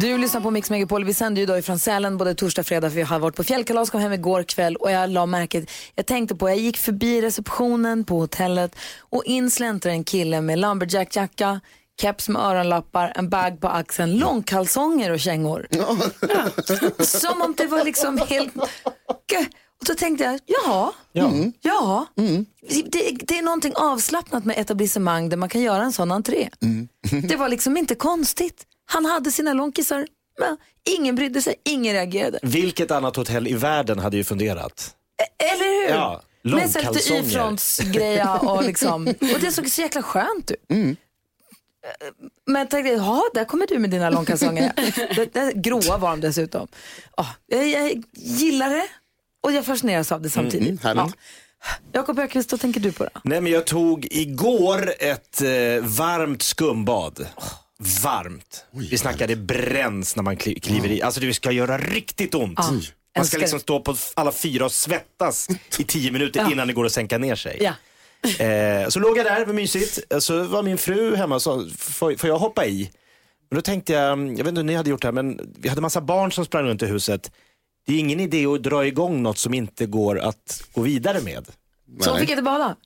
Du 0.00 0.18
lyssnar 0.18 0.40
på 0.40 0.50
Mix 0.50 0.70
Megapol. 0.70 1.04
Vi 1.04 1.14
sänder 1.14 1.40
ju 1.40 1.42
idag 1.42 1.64
från 1.64 1.78
Sälen 1.78 2.16
både 2.16 2.34
torsdag 2.34 2.62
och 2.62 2.66
fredag 2.66 2.90
för 2.90 2.96
vi 2.96 3.02
har 3.02 3.18
varit 3.18 3.36
på 3.36 3.44
fjällkalas, 3.44 3.90
kom 3.90 4.00
hem 4.00 4.12
igår 4.12 4.42
kväll 4.42 4.76
och 4.76 4.90
jag 4.90 5.10
la 5.10 5.26
märket, 5.26 5.70
jag 5.94 6.06
tänkte 6.06 6.34
på, 6.34 6.48
jag 6.48 6.58
gick 6.58 6.76
förbi 6.76 7.22
receptionen 7.22 8.04
på 8.04 8.18
hotellet 8.18 8.76
och 9.00 9.24
in 9.24 9.50
släntrade 9.50 9.94
en 9.94 10.04
kille 10.04 10.40
med 10.40 10.58
lumberjackjacka, 10.58 11.60
keps 12.00 12.28
med 12.28 12.42
öronlappar, 12.42 13.12
en 13.16 13.28
bag 13.28 13.60
på 13.60 13.68
axeln, 13.68 14.18
långkalsonger 14.18 15.10
och 15.10 15.20
kängor. 15.20 15.66
Ja. 15.70 15.96
Som 17.04 17.42
om 17.42 17.54
det 17.56 17.66
var 17.66 17.84
liksom 17.84 18.18
helt... 18.28 18.56
Och 19.06 19.34
då 19.86 19.94
tänkte 19.94 20.24
jag, 20.24 20.40
jaha, 20.46 20.92
ja, 21.12 21.28
mm. 21.28 21.52
ja. 21.60 22.06
Mm. 22.16 22.46
Det, 22.68 23.16
det, 23.26 23.38
är 23.38 23.42
någonting 23.42 23.72
avslappnat 23.76 24.44
med 24.44 24.58
etablissemang 24.58 25.28
där 25.28 25.36
man 25.36 25.48
kan 25.48 25.60
göra 25.60 25.82
en 25.82 25.92
sån 25.92 26.12
entré. 26.12 26.48
Mm. 26.62 26.88
det 27.28 27.36
var 27.36 27.48
liksom 27.48 27.76
inte 27.76 27.94
konstigt. 27.94 28.66
Han 28.86 29.04
hade 29.04 29.30
sina 29.30 29.52
långkisar, 29.52 30.06
men 30.38 30.56
ingen 30.98 31.14
brydde 31.14 31.42
sig, 31.42 31.54
ingen 31.64 31.92
reagerade. 31.92 32.38
Vilket 32.42 32.90
annat 32.90 33.16
hotell 33.16 33.48
i 33.48 33.54
världen 33.54 33.98
hade 33.98 34.16
ju 34.16 34.24
funderat? 34.24 34.94
E 35.22 35.44
eller 35.44 35.64
hur? 35.64 35.94
Ja, 35.94 36.22
Med 36.42 36.70
så 36.70 36.78
lite 36.78 37.14
Y-frontsgreja 37.14 38.38
och 38.38 38.64
liksom, 38.64 39.06
och 39.34 39.40
det 39.40 39.52
såg 39.52 39.70
så 39.70 39.80
jäkla 39.80 40.02
skönt 40.02 40.50
ut. 40.50 40.70
Mm. 40.70 40.96
Men 42.46 42.60
jag 42.60 42.70
tänkte, 42.70 42.92
ja, 42.92 43.22
där 43.34 43.44
kommer 43.44 43.66
du 43.66 43.78
med 43.78 43.90
dina 43.90 44.10
långkalsonger. 44.10 44.72
det, 45.16 45.34
det, 45.34 45.52
gråa 45.54 45.98
var 45.98 46.10
de 46.10 46.20
dessutom. 46.20 46.68
Oh, 47.16 47.28
jag, 47.46 47.66
jag 47.68 48.02
gillar 48.12 48.70
det 48.70 48.86
och 49.40 49.52
jag 49.52 49.66
fascineras 49.66 50.12
av 50.12 50.22
det 50.22 50.30
samtidigt. 50.30 50.84
Mm, 50.84 50.98
mm, 50.98 51.12
Jakob 51.92 52.18
Öqvist, 52.18 52.52
vad 52.52 52.60
tänker 52.60 52.80
du 52.80 52.92
på 52.92 53.04
då? 53.04 53.10
Nej, 53.24 53.40
men 53.40 53.52
jag 53.52 53.64
tog 53.64 54.06
igår 54.10 54.94
ett 54.98 55.42
eh, 55.42 55.48
varmt 55.82 56.42
skumbad. 56.42 57.26
Oh 57.36 57.52
varmt. 57.78 58.64
Oj, 58.72 58.88
vi 58.90 58.98
snackade 58.98 59.36
bränns 59.36 60.16
när 60.16 60.22
man 60.22 60.36
kliver 60.36 60.90
i. 60.90 61.02
Alltså 61.02 61.20
det 61.20 61.34
ska 61.34 61.52
göra 61.52 61.78
riktigt 61.78 62.34
ont. 62.34 62.58
Ah, 62.58 62.72
man 63.16 63.26
ska 63.26 63.38
liksom 63.38 63.60
stå 63.60 63.80
på 63.80 63.96
alla 64.14 64.32
fyra 64.32 64.64
och 64.64 64.72
svettas 64.72 65.48
i 65.78 65.84
tio 65.84 66.10
minuter 66.10 66.40
ja. 66.40 66.52
innan 66.52 66.66
det 66.66 66.72
går 66.72 66.86
att 66.86 66.92
sänka 66.92 67.18
ner 67.18 67.34
sig. 67.34 67.58
Ja. 67.60 67.72
Eh, 68.44 68.88
så 68.88 69.00
låg 69.00 69.18
jag 69.18 69.26
där, 69.26 69.40
det 69.40 69.44
var 69.44 69.54
mysigt. 69.54 69.98
Så 70.18 70.42
var 70.44 70.62
min 70.62 70.78
fru 70.78 71.16
hemma 71.16 71.34
och 71.34 71.42
sa, 71.42 71.66
får, 71.78 72.16
får 72.16 72.28
jag 72.28 72.38
hoppa 72.38 72.66
i? 72.66 72.90
Men 73.50 73.56
då 73.56 73.62
tänkte 73.62 73.92
jag, 73.92 74.18
jag 74.18 74.36
vet 74.36 74.46
inte 74.46 74.58
hur 74.58 74.64
ni 74.64 74.74
hade 74.74 74.90
gjort 74.90 75.02
det 75.02 75.08
här, 75.08 75.12
men 75.12 75.54
vi 75.58 75.68
hade 75.68 75.80
massa 75.80 76.00
barn 76.00 76.32
som 76.32 76.44
sprang 76.44 76.64
runt 76.64 76.82
i 76.82 76.86
huset. 76.86 77.30
Det 77.86 77.94
är 77.94 77.98
ingen 77.98 78.20
idé 78.20 78.46
att 78.46 78.62
dra 78.62 78.86
igång 78.86 79.22
något 79.22 79.38
som 79.38 79.54
inte 79.54 79.86
går 79.86 80.18
att 80.18 80.62
gå 80.74 80.80
vidare 80.80 81.20
med. 81.20 81.46
Så 82.00 82.10
hon 82.10 82.18
fick 82.18 82.30
inte 82.30 82.42
bada? 82.42 82.76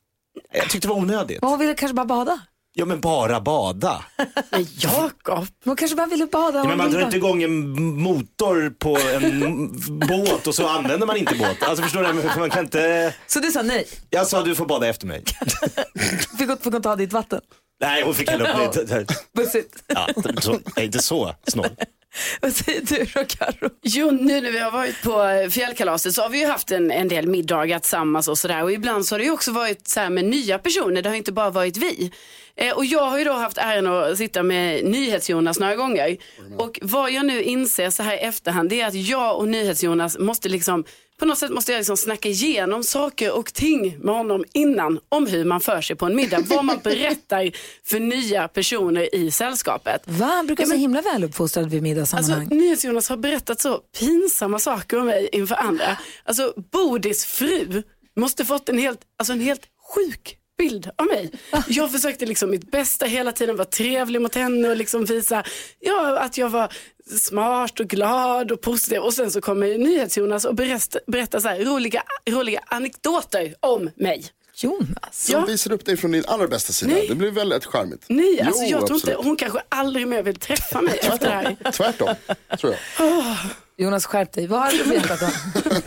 Jag 0.53 0.71
tyckte 0.71 0.89
det 0.89 0.95
var 0.95 1.01
onödigt. 1.01 1.39
hon 1.43 1.59
ville 1.59 1.75
kanske 1.75 1.95
bara 1.95 2.07
bada? 2.07 2.41
Ja 2.73 2.85
men 2.85 3.01
bara 3.01 3.41
bada. 3.41 4.05
Men 4.51 4.67
Jakob, 4.79 5.47
man 5.65 5.77
kanske 5.77 5.97
bara 5.97 6.07
ville 6.07 6.27
bada. 6.27 6.59
Ja, 6.59 6.65
men 6.65 6.79
man 6.79 6.91
drar 6.91 7.01
inte 7.01 7.17
igång 7.17 7.43
en 7.43 7.71
motor 8.03 8.71
på 8.71 8.99
en 8.99 9.69
båt 10.09 10.47
och 10.47 10.55
så 10.55 10.69
använder 10.69 11.07
man 11.07 11.17
inte 11.17 11.35
båt. 11.35 11.62
Alltså 11.62 11.83
förstår 11.83 12.03
du? 12.03 12.39
Man 12.39 12.51
kan 12.51 12.65
inte... 12.65 13.15
Så 13.27 13.41
du 13.41 13.51
sa 13.51 13.62
nej? 13.62 13.89
Jag 14.11 14.27
sa 14.27 14.43
du 14.43 14.55
får 14.55 14.67
bada 14.67 14.89
efter 14.89 15.07
mig. 15.07 15.25
fick 16.39 16.49
hon, 16.49 16.57
fick 16.57 16.73
hon 16.73 16.83
ta 16.83 16.97
ditt 16.97 17.12
vatten? 17.12 17.41
Nej 17.81 18.03
hon 18.05 18.15
fick 18.15 18.31
hälla 18.31 18.65
upp 18.65 18.89
mig. 18.91 19.07
Bussigt. 19.37 19.83
Ja, 19.87 20.09
så, 20.41 20.61
inte 20.77 21.03
så 21.03 21.34
snål. 21.47 21.69
Vad 22.41 22.53
säger 22.53 22.81
du 22.81 23.04
då 23.15 23.25
Karo? 23.25 23.71
Jo, 23.82 24.10
nu 24.10 24.41
när 24.41 24.53
vi 24.53 24.59
har 24.59 24.71
varit 24.71 25.03
på 25.03 25.48
fjällkalaset 25.50 26.15
så 26.15 26.22
har 26.22 26.28
vi 26.28 26.38
ju 26.38 26.47
haft 26.47 26.71
en, 26.71 26.91
en 26.91 27.09
del 27.09 27.26
middagar 27.26 27.78
tillsammans 27.78 28.28
och 28.28 28.38
sådär. 28.38 28.62
Och 28.62 28.72
ibland 28.72 29.06
så 29.06 29.15
har 29.15 29.19
det 29.19 29.25
ju 29.25 29.31
också 29.31 29.53
varit 29.53 29.88
så 29.88 30.10
med 30.10 30.25
nya 30.25 30.59
personer, 30.59 31.03
det 31.03 31.09
har 31.09 31.16
inte 31.16 31.32
bara 31.32 31.50
varit 31.50 31.76
vi. 31.76 32.12
Eh, 32.56 32.76
och 32.76 32.84
jag 32.84 33.06
har 33.06 33.19
ju 33.19 33.25
då 33.25 33.32
haft 33.32 33.59
äran 33.59 33.87
att 33.87 34.19
sitta 34.19 34.43
med 34.43 34.84
NyhetsJonas 34.84 35.60
några 35.60 35.76
gånger. 35.76 36.16
Och 36.59 36.78
vad 36.82 37.12
jag 37.12 37.26
nu 37.26 37.43
inser 37.43 37.91
så 37.91 38.03
här 38.03 38.15
i 38.15 38.19
efterhand 38.19 38.69
det 38.70 38.81
är 38.81 38.87
att 38.87 38.94
jag 38.94 39.38
och 39.38 39.49
NyhetsJonas 39.49 40.19
måste 40.19 40.49
liksom 40.49 40.84
på 41.20 41.26
något 41.26 41.38
sätt 41.38 41.50
måste 41.50 41.72
jag 41.72 41.78
liksom 41.78 41.97
snacka 41.97 42.28
igenom 42.28 42.84
saker 42.84 43.32
och 43.32 43.54
ting 43.54 43.98
med 43.98 44.14
honom 44.14 44.44
innan 44.53 45.00
om 45.08 45.26
hur 45.26 45.44
man 45.44 45.60
för 45.60 45.81
sig 45.81 45.97
på 45.97 46.06
en 46.06 46.16
middag. 46.16 46.41
vad 46.47 46.64
man 46.64 46.78
berättar 46.82 47.50
för 47.84 48.00
nya 48.00 48.48
personer 48.48 49.14
i 49.14 49.31
sällskapet. 49.31 50.03
Va? 50.04 50.26
Han 50.26 50.47
brukar 50.47 50.64
vara 50.64 50.75
så 50.75 50.81
himla 50.81 51.03
väluppfostrad 51.03 51.70
vid 51.70 51.82
middagssammanhang. 51.82 52.41
Alltså, 52.41 52.54
NyhetsJonas 52.54 53.08
har 53.08 53.16
berättat 53.16 53.60
så 53.60 53.78
pinsamma 53.98 54.58
saker 54.58 54.98
om 54.98 55.06
mig 55.06 55.28
inför 55.32 55.54
andra. 55.54 55.97
Alltså 56.25 56.53
Bodis 56.72 57.25
fru 57.25 57.82
måste 58.16 58.44
fått 58.44 58.69
en 58.69 58.78
helt, 58.78 59.00
alltså 59.19 59.32
en 59.32 59.41
helt 59.41 59.62
sjuk 59.94 60.40
bild 60.60 60.91
av 60.97 61.06
mig. 61.06 61.31
Jag 61.69 61.93
försökte 61.93 62.26
liksom 62.26 62.50
mitt 62.50 62.71
bästa 62.71 63.06
hela 63.06 63.32
tiden 63.32 63.56
vara 63.56 63.69
trevlig 63.69 64.21
mot 64.21 64.34
henne 64.34 64.69
och 64.69 64.76
liksom 64.76 65.04
visa 65.04 65.44
ja, 65.81 66.19
att 66.19 66.38
jag 66.38 66.48
var 66.48 66.72
smart 67.21 67.81
och 67.81 67.87
glad 67.87 68.53
och 68.53 68.60
positiv. 68.60 69.00
Och 69.00 69.15
sen 69.15 69.31
så 69.31 69.41
kommer 69.41 69.78
NyhetsJonas 69.78 70.44
och 70.44 70.54
berättar, 70.54 71.00
berätta 71.06 71.41
så 71.41 71.49
här, 71.49 71.65
roliga, 71.65 72.03
roliga 72.31 72.60
anekdoter 72.66 73.54
om 73.60 73.91
mig. 73.97 74.25
Jonas? 74.65 75.26
Som 75.26 75.34
ja. 75.34 75.44
visar 75.44 75.72
upp 75.72 75.84
dig 75.84 75.97
från 75.97 76.10
din 76.10 76.25
allra 76.26 76.48
bästa 76.48 76.72
sida. 76.72 76.93
Nej. 76.93 77.06
Det 77.09 77.15
blir 77.15 77.31
väldigt 77.31 77.65
charmigt. 77.65 78.04
Nej, 78.09 78.41
alltså 78.41 78.62
jo, 78.62 78.71
jag 78.71 78.87
tror 78.87 78.97
inte, 78.97 79.15
hon 79.15 79.37
kanske 79.37 79.60
aldrig 79.69 80.09
mer 80.09 80.22
vill 80.22 80.37
träffa 80.37 80.81
mig 80.81 80.98
efter 81.03 81.19
det 81.19 81.34
här. 81.34 81.72
Tvärtom, 81.72 82.15
tror 82.59 82.75
jag. 82.99 83.09
Oh. 83.09 83.37
Jonas 83.81 84.06
skärp 84.06 84.32
dig, 84.32 84.47
vad 84.47 84.60
har 84.60 84.72
du 84.72 84.84
berättat 84.91 85.22
om? 85.22 85.31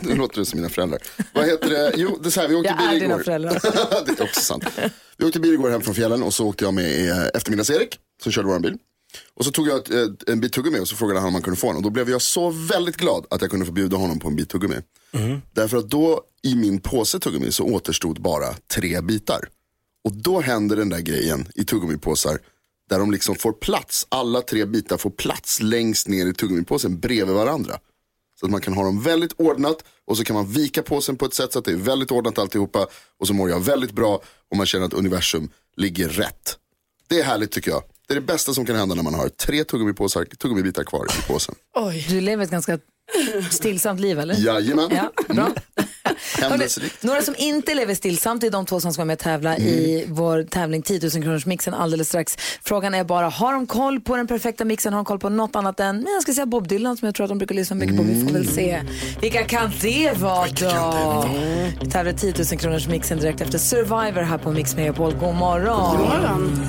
nu 0.00 0.14
låter 0.14 0.38
du 0.38 0.44
som 0.44 0.60
mina 0.60 0.68
föräldrar. 0.68 1.00
Vad 1.32 1.46
heter 1.46 1.68
det? 1.68 1.92
Jo, 1.96 2.18
det 2.22 2.28
är 2.28 2.30
så 2.30 2.40
här, 2.40 2.48
vi 2.48 2.54
åkte 2.54 2.74
jag 2.78 2.78
bil 2.78 2.96
är 2.96 3.00
dina 3.00 3.18
föräldrar. 3.18 3.52
det 4.06 4.20
är 4.20 4.22
också 4.22 4.40
sant. 4.40 4.64
Vi 5.16 5.26
åkte 5.26 5.40
bil 5.40 5.54
igår 5.54 5.70
hem 5.70 5.80
från 5.80 5.94
fjällen 5.94 6.22
och 6.22 6.34
så 6.34 6.46
åkte 6.46 6.64
jag 6.64 6.74
med 6.74 7.10
eh, 7.10 7.26
eftermiddags-Erik 7.34 7.98
som 8.22 8.32
körde 8.32 8.48
vår 8.48 8.58
bil. 8.58 8.78
Och 9.34 9.44
så 9.44 9.50
tog 9.50 9.68
jag 9.68 9.78
ett, 9.78 9.90
ett, 9.90 10.28
en 10.28 10.40
bit 10.40 10.52
tuggummi 10.52 10.78
och 10.78 10.88
så 10.88 10.96
frågade 10.96 11.20
han 11.20 11.28
om 11.28 11.34
han 11.34 11.42
kunde 11.42 11.60
få 11.60 11.66
den. 11.66 11.76
Och 11.76 11.82
då 11.82 11.90
blev 11.90 12.10
jag 12.10 12.22
så 12.22 12.50
väldigt 12.50 12.96
glad 12.96 13.26
att 13.30 13.40
jag 13.40 13.50
kunde 13.50 13.66
få 13.66 13.72
bjuda 13.72 13.96
honom 13.96 14.18
på 14.18 14.28
en 14.28 14.36
bit 14.36 14.48
tuggummi. 14.48 14.76
Mm. 15.12 15.40
Därför 15.52 15.76
att 15.76 15.90
då 15.90 16.22
i 16.42 16.54
min 16.54 16.80
påse 16.80 17.18
tuggummi 17.18 17.52
så 17.52 17.64
återstod 17.64 18.22
bara 18.22 18.54
tre 18.74 19.00
bitar. 19.00 19.48
Och 20.04 20.12
då 20.12 20.40
händer 20.40 20.76
den 20.76 20.88
där 20.88 21.00
grejen 21.00 21.48
i 21.54 21.64
tuggummipåsar 21.64 22.38
där 22.90 22.98
de 22.98 23.10
liksom 23.10 23.36
får 23.36 23.52
plats, 23.52 24.06
alla 24.08 24.40
tre 24.40 24.64
bitar 24.64 24.96
får 24.96 25.10
plats 25.10 25.62
längst 25.62 26.08
ner 26.08 26.26
i 26.26 26.34
tuggummipåsen 26.34 26.98
bredvid 26.98 27.34
varandra. 27.34 27.78
Så 28.40 28.46
att 28.46 28.52
man 28.52 28.60
kan 28.60 28.74
ha 28.74 28.84
dem 28.84 29.02
väldigt 29.02 29.32
ordnat 29.32 29.84
och 30.06 30.16
så 30.16 30.24
kan 30.24 30.36
man 30.36 30.46
vika 30.46 30.82
påsen 30.82 31.16
på 31.16 31.24
ett 31.24 31.34
sätt 31.34 31.52
så 31.52 31.58
att 31.58 31.64
det 31.64 31.72
är 31.72 31.76
väldigt 31.76 32.10
ordnat 32.10 32.38
alltihopa. 32.38 32.86
Och 33.20 33.26
så 33.26 33.34
mår 33.34 33.50
jag 33.50 33.60
väldigt 33.60 33.92
bra 33.92 34.22
och 34.50 34.56
man 34.56 34.66
känner 34.66 34.86
att 34.86 34.92
universum 34.92 35.50
ligger 35.76 36.08
rätt. 36.08 36.58
Det 37.08 37.20
är 37.20 37.24
härligt 37.24 37.50
tycker 37.50 37.70
jag. 37.70 37.82
Det 38.06 38.12
är 38.12 38.14
det 38.14 38.26
bästa 38.26 38.54
som 38.54 38.66
kan 38.66 38.76
hända 38.76 38.94
när 38.94 39.02
man 39.02 39.14
har 39.14 39.28
tre 39.28 39.64
tuggummi-påsar, 39.64 40.24
tuggummibitar 40.24 40.84
kvar 40.84 41.06
i 41.18 41.32
påsen. 41.32 41.54
Oj. 41.74 42.06
Du 42.08 42.20
lever 42.20 42.44
ett 42.44 42.50
ganska 42.50 42.78
stillsamt 43.50 44.00
liv 44.00 44.18
eller? 44.18 44.34
Jajamän. 44.34 44.90
Ja, 44.90 45.34
bra. 45.34 45.48
några 47.00 47.22
som 47.22 47.34
inte 47.38 47.74
lever 47.74 47.94
stillsamt 47.94 48.44
är 48.44 48.50
de 48.50 48.66
två 48.66 48.80
som 48.80 48.92
ska 48.92 49.00
vara 49.00 49.06
med 49.06 49.14
och 49.14 49.18
tävla 49.20 49.56
mm. 49.56 49.68
i 49.68 50.04
vår 50.08 50.42
tävling 50.42 50.82
10 50.82 51.00
000 51.02 51.10
kronors 51.10 51.46
mixen 51.46 51.74
alldeles 51.74 52.08
strax. 52.08 52.36
Frågan 52.62 52.94
är 52.94 53.04
bara, 53.04 53.28
har 53.28 53.52
de 53.52 53.66
koll 53.66 54.00
på 54.00 54.16
den 54.16 54.26
perfekta 54.26 54.64
mixen? 54.64 54.92
Har 54.92 54.98
de 54.98 55.04
koll 55.04 55.18
på 55.18 55.28
något 55.28 55.56
annat 55.56 55.80
än, 55.80 55.96
men 55.96 56.12
jag 56.12 56.22
ska 56.22 56.34
säga 56.34 56.46
Bob 56.46 56.68
Dylan 56.68 56.96
som 56.96 57.06
jag 57.06 57.14
tror 57.14 57.24
att 57.24 57.28
de 57.28 57.38
brukar 57.38 57.54
lyssna 57.54 57.76
mycket 57.76 57.96
på. 57.96 58.02
Vi 58.02 58.24
får 58.24 58.32
väl 58.32 58.48
se. 58.48 58.82
Vilka 59.20 59.44
kan 59.44 59.72
det 59.80 60.12
vara 60.16 60.46
då? 60.46 61.28
Vi 61.80 61.90
tävlar 61.90 62.12
10 62.12 62.34
000 62.50 62.60
kronors 62.60 62.88
mixen 62.88 63.18
direkt 63.18 63.40
efter 63.40 63.58
Survivor 63.58 64.22
här 64.22 64.38
på 64.38 64.52
Mix 64.52 64.76
Megapol. 64.76 65.14
God 65.14 65.34
morgon. 65.34 65.96
God 65.96 66.08
morgon. 66.08 66.68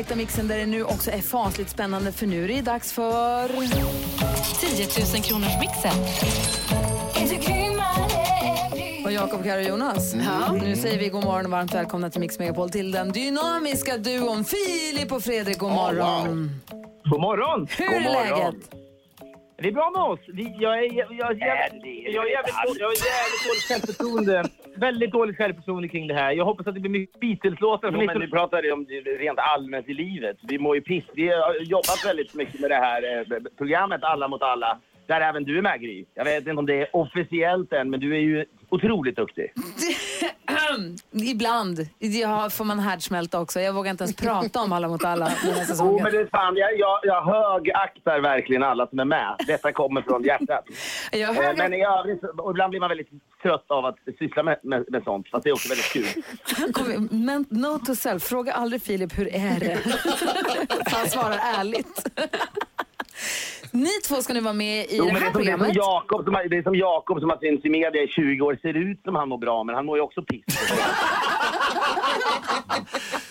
Perfekta 0.00 0.16
mixen 0.16 0.48
där 0.48 0.58
det 0.58 0.66
nu 0.66 0.84
också 0.84 1.10
är 1.10 1.20
fasligt 1.20 1.70
spännande 1.70 2.12
för 2.12 2.26
nu 2.26 2.44
är 2.44 2.48
det 2.48 2.62
dags 2.62 2.92
för... 2.92 3.48
10 3.48 4.86
000 5.14 5.22
kronors 5.22 5.52
mixen. 5.60 5.92
Och 9.04 9.12
Jakob, 9.12 9.44
Karo 9.44 9.58
och 9.58 9.62
Jonas. 9.62 10.14
Mm. 10.14 10.58
Nu 10.58 10.76
säger 10.76 10.98
vi 10.98 11.08
god 11.08 11.24
morgon 11.24 11.44
och 11.44 11.50
varmt 11.50 11.74
välkomna 11.74 12.10
till 12.10 12.20
Mix 12.20 12.38
Megapol 12.38 12.70
till 12.70 12.92
den 12.92 13.12
dynamiska 13.12 13.96
duon 13.96 14.44
Filip 14.44 15.12
och 15.12 15.22
Fredrik. 15.22 15.58
God 15.58 15.72
morgon. 15.72 16.00
Oh, 16.08 16.26
wow. 16.26 17.10
God 17.10 17.20
morgon! 17.20 17.66
Hur 17.70 17.94
är 17.94 18.00
läget? 18.00 18.79
Det 19.62 19.68
är 19.68 19.72
bra 19.72 19.90
med 19.90 20.02
oss. 20.02 20.20
Vi, 20.28 20.56
jag, 20.58 20.78
är, 20.78 20.82
jag, 20.82 21.06
jag, 21.10 21.10
jag, 21.10 21.38
jag, 21.38 21.42
är 21.42 21.46
jävligt, 21.46 22.10
jag 22.12 22.20
har 22.22 22.26
jävligt 22.28 23.44
dåligt 23.46 23.68
självförtroende. 23.68 24.44
Väldigt 24.76 25.12
dåligt 25.12 25.36
självförtroende 25.36 25.88
kring 25.88 26.06
det 26.06 26.14
här. 26.14 26.32
Jag 26.32 26.44
hoppas 26.44 26.66
att 26.66 26.74
det 26.74 26.80
blir 26.80 26.90
mycket 26.90 27.20
Beatles-låtar. 27.20 27.90
Jo, 27.92 28.02
men 28.06 28.20
du 28.20 28.30
pratar 28.30 28.72
om 28.72 28.84
det 28.84 29.00
rent 29.00 29.38
allmänt 29.38 29.88
i 29.88 29.94
livet. 29.94 30.36
Vi 30.42 30.58
mår 30.58 30.74
ju 30.76 30.82
piss. 30.82 31.04
Vi 31.14 31.28
har 31.28 31.54
jobbat 31.60 32.04
väldigt 32.04 32.34
mycket 32.34 32.60
med 32.60 32.70
det 32.70 32.76
här 32.76 33.18
eh, 33.18 33.38
programmet 33.58 34.04
Alla 34.04 34.28
mot 34.28 34.42
alla. 34.42 34.78
Där 35.06 35.20
även 35.20 35.44
du 35.44 35.58
är 35.58 35.62
med 35.62 35.80
Gry. 35.80 36.04
Jag 36.14 36.24
vet 36.24 36.46
inte 36.46 36.58
om 36.58 36.66
det 36.66 36.80
är 36.80 36.96
officiellt 36.96 37.72
än, 37.72 37.90
men 37.90 38.00
du 38.00 38.14
är 38.14 38.20
ju 38.20 38.44
otroligt 38.70 39.16
duktig. 39.16 39.52
Ibland 41.12 41.88
ja, 41.98 42.50
får 42.50 42.64
man 42.64 42.78
härdsmälta 42.78 43.40
också. 43.40 43.60
Jag 43.60 43.72
vågar 43.72 43.90
inte 43.90 44.04
ens 44.04 44.16
prata 44.16 44.60
om 44.60 44.72
Alla 44.72 44.88
mot 44.88 45.04
alla 45.04 45.24
den 45.24 45.54
här 45.54 45.66
Jo, 45.78 46.00
men 46.02 46.12
det 46.12 46.18
är 46.18 46.26
fan, 46.26 46.56
jag, 46.56 46.78
jag, 46.78 47.00
jag 47.02 47.24
högaktar 47.24 48.20
verkligen 48.20 48.62
alla 48.62 48.86
som 48.86 48.98
är 48.98 49.04
med. 49.04 49.36
Detta 49.46 49.72
kommer 49.72 50.02
från 50.02 50.22
hjärtat. 50.24 50.64
Jag 51.12 51.30
Eh, 51.30 51.36
hör 51.36 51.56
Men 51.56 51.74
i 51.74 51.84
övrigt, 51.84 52.24
och 52.24 52.50
ibland 52.50 52.70
blir 52.70 52.80
man 52.80 52.88
väldigt 52.88 53.08
trött 53.42 53.64
av 53.68 53.84
att 53.86 53.96
syssla 54.18 54.42
med, 54.42 54.58
med, 54.62 54.84
med 54.88 55.02
sånt. 55.04 55.28
Fast 55.28 55.44
det 55.44 55.50
är 55.50 55.52
också 55.52 55.68
väldigt 55.68 55.92
kul. 55.92 56.22
Kom, 56.72 57.08
men 57.10 57.46
note 57.48 57.86
to 57.86 57.94
self, 57.94 58.22
fråga 58.22 58.52
aldrig 58.52 58.82
Filip 58.82 59.18
hur 59.18 59.34
är 59.34 59.60
det? 59.60 59.78
Han 60.92 61.08
svarar 61.08 61.38
ärligt. 61.58 62.06
Ni 63.72 63.90
två 64.08 64.22
ska 64.22 64.32
nu 64.32 64.40
vara 64.40 64.54
med 64.54 64.84
i 64.84 64.96
Jo, 64.96 65.04
det 65.04 65.10
det 65.10 65.18
här 65.18 65.28
är 65.28 65.32
som, 65.32 65.44
det 65.44 65.50
är 65.50 65.56
som 65.56 65.58
programmet. 65.58 65.76
Jakob 65.76 66.24
som, 66.24 66.32
det 66.50 66.56
är 66.56 66.62
som 66.62 66.74
Jakob 66.74 67.20
som 67.20 67.30
har 67.30 67.38
synts 67.38 67.64
i 67.64 67.68
media 67.68 68.02
i 68.02 68.08
20 68.08 68.44
år. 68.44 68.58
Ser 68.62 68.74
ut 68.74 69.00
som 69.04 69.14
han 69.14 69.28
mår 69.28 69.38
bra, 69.38 69.64
men 69.64 69.74
han 69.74 69.86
mår 69.86 69.98
ju 69.98 70.02
också 70.02 70.22
piss. 70.22 70.44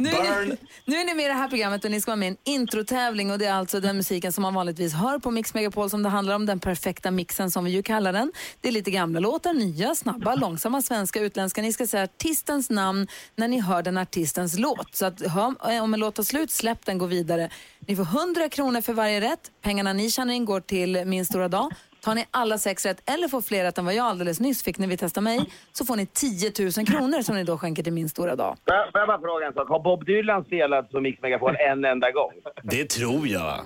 Nu 0.00 0.08
är, 0.10 0.46
ni, 0.46 0.56
nu 0.84 0.96
är 0.96 1.04
ni 1.04 1.14
med 1.14 1.24
i 1.24 1.28
det 1.28 1.34
här 1.34 1.48
programmet 1.48 1.84
och 1.84 1.90
ni 1.90 2.00
ska 2.00 2.10
vara 2.10 2.16
med 2.16 2.26
i 2.26 2.30
en 2.30 2.36
introtävling 2.44 3.30
och 3.30 3.38
det 3.38 3.46
är 3.46 3.52
alltså 3.52 3.80
den 3.80 3.96
musiken 3.96 4.32
som 4.32 4.42
man 4.42 4.54
vanligtvis 4.54 4.92
hör 4.92 5.18
på 5.18 5.30
Mix 5.30 5.54
Megapol 5.54 5.90
som 5.90 6.02
det 6.02 6.08
handlar 6.08 6.34
om, 6.34 6.46
den 6.46 6.60
perfekta 6.60 7.10
mixen 7.10 7.50
som 7.50 7.64
vi 7.64 7.70
ju 7.70 7.82
kallar 7.82 8.12
den. 8.12 8.32
Det 8.60 8.68
är 8.68 8.72
lite 8.72 8.90
gamla 8.90 9.20
låtar, 9.20 9.52
nya, 9.52 9.94
snabba, 9.94 10.34
långsamma, 10.34 10.82
svenska, 10.82 11.20
utländska. 11.20 11.62
Ni 11.62 11.72
ska 11.72 11.86
säga 11.86 12.04
artistens 12.04 12.70
namn 12.70 13.06
när 13.36 13.48
ni 13.48 13.60
hör 13.60 13.82
den 13.82 13.98
artistens 13.98 14.58
låt. 14.58 14.94
Så 14.94 15.06
att 15.06 15.20
hör, 15.26 15.80
om 15.80 15.94
en 15.94 16.00
låt 16.00 16.14
tar 16.14 16.22
slut, 16.22 16.50
släpp 16.50 16.86
den, 16.86 16.98
gå 16.98 17.06
vidare. 17.06 17.50
Ni 17.78 17.96
får 17.96 18.04
100 18.04 18.48
kronor 18.48 18.80
för 18.80 18.92
varje 18.92 19.20
rätt. 19.20 19.50
Pengarna 19.62 19.92
ni 19.92 20.10
tjänar 20.10 20.34
in 20.34 20.44
går 20.44 20.60
till 20.60 21.04
Min 21.04 21.24
stora 21.24 21.48
dag. 21.48 21.72
Tar 22.00 22.14
ni 22.14 22.26
alla 22.30 22.58
sex 22.58 22.86
rätt 22.86 23.10
eller 23.10 23.28
får 23.28 23.40
fler 23.42 23.64
rätt 23.64 23.78
än 23.78 23.84
vad 23.84 23.94
jag 23.94 24.06
alldeles 24.06 24.40
nyss 24.40 24.62
fick 24.62 24.78
när 24.78 24.86
vi 24.86 24.96
testade 24.96 25.24
mig 25.24 25.40
så 25.72 25.84
får 25.84 25.96
ni 25.96 26.06
10 26.06 26.52
000 26.76 26.86
kronor 26.86 27.22
som 27.22 27.34
ni 27.36 27.44
då 27.44 27.58
skänker 27.58 27.82
till 27.82 27.92
Min 27.92 28.08
stora 28.08 28.36
dag. 28.36 28.56
Får 28.66 28.74
jag- 29.00 29.06
bara 29.08 29.20
fråga 29.20 29.46
en 29.46 29.52
sak? 29.52 29.68
Har 29.68 29.80
Bob 29.80 30.04
Dylan 30.06 30.44
spelat 30.44 30.90
på 30.90 31.00
Mix 31.00 31.22
Megapol 31.22 31.56
en 31.56 31.84
enda 31.84 32.10
gång? 32.10 32.32
Det 32.62 32.84
tror 32.90 33.26
jag. 33.28 33.60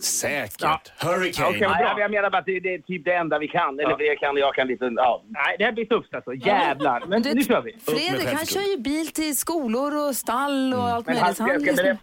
Säkert. 0.00 0.54
Ja. 0.60 0.80
Hurricane. 0.98 1.48
Okej. 1.48 1.60
Nej, 1.68 1.94
jag, 1.98 2.10
menar 2.10 2.30
bara 2.30 2.38
att 2.38 2.46
det, 2.46 2.60
det 2.60 2.74
är 2.74 2.78
typ 2.78 3.04
det 3.04 3.14
enda 3.14 3.38
vi 3.38 3.48
kan. 3.48 3.80
Eller 3.80 3.96
det 3.96 4.16
kan 4.16 4.36
jag 4.36 4.54
kan 4.54 4.66
lite... 4.66 4.84
Ja. 4.96 5.22
Nej, 5.28 5.56
det 5.58 5.64
här 5.64 5.72
blir 5.72 5.84
tufft 5.84 6.14
alltså. 6.14 6.34
Jävlar. 6.34 7.04
Men 7.08 7.22
Du- 7.22 7.34
nu 7.34 7.44
kör 7.44 7.62
vi. 7.62 7.72
Fredrik 7.84 8.28
han 8.34 8.46
kör 8.46 8.70
ju 8.70 8.76
bil 8.78 9.06
till 9.08 9.36
skolor 9.36 10.08
och 10.08 10.16
stall 10.16 10.74
och 10.74 10.82
allt 10.88 11.06
Men 11.06 11.14
möjligt. 11.14 11.22
han, 11.26 11.34
så 11.34 11.42
jag, 11.42 11.48
han 11.48 11.60
ska 11.60 11.70
lyssnar- 11.70 11.84
berätta, 11.84 12.00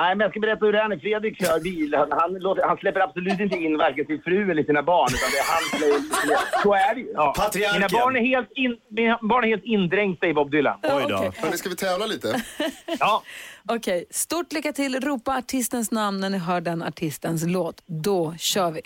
nej, 0.00 0.16
men 0.16 0.20
jag 0.24 0.30
ska 0.30 0.40
berätta 0.40 0.64
hur 0.66 0.72
det 0.72 0.80
är 0.80 0.88
när 0.88 0.98
Fredrik 0.98 1.34
kör 1.42 1.60
bil. 1.60 1.94
Han, 1.94 2.08
han, 2.12 2.34
låter, 2.34 2.62
han 2.62 2.76
släpper 2.76 3.00
absolut 3.00 3.40
inte 3.40 3.56
in 3.56 3.78
varken 3.78 4.04
sin 4.06 4.22
fru 4.22 4.50
eller 4.50 4.62
sina 4.62 4.82
barn. 4.82 5.10
Utan 5.16 5.30
det 5.34 5.38
är 5.44 5.48
han 5.54 5.64
som 5.70 5.78
är, 5.88 6.62
Så 6.62 6.74
är 6.74 6.94
det 6.94 7.00
ju. 7.00 7.12
Ja. 7.14 7.34
Patriarken. 7.36 7.80
Mina 7.80 7.88
barn, 7.88 8.16
är 8.16 8.20
helt 8.20 8.52
in, 8.54 8.76
mina 8.88 9.18
barn 9.22 9.44
är 9.44 9.48
helt 9.48 9.64
indränkta 9.64 10.26
i 10.26 10.34
Bob 10.34 10.50
Dylan. 10.50 10.78
Oj 10.82 11.04
då. 11.08 11.16
Okej. 11.16 11.30
Hörni, 11.36 11.56
ska 11.56 11.68
vi 11.68 11.76
tävla 11.76 12.06
lite? 12.06 12.42
Ja. 12.98 13.22
Okej, 13.68 14.04
stort 14.10 14.52
lycka 14.52 14.72
till. 14.72 15.00
Ropa 15.00 15.36
artistens 15.36 15.90
namn 15.90 16.20
när 16.20 16.30
ni 16.30 16.38
hör 16.38 16.60
den 16.60 16.82
artistens 16.82 17.46
låt. 17.46 17.82
Då 17.86 18.34
kör 18.38 18.70
vi. 18.70 18.82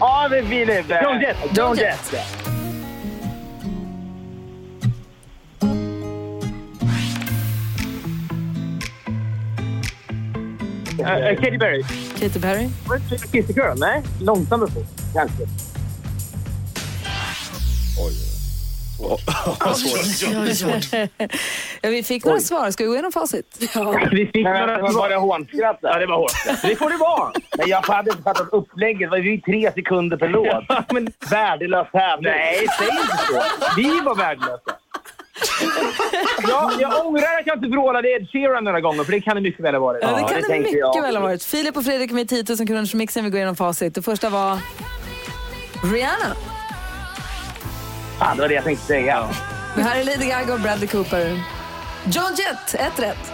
Ja, 0.00 0.28
men 0.30 0.46
Filip. 0.48 0.90
eh, 0.90 1.02
Joan 1.02 1.20
Jett. 1.20 1.36
Joan 1.56 1.76
Jett. 1.76 2.14
Uh, 10.98 11.34
Katy 11.36 11.58
Perry. 11.58 11.82
Katy 12.16 12.40
Perry. 12.40 12.70
Kiss 13.32 13.46
the 13.46 13.52
Girl? 13.52 13.74
Nej, 13.78 14.02
långsam 14.20 14.62
upp. 14.62 14.70
Kanske. 15.14 15.46
Ja, 21.82 21.90
vi 21.90 22.02
fick 22.02 22.24
några 22.24 22.40
svar. 22.40 22.70
Ska 22.70 22.84
vi 22.84 22.88
gå 22.88 22.94
igenom 22.94 23.12
facit? 23.12 23.56
Vi 24.10 24.26
fick 24.26 24.44
några 24.44 24.66
men, 24.82 24.94
var 24.94 25.08
det 25.08 25.16
hånskratt 25.16 25.78
där? 25.82 25.88
Ja, 25.88 25.98
det 25.98 26.06
var 26.06 26.16
hårt. 26.16 26.62
Det 26.62 26.76
får 26.76 26.90
det 26.90 26.96
vara. 26.96 27.32
Men 27.58 27.68
jag 27.68 27.82
hade 27.82 28.10
inte 28.10 28.22
fattat 28.22 28.48
upplägget. 28.52 29.00
Det 29.00 29.06
var 29.06 29.16
ju 29.16 29.40
tre 29.40 29.72
sekunder 29.72 30.16
per 30.16 30.28
låt. 30.28 30.92
Men, 30.92 31.08
Värdelös 31.30 31.88
tävling. 31.92 32.32
nej, 32.32 32.66
säg 32.78 32.88
inte 32.88 33.16
så. 33.26 33.42
Vi 33.76 34.00
var 34.00 34.14
värdelösa. 34.14 34.72
Jag, 36.48 36.72
jag 36.80 37.06
ångrar 37.06 37.38
att 37.40 37.46
jag 37.46 37.56
inte 37.56 37.68
vrålade 37.68 38.08
Ed 38.08 38.28
Sheeran 38.32 38.64
några 38.64 38.80
gånger, 38.80 39.04
för 39.04 39.12
det 39.12 39.20
kan 39.20 39.36
det 39.36 39.42
mycket 39.42 39.64
väl 39.64 39.74
ha 39.74 39.80
varit. 39.80 40.02
Ja, 40.02 40.08
det 40.08 40.20
kan 40.22 40.42
det 40.42 40.48
det, 40.48 40.58
mycket 40.58 40.78
jag. 40.78 41.02
väl 41.02 41.16
ha 41.16 41.22
varit. 41.22 41.42
Filip 41.44 41.76
och 41.76 41.84
Fredrik 41.84 42.10
med 42.12 42.28
10 42.28 42.44
000 42.58 42.66
kronors 42.66 42.94
mixen. 42.94 43.24
Vi 43.24 43.30
går 43.30 43.38
igenom 43.38 43.56
facit. 43.56 43.94
Det 43.94 44.02
första 44.02 44.30
var 44.30 44.58
Rihanna. 45.92 46.55
Fan, 48.18 48.36
det 48.36 48.42
var 48.42 48.48
det 48.48 48.54
jag 48.54 48.64
tänkte 48.64 48.86
säga. 48.86 49.28
Det 49.76 49.82
här 49.82 50.00
är 50.00 50.04
Lady 50.04 50.26
Gaga 50.26 50.54
och 50.54 50.60
Bradley 50.60 50.88
Cooper. 50.88 51.40
John 52.04 52.34
Jett, 52.38 52.74
ett 52.74 52.98
rätt. 53.02 53.32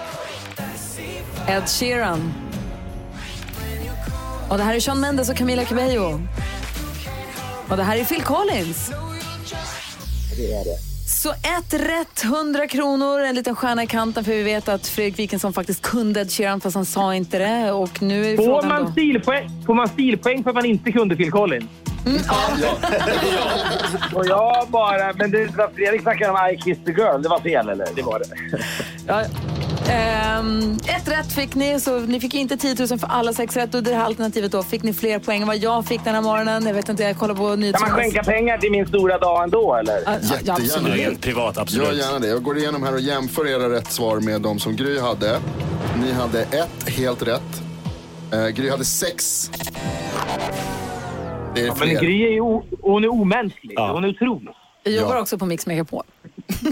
Ed 1.49 1.69
Sheeran. 1.69 2.33
Och 4.51 4.59
det 4.59 4.65
här 4.65 4.75
är 4.75 4.81
Sean 4.81 5.01
Mendes 5.01 5.29
och 5.31 5.37
Camila 5.37 5.65
Cabello. 5.65 6.21
Och 7.69 7.77
det 7.77 7.83
här 7.83 7.97
är 7.97 8.05
Phil 8.05 8.23
Collins. 8.23 8.91
Det 10.37 10.53
är 10.53 10.65
det. 10.65 10.77
Så 11.09 11.31
ett 11.31 11.75
rätt, 11.75 12.25
100 12.25 12.67
kronor, 12.67 13.21
en 13.21 13.35
liten 13.35 13.57
stjärna 13.57 13.83
i 13.83 13.87
kanten 13.87 14.25
för 14.25 14.33
vi 14.33 14.43
vet 14.43 14.69
att 14.69 14.87
Fredrik 14.87 15.19
Wikingsson 15.19 15.53
faktiskt 15.53 15.83
kunde 15.83 16.21
Ed 16.21 16.31
Sheeran 16.31 16.61
fast 16.61 16.75
han 16.75 16.85
sa 16.85 17.15
inte 17.15 17.39
det. 17.39 17.73
Och 17.73 18.03
nu 18.03 18.27
är 18.27 18.37
Får 18.37 18.63
man, 18.63 18.93
stilpoäng, 18.93 19.51
får 19.67 19.75
man 19.75 19.89
stilpoäng 19.89 20.43
för 20.43 20.51
att 20.51 20.55
man 20.57 20.65
inte 20.65 20.93
kunde 20.93 21.17
Phil 21.17 21.31
Collins? 21.31 21.65
Och 24.15 24.27
jag 24.27 24.67
bara... 24.69 25.13
Men 25.13 25.31
det 25.31 25.57
var 25.57 25.71
Fredrik 25.75 26.03
snackade 26.03 26.31
om 26.31 26.37
I 26.53 26.57
kissed 26.59 26.85
the 26.85 26.93
girl. 26.93 27.23
Det 27.23 27.29
var 27.29 27.41
fel, 27.41 27.69
eller? 27.69 27.89
Det 27.97 28.03
var 28.03 28.19
det. 28.19 28.59
Ja. 29.07 29.25
Ehm, 29.89 30.79
ett 30.87 31.09
rätt 31.09 31.33
fick 31.33 31.55
ni, 31.55 31.81
så 31.81 31.99
ni 31.99 32.21
fick 32.21 32.35
inte 32.35 32.57
10 32.57 32.87
000 32.91 32.99
för 32.99 33.07
alla 33.07 33.33
sex 33.33 33.57
rätt. 33.57 33.75
Och 33.75 33.83
det 33.83 33.95
här 33.95 34.05
alternativet 34.05 34.53
då 34.53 34.63
fick 34.63 34.83
ni 34.83 34.93
fler 34.93 35.19
poäng 35.19 35.43
än 35.43 35.49
vad 35.49 35.57
jag 35.57 35.87
fick 35.87 36.05
den 36.05 36.15
här 36.15 36.23
morgonen. 36.23 36.67
Jag 36.67 36.75
vet 36.75 36.89
inte, 36.89 37.03
jag 37.03 37.19
kollar 37.19 37.35
på 37.35 37.79
Kan 37.79 37.89
man 37.89 37.91
skänka 37.91 38.23
pengar 38.23 38.59
till 38.59 38.71
min 38.71 38.87
stora 38.87 39.19
dag 39.19 39.45
ändå, 39.45 39.75
eller? 39.75 40.01
Ja, 40.05 40.13
ja, 40.45 40.55
absolut. 40.55 41.01
Helt 41.01 41.21
privat, 41.21 41.59
absolut. 41.59 41.87
Gör 41.87 41.95
gärna 41.95 42.19
det. 42.19 42.29
Jag 42.29 42.43
går 42.43 42.59
igenom 42.59 42.83
här 42.83 42.95
och 42.95 43.01
jämför 43.01 43.49
era 43.49 43.71
rätt 43.71 43.93
svar 43.93 44.21
med 44.21 44.41
de 44.41 44.59
som 44.59 44.77
Gry 44.77 45.01
hade. 45.01 45.41
Ni 46.01 46.13
hade 46.13 46.43
ett 46.43 46.89
helt 46.89 47.23
rätt. 47.23 47.63
Eh, 48.33 48.49
Gry 48.49 48.71
hade 48.71 48.85
sex. 48.85 49.51
Det 51.55 51.61
är 51.61 51.67
Men 51.67 51.77
fler. 51.77 52.01
Gry 52.01 52.23
är 52.27 52.31
ju 52.31 52.41
o, 52.41 52.65
hon 52.81 53.05
är 53.05 53.09
omänsklig. 53.09 53.75
Ja. 53.77 53.93
Hon 53.93 54.05
är 54.05 54.09
otrolig. 54.09 54.49
Jag 54.83 54.95
jobbar 54.95 55.15
Ja. 55.15 55.21
också 55.21 55.39
på 55.39 55.47
Mix 55.47 55.67
Megapol. 55.67 56.03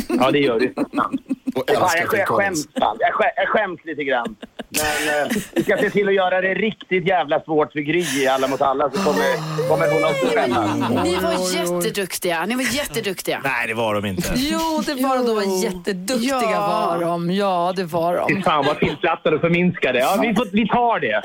Ja, 0.09 0.31
det 0.31 0.39
gör 0.39 0.61
du. 0.61 0.75
Och 1.55 1.71
älskar 1.71 2.19
jag, 2.19 2.29
skäms, 2.29 2.69
jag, 2.75 3.15
skäms, 3.15 3.33
jag 3.37 3.49
skäms 3.49 3.81
lite 3.85 4.05
grann. 4.05 4.37
Men 4.69 5.23
eh, 5.27 5.29
vi 5.55 5.63
ska 5.63 5.77
se 5.77 5.91
till 5.91 6.09
att 6.09 6.15
göra 6.15 6.41
det 6.41 6.55
riktigt 6.55 7.07
jävla 7.07 7.41
svårt 7.41 7.73
för 7.73 7.81
Gry 7.81 8.23
i 8.23 8.29
Alla 8.29 8.49
mot 8.49 8.63
alla 8.63 8.91
så 8.91 8.97
kommer, 9.05 9.69
kommer 9.69 9.93
hon 9.93 10.05
också 10.05 10.27
skämmas. 10.27 11.05
Ni 11.05 11.17
var 11.17 11.57
jätteduktiga. 11.75 12.47
Ni 12.47 12.55
var 12.55 12.63
jätteduktiga. 12.63 13.41
Nej, 13.45 13.67
det 13.69 13.75
var 13.75 13.95
de 13.95 14.05
inte. 14.05 14.33
Jo, 14.37 14.83
det 14.87 14.95
var 14.95 15.17
de. 15.17 15.27
De 15.27 15.35
var 15.37 15.63
jätteduktiga 15.65 16.51
Ja. 16.51 16.87
var 16.99 17.05
de. 17.07 17.31
Ja, 17.31 17.73
det 17.77 17.85
var 17.85 18.25
Fy 18.29 18.35
de. 18.35 18.43
fan 18.43 18.65
vad 18.67 18.79
tillplattade 18.79 19.37
och 19.37 19.41
förminskade. 19.41 19.99
Ja, 19.99 20.19
vi, 20.23 20.35
får, 20.35 20.47
vi 20.53 20.69
tar 20.69 21.01
det. 21.01 21.23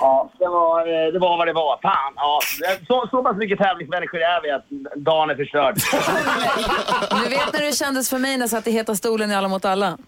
Ja, 0.00 0.30
det 0.38 0.46
var, 0.48 0.80
eh, 1.06 1.12
det 1.12 1.18
var 1.18 1.36
vad 1.38 1.46
det 1.46 1.52
var. 1.52 1.78
Fan, 1.82 2.12
ja. 2.16 2.40
Så, 2.86 3.08
så 3.10 3.22
pass 3.22 3.36
mycket 3.36 3.58
tävlingsmänniskor 3.58 4.18
är 4.18 4.42
vi 4.42 4.50
att 4.50 4.66
dagen 5.04 5.30
är 5.30 5.34
förstörd. 5.34 5.76
Du 7.24 7.28
vet 7.30 7.52
när 7.52 7.60
det 7.60 7.72
kändes 7.76 8.10
för 8.10 8.18
mig 8.18 8.36
när 8.36 8.40
jag 8.42 8.50
satt 8.50 8.66
i 8.66 8.70
heta 8.70 8.94
stolen 8.94 9.29
i 9.30 9.34
Alla 9.34 9.48
mot 9.48 9.64
alla? 9.64 9.98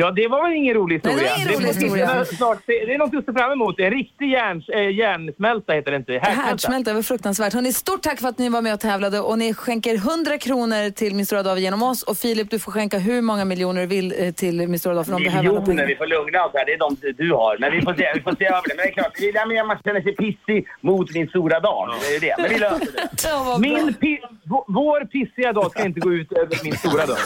Ja, 0.00 0.10
det 0.10 0.28
var 0.28 0.42
väl 0.48 0.56
ingen 0.56 0.74
rolig 0.74 1.00
Nej, 1.04 1.14
det 1.14 1.20
historia. 1.20 1.32
var 1.32 1.38
ingen 1.40 1.54
rolig 1.54 1.68
är- 1.68 1.74
historia. 2.08 2.24
Snart, 2.24 2.58
det 2.66 2.72
är 2.94 2.98
något 2.98 3.14
att 3.14 3.24
se 3.24 3.32
fram 3.32 3.52
emot. 3.52 3.78
En 3.80 3.90
riktig 3.90 4.30
järn, 4.30 4.62
äh, 4.74 4.90
järnsmälta 5.02 5.72
heter 5.72 5.90
det 5.90 5.96
inte. 5.96 6.12
Härdsmälta. 6.12 6.42
Härdsmälta, 6.42 6.90
det 6.90 6.94
var 6.94 7.02
fruktansvärt. 7.02 7.52
Hörrni, 7.52 7.72
stort 7.72 8.02
tack 8.02 8.20
för 8.20 8.28
att 8.28 8.38
ni 8.38 8.48
var 8.48 8.62
med 8.62 8.74
och 8.74 8.80
tävlade 8.80 9.20
och 9.20 9.38
ni 9.38 9.54
skänker 9.54 9.94
100 9.96 10.38
kronor 10.38 10.90
till 10.90 11.14
Min 11.14 11.26
stora 11.26 11.42
dag 11.42 11.58
genom 11.58 11.82
oss. 11.82 12.02
Och 12.02 12.16
Filip, 12.16 12.50
du 12.50 12.58
får 12.58 12.72
skänka 12.72 12.98
hur 12.98 13.22
många 13.22 13.44
miljoner 13.44 13.80
du 13.80 13.86
vill 13.86 14.14
eh, 14.18 14.30
till 14.32 14.68
Min 14.68 14.78
stora 14.78 14.94
dag 14.94 15.06
för 15.06 15.12
de 15.12 15.22
behöver 15.22 15.48
alla 15.48 15.60
pengar. 15.66 15.86
vi 15.86 15.96
får 15.96 16.06
lugna 16.06 16.44
oss 16.44 16.52
här. 16.54 16.64
Det 16.66 16.72
är 16.72 16.78
de 16.78 16.96
du 17.24 17.32
har. 17.32 17.56
Men 17.58 17.72
vi 17.72 17.80
får 17.82 17.94
se, 17.94 18.06
vi 18.14 18.20
får 18.20 18.34
se 18.38 18.44
över 18.46 18.62
det. 18.68 18.74
Men 18.76 18.76
det 18.76 18.90
är 18.90 18.92
klart, 18.92 19.12
det 19.18 19.28
är 19.28 19.32
där 19.32 19.46
med 19.46 19.60
att 19.60 19.66
man 19.66 19.78
känner 19.84 20.00
sig 20.02 20.14
pissig 20.16 20.66
mot 20.80 21.14
min 21.14 21.28
stora 21.28 21.60
dag. 21.60 21.94
Det 22.08 22.16
är 22.16 22.20
det. 22.20 22.34
Men 22.42 22.50
vi 22.50 22.58
löser 22.58 22.86
det. 22.94 23.58
Min 23.68 23.94
pi- 23.94 24.20
vår 24.68 25.04
pissiga 25.04 25.52
dag 25.52 25.70
ska 25.70 25.84
inte 25.84 26.00
gå 26.00 26.12
ut 26.12 26.32
över 26.32 26.58
min 26.64 26.76
stora 26.76 27.06
dag. 27.06 27.18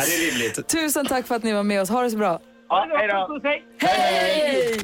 Ja, 0.00 0.04
det 0.06 0.14
är 0.14 0.30
rimligt. 0.30 0.68
Tusen 0.68 1.06
tack 1.06 1.26
för 1.26 1.34
att 1.34 1.42
ni 1.42 1.52
var 1.52 1.62
med 1.62 1.82
oss. 1.82 1.90
Ha 1.98 2.04
det 2.04 2.10
så 2.10 2.16
bra. 2.16 2.40
Ja, 2.68 2.86
hej 2.96 3.08
då. 3.08 3.40
Hej. 3.44 3.64
Hej! 3.80 4.80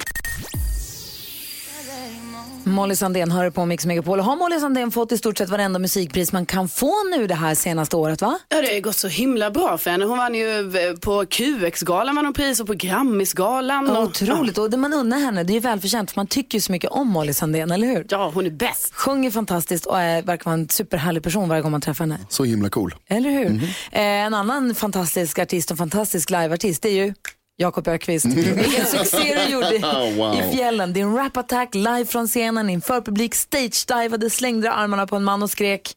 Molly 2.66 2.96
Sandén 2.96 3.30
hör 3.30 3.50
på 3.50 3.64
Mix 3.66 3.86
Megapol. 3.86 4.20
Har 4.20 4.36
Molly 4.36 4.58
Sandén 4.60 4.90
fått 4.90 5.12
i 5.12 5.18
stort 5.18 5.38
sett 5.38 5.48
varenda 5.48 5.78
musikpris 5.78 6.32
man 6.32 6.46
kan 6.46 6.68
få 6.68 6.92
nu 7.16 7.26
det 7.26 7.34
här 7.34 7.54
senaste 7.54 7.96
året 7.96 8.22
va? 8.22 8.38
Ja, 8.48 8.60
det 8.60 8.74
har 8.74 8.80
gått 8.80 8.96
så 8.96 9.08
himla 9.08 9.50
bra 9.50 9.78
för 9.78 9.90
henne. 9.90 10.04
Hon 10.04 10.18
vann 10.18 10.34
ju 10.34 10.58
eh, 10.76 10.96
på 10.96 11.24
QX-galan 11.26 12.16
vann 12.16 12.24
hon 12.24 12.34
pris 12.34 12.60
och 12.60 12.66
på 12.66 12.72
Grammisgalan. 12.74 13.86
Ja, 13.86 13.98
och- 13.98 14.04
otroligt. 14.04 14.58
Och 14.58 14.70
det 14.70 14.76
man 14.76 14.92
unnar 14.92 15.18
henne, 15.18 15.42
det 15.44 15.52
är 15.52 15.54
ju 15.54 15.60
välförtjänt 15.60 16.10
för 16.10 16.18
man 16.18 16.26
tycker 16.26 16.58
ju 16.58 16.60
så 16.62 16.72
mycket 16.72 16.90
om 16.90 17.08
Molly 17.08 17.32
Sandén, 17.34 17.70
eller 17.70 17.86
hur? 17.86 18.06
Ja, 18.08 18.30
hon 18.34 18.46
är 18.46 18.50
bäst. 18.50 18.94
Sjunger 18.94 19.30
fantastiskt 19.30 19.86
och 19.86 20.00
är, 20.00 20.22
verkar 20.22 20.44
vara 20.44 20.54
en 20.54 20.68
superhärlig 20.68 21.22
person 21.22 21.48
varje 21.48 21.62
gång 21.62 21.70
man 21.70 21.80
träffar 21.80 22.04
henne. 22.04 22.18
Så 22.28 22.44
himla 22.44 22.68
cool. 22.68 22.94
Eller 23.08 23.30
hur? 23.30 23.62
Eh, 23.92 24.00
en 24.02 24.34
annan 24.34 24.74
fantastisk 24.74 25.38
artist 25.38 25.70
och 25.70 25.78
fantastisk 25.78 26.30
liveartist 26.30 26.84
är 26.84 26.90
ju 26.90 27.14
Jakob 27.56 27.88
Ökvist. 27.88 28.24
Vilken 28.26 28.86
succé 28.86 29.34
du 29.46 29.52
gjorde 29.52 29.78
Wow. 30.16 30.34
i 30.34 30.56
fjällen. 30.56 30.92
Din 30.92 31.16
rap-attack 31.16 31.74
live 31.74 32.04
från 32.04 32.26
scenen 32.28 32.70
inför 32.70 33.00
publik, 33.00 33.34
stage-divade, 33.34 34.30
slängde 34.30 34.70
armarna 34.72 35.06
på 35.06 35.16
en 35.16 35.24
man 35.24 35.42
och 35.42 35.50
skrek. 35.50 35.92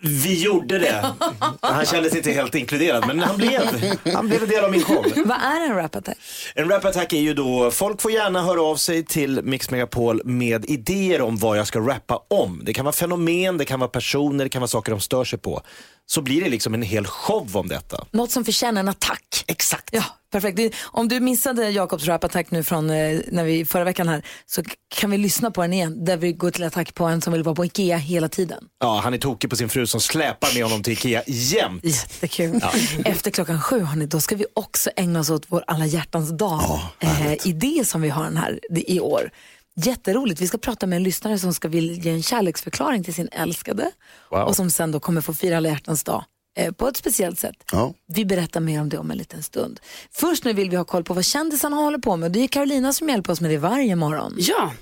Vi 0.00 0.42
gjorde 0.44 0.78
det. 0.78 1.06
Han 1.60 1.86
kände 1.86 2.08
sig 2.10 2.18
inte 2.18 2.30
helt 2.32 2.54
inkluderad, 2.54 3.06
men 3.06 3.20
han 3.20 3.36
blev, 3.36 3.60
han 4.14 4.28
blev 4.28 4.42
en 4.42 4.48
del 4.48 4.64
av 4.64 4.70
min 4.70 4.82
show. 4.82 5.04
Vad 5.24 5.38
är 5.38 5.60
en 5.70 5.74
rap-attack? 5.76 6.16
En 6.54 6.68
rap-attack 6.70 7.12
är 7.12 7.20
ju 7.20 7.34
då, 7.34 7.70
folk 7.70 8.00
får 8.02 8.10
gärna 8.10 8.42
höra 8.42 8.62
av 8.62 8.76
sig 8.76 9.04
till 9.04 9.40
Mix 9.44 9.70
Megapol 9.70 10.22
med 10.24 10.64
idéer 10.70 11.20
om 11.20 11.36
vad 11.36 11.58
jag 11.58 11.66
ska 11.66 11.78
rappa 11.80 12.20
om. 12.30 12.60
Det 12.64 12.74
kan 12.74 12.84
vara 12.84 12.92
fenomen, 12.92 13.58
det 13.58 13.64
kan 13.64 13.80
vara 13.80 13.90
personer, 13.90 14.44
det 14.44 14.48
kan 14.50 14.60
vara 14.60 14.68
saker 14.68 14.92
de 14.92 15.00
stör 15.00 15.24
sig 15.24 15.38
på. 15.38 15.62
Så 16.08 16.22
blir 16.22 16.44
det 16.44 16.48
liksom 16.48 16.74
en 16.74 16.82
hel 16.82 17.06
show 17.06 17.56
om 17.56 17.68
detta. 17.68 18.06
Något 18.10 18.30
som 18.30 18.44
förtjänar 18.44 18.80
en 18.80 18.88
attack. 18.88 19.44
Exakt. 19.46 19.88
Ja, 19.92 20.04
perfekt. 20.32 20.74
Om 20.84 21.08
du 21.08 21.20
missade 21.20 21.70
Jakobs 21.70 22.04
rap-attack 22.06 22.50
nu 22.50 22.62
från 22.62 22.90
eh, 22.90 23.20
när 23.28 23.44
vi, 23.44 23.64
förra 23.64 23.84
veckan 23.84 24.08
här 24.08 24.22
så 24.46 24.62
kan 24.94 25.10
vi 25.10 25.18
lyssna 25.18 25.50
på 25.50 25.62
den 25.62 25.72
igen 25.72 26.04
där 26.04 26.16
vi 26.16 26.32
går 26.32 26.50
till 26.50 26.64
attack 26.64 26.94
på 26.94 27.04
en 27.04 27.20
som 27.20 27.32
vill 27.32 27.42
vara 27.42 27.54
på 27.54 27.64
Ikea 27.64 27.96
hela 27.96 28.28
tiden. 28.28 28.64
Ja, 28.80 29.00
han 29.04 29.14
är 29.14 29.18
tokig 29.18 29.50
på 29.50 29.56
sin 29.56 29.68
fru 29.68 29.86
som 29.86 30.00
släpar 30.00 30.54
med 30.54 30.62
honom 30.64 30.82
till 30.82 30.92
Ikea 30.92 31.22
jämt. 31.26 31.84
Jättekul. 31.84 32.60
Efter 33.04 33.30
klockan 33.30 33.60
sju, 33.62 33.80
hörni, 33.80 34.06
då 34.06 34.20
ska 34.20 34.36
vi 34.36 34.46
också 34.54 34.90
ägna 34.96 35.20
oss 35.20 35.30
åt 35.30 35.44
vår 35.48 35.64
alla 35.66 35.86
hjärtans 35.86 36.30
dag 36.30 36.80
eh, 37.00 37.46
idé 37.46 37.84
som 37.84 38.02
vi 38.02 38.08
har 38.08 38.24
den 38.24 38.36
här 38.36 38.60
i 38.70 39.00
år. 39.00 39.30
Jätteroligt. 39.80 40.40
Vi 40.40 40.46
ska 40.46 40.58
prata 40.58 40.86
med 40.86 40.96
en 40.96 41.02
lyssnare 41.02 41.38
som 41.38 41.54
ska 41.54 41.68
vilja 41.68 41.94
ge 41.94 42.10
en 42.10 42.22
kärleksförklaring 42.22 43.04
till 43.04 43.14
sin 43.14 43.28
älskade 43.32 43.90
Wow. 44.30 44.40
och 44.40 44.56
som 44.56 44.70
sen 44.70 44.92
då 44.92 45.00
kommer 45.00 45.20
få 45.20 45.34
fira 45.34 45.56
alla 45.56 45.68
hjärtans 45.68 46.04
dag 46.04 46.24
eh, 46.58 46.72
på 46.72 46.88
ett 46.88 46.96
speciellt 46.96 47.38
sätt. 47.38 47.56
Ja. 47.72 47.94
Vi 48.06 48.24
berättar 48.24 48.60
mer 48.60 48.80
om 48.80 48.88
det 48.88 48.98
om 48.98 49.10
en 49.10 49.18
liten 49.18 49.42
stund. 49.42 49.80
Först 50.12 50.44
nu 50.44 50.52
vill 50.52 50.70
vi 50.70 50.76
ha 50.76 50.84
koll 50.84 51.04
på 51.04 51.14
vad 51.14 51.24
kändisarna 51.24 51.76
håller 51.76 51.98
på 51.98 52.16
med. 52.16 52.32
Det 52.32 52.40
är 52.40 52.48
Carolina 52.48 52.92
som 52.92 53.08
hjälper 53.08 53.32
oss 53.32 53.40
med 53.40 53.50
det 53.50 53.58
varje 53.58 53.96
morgon. 53.96 54.34
Ja. 54.38 54.72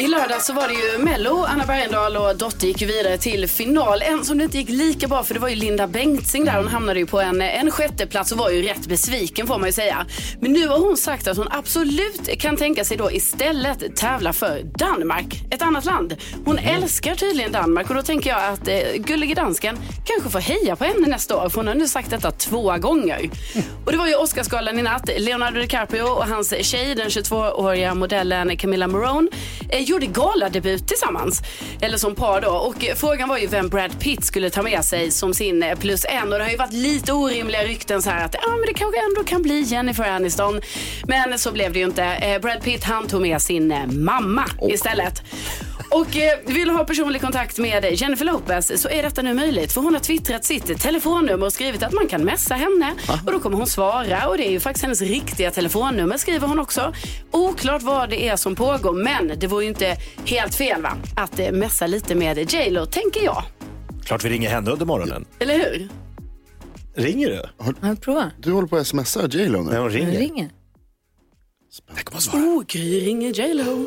I 0.00 0.08
lördag 0.08 0.42
så 0.42 0.52
var 0.52 0.68
det 0.68 0.74
ju 0.74 0.98
Mello, 0.98 1.44
Anna 1.48 1.66
Bergendahl 1.66 2.16
och 2.16 2.36
Dotter 2.36 2.66
gick 2.66 2.82
vidare 2.82 3.18
till 3.18 3.48
final. 3.48 4.02
En 4.02 4.24
som 4.24 4.38
det 4.38 4.44
inte 4.44 4.58
gick 4.58 4.68
lika 4.68 5.08
bra 5.08 5.24
för 5.24 5.34
det 5.34 5.40
var 5.40 5.48
ju 5.48 5.54
Linda 5.54 5.86
Bengtzing 5.86 6.44
där. 6.44 6.56
Hon 6.56 6.68
hamnade 6.68 6.98
ju 6.98 7.06
på 7.06 7.20
en, 7.20 7.42
en 7.42 7.70
sjätte 7.70 8.06
plats 8.06 8.32
och 8.32 8.38
var 8.38 8.50
ju 8.50 8.62
rätt 8.62 8.86
besviken 8.86 9.46
får 9.46 9.58
man 9.58 9.68
ju 9.68 9.72
säga. 9.72 10.06
Men 10.40 10.52
nu 10.52 10.68
har 10.68 10.78
hon 10.78 10.96
sagt 10.96 11.28
att 11.28 11.36
hon 11.36 11.48
absolut 11.50 12.38
kan 12.38 12.56
tänka 12.56 12.84
sig 12.84 12.96
då 12.96 13.12
istället 13.12 13.96
tävla 13.96 14.32
för 14.32 14.62
Danmark, 14.62 15.42
ett 15.50 15.62
annat 15.62 15.84
land. 15.84 16.16
Hon 16.44 16.58
älskar 16.58 17.14
tydligen 17.14 17.52
Danmark 17.52 17.90
och 17.90 17.96
då 17.96 18.02
tänker 18.02 18.30
jag 18.30 18.44
att 18.44 18.68
eh, 18.68 18.78
gullige 18.94 19.34
dansken 19.34 19.76
kanske 20.04 20.30
får 20.30 20.38
heja 20.38 20.76
på 20.76 20.84
henne 20.84 21.08
nästa 21.08 21.36
år 21.36 21.48
för 21.48 21.56
hon 21.56 21.68
har 21.68 21.74
nu 21.74 21.88
sagt 21.88 22.10
detta 22.10 22.30
två 22.30 22.76
gånger. 22.78 23.30
Och 23.84 23.92
det 23.92 23.98
var 23.98 24.06
ju 24.06 24.14
Oscarsgalan 24.14 24.78
i 24.78 24.82
natt. 24.82 25.10
Leonardo 25.18 25.60
DiCaprio 25.60 26.02
och 26.02 26.26
hans 26.26 26.54
tjej, 26.60 26.94
den 26.94 27.08
22-åriga 27.08 27.94
modellen 27.94 28.56
Camilla 28.56 28.86
Morone, 28.86 29.28
eh, 29.68 29.89
gjorde 29.90 30.06
galadebut 30.06 30.86
tillsammans. 30.86 31.42
Eller 31.80 31.98
som 31.98 32.14
par 32.14 32.40
då. 32.40 32.50
Och 32.50 32.84
frågan 32.96 33.28
var 33.28 33.38
ju 33.38 33.46
vem 33.46 33.68
Brad 33.68 34.00
Pitt 34.00 34.24
skulle 34.24 34.50
ta 34.50 34.62
med 34.62 34.84
sig 34.84 35.10
som 35.10 35.34
sin 35.34 35.62
eh, 35.62 35.78
plus 35.78 36.04
en. 36.08 36.32
Och 36.32 36.38
det 36.38 36.44
har 36.44 36.50
ju 36.50 36.56
varit 36.56 36.72
lite 36.72 37.12
orimliga 37.12 37.64
rykten 37.64 38.02
så 38.02 38.10
här 38.10 38.24
att 38.24 38.34
ja, 38.34 38.50
men 38.50 38.66
det 38.66 38.74
kanske 38.74 39.00
ändå 39.04 39.24
kan 39.24 39.42
bli 39.42 39.60
Jennifer 39.60 40.04
Aniston. 40.04 40.60
Men 41.06 41.38
så 41.38 41.52
blev 41.52 41.72
det 41.72 41.78
ju 41.78 41.84
inte. 41.84 42.04
Eh, 42.04 42.40
Brad 42.40 42.62
Pitt 42.62 42.84
han 42.84 43.06
tog 43.06 43.22
med 43.22 43.42
sin 43.42 43.72
eh, 43.72 43.86
mamma 43.86 44.44
istället. 44.68 45.22
Och 45.90 46.16
eh, 46.16 46.38
vill 46.46 46.68
du 46.68 46.74
ha 46.74 46.84
personlig 46.84 47.20
kontakt 47.20 47.58
med 47.58 47.84
Jennifer 47.92 48.24
Lopez 48.24 48.82
så 48.82 48.88
är 48.88 49.02
detta 49.02 49.22
nu 49.22 49.34
möjligt. 49.34 49.72
För 49.72 49.80
hon 49.80 49.94
har 49.94 50.00
twittrat 50.00 50.44
sitt 50.44 50.80
telefonnummer 50.80 51.46
och 51.46 51.52
skrivit 51.52 51.82
att 51.82 51.92
man 51.92 52.06
kan 52.06 52.24
messa 52.24 52.54
henne. 52.54 52.94
Och 53.26 53.32
då 53.32 53.40
kommer 53.40 53.56
hon 53.56 53.66
svara 53.66 54.28
och 54.28 54.36
det 54.36 54.46
är 54.48 54.50
ju 54.50 54.60
faktiskt 54.60 54.82
hennes 54.84 55.00
riktiga 55.02 55.50
telefonnummer 55.50 56.16
skriver 56.16 56.48
hon 56.48 56.58
också. 56.58 56.94
Oklart 57.30 57.82
vad 57.82 58.10
det 58.10 58.28
är 58.28 58.36
som 58.36 58.54
pågår 58.54 58.92
men 58.92 59.38
det 59.38 59.46
vore 59.46 59.62
ju 59.64 59.68
inte 59.70 59.96
helt 60.24 60.54
fel 60.54 60.82
va? 60.82 60.96
Att 61.16 61.38
eh, 61.38 61.52
messa 61.52 61.86
lite 61.86 62.14
med 62.14 62.52
J 62.52 62.70
Lo 62.70 62.86
tänker 62.86 63.24
jag. 63.24 63.42
Klart 64.04 64.24
vi 64.24 64.28
ringer 64.28 64.50
henne 64.50 64.70
under 64.70 64.86
morgonen. 64.86 65.24
Eller 65.38 65.54
hur? 65.54 65.88
Ringer 66.94 67.28
du? 67.30 67.42
Ja, 67.80 67.94
prova. 68.00 68.30
Du 68.38 68.52
håller 68.52 68.68
på 68.68 68.76
att 68.76 68.86
smsa 68.86 69.26
J 69.30 69.48
Lo 69.48 69.62
Nej, 69.62 69.72
nu. 69.74 69.78
hon 69.80 69.88
Den 69.90 69.90
ringer. 69.92 70.18
ringer. 70.18 70.50
Jag 71.94 72.04
kommer 72.04 72.16
att 72.18 72.22
svara. 72.22 72.42
Oh, 72.42 72.62
Gry 72.66 73.00
ringer 73.06 73.32
J 73.40 73.54
Lo. 73.54 73.86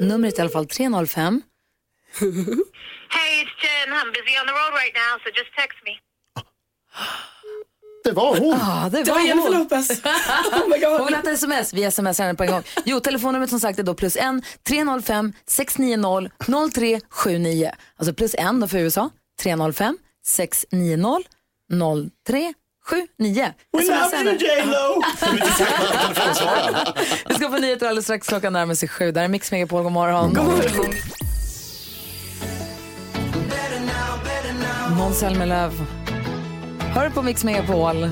Numret 0.00 0.34
är 0.34 0.38
i 0.38 0.40
alla 0.40 0.50
fall 0.50 0.66
305. 0.66 1.42
Hey, 3.10 3.42
it's 3.42 3.56
Jen. 3.62 3.94
I'm 3.94 4.12
busy 4.12 4.34
on 4.40 4.46
the 4.46 4.52
road 4.52 4.72
right 4.82 4.94
now, 4.94 5.18
so 5.24 5.28
just 5.38 5.50
text 5.56 5.78
me. 5.84 5.92
Det 8.04 8.12
var 8.12 8.36
hon. 8.36 8.48
Ja, 8.58 8.88
det 8.92 9.04
Det 9.04 9.10
var 9.10 9.18
var 9.18 9.26
Jennifer 9.26 9.48
hon. 9.48 9.58
Lopez. 9.58 9.90
oh 10.52 10.68
my 10.68 10.78
God. 10.78 10.90
Hon 10.98 11.06
vill 11.06 11.14
ha 11.14 11.22
ett 11.22 11.28
sms, 11.28 11.74
vi 11.74 11.90
smsar 11.90 12.24
henne 12.24 12.34
på 12.34 12.42
en 12.44 12.50
gång. 12.50 12.62
Jo, 12.84 13.00
telefonnumret 13.00 13.50
som 13.50 13.60
sagt 13.60 13.78
är 13.78 13.82
då 13.82 13.94
plus 13.94 14.16
1 14.16 14.24
305 14.68 15.32
690 15.46 16.30
0379. 16.72 17.70
Alltså 17.96 18.14
plus 18.14 18.34
1 18.34 18.60
då 18.60 18.68
för 18.68 18.78
USA, 18.78 19.10
305 19.42 19.98
690 20.26 21.24
0379. 21.70 22.54
We 23.72 23.82
Smsa 23.82 24.00
love 24.00 24.16
henne. 24.16 24.30
you 24.30 24.38
J 24.38 24.64
Lo! 24.64 25.02
Vi 27.28 27.34
ska 27.34 27.50
få 27.50 27.58
nyheter 27.58 27.86
alldeles 27.86 28.04
strax, 28.04 28.26
klockan 28.28 28.52
närmar 28.52 28.74
sig 28.74 28.88
sju. 28.88 29.12
Där 29.12 29.24
är 29.24 29.28
Mix 29.28 29.52
Megapol, 29.52 29.82
god 29.82 29.92
morgon. 29.92 30.34
God 30.34 30.44
morgon. 30.44 30.94
Måns 34.96 35.18
Zelmerlöw. 35.18 35.72
Hör 36.94 37.10
på 37.10 37.22
Mix 37.22 37.44
Megapol. 37.44 38.10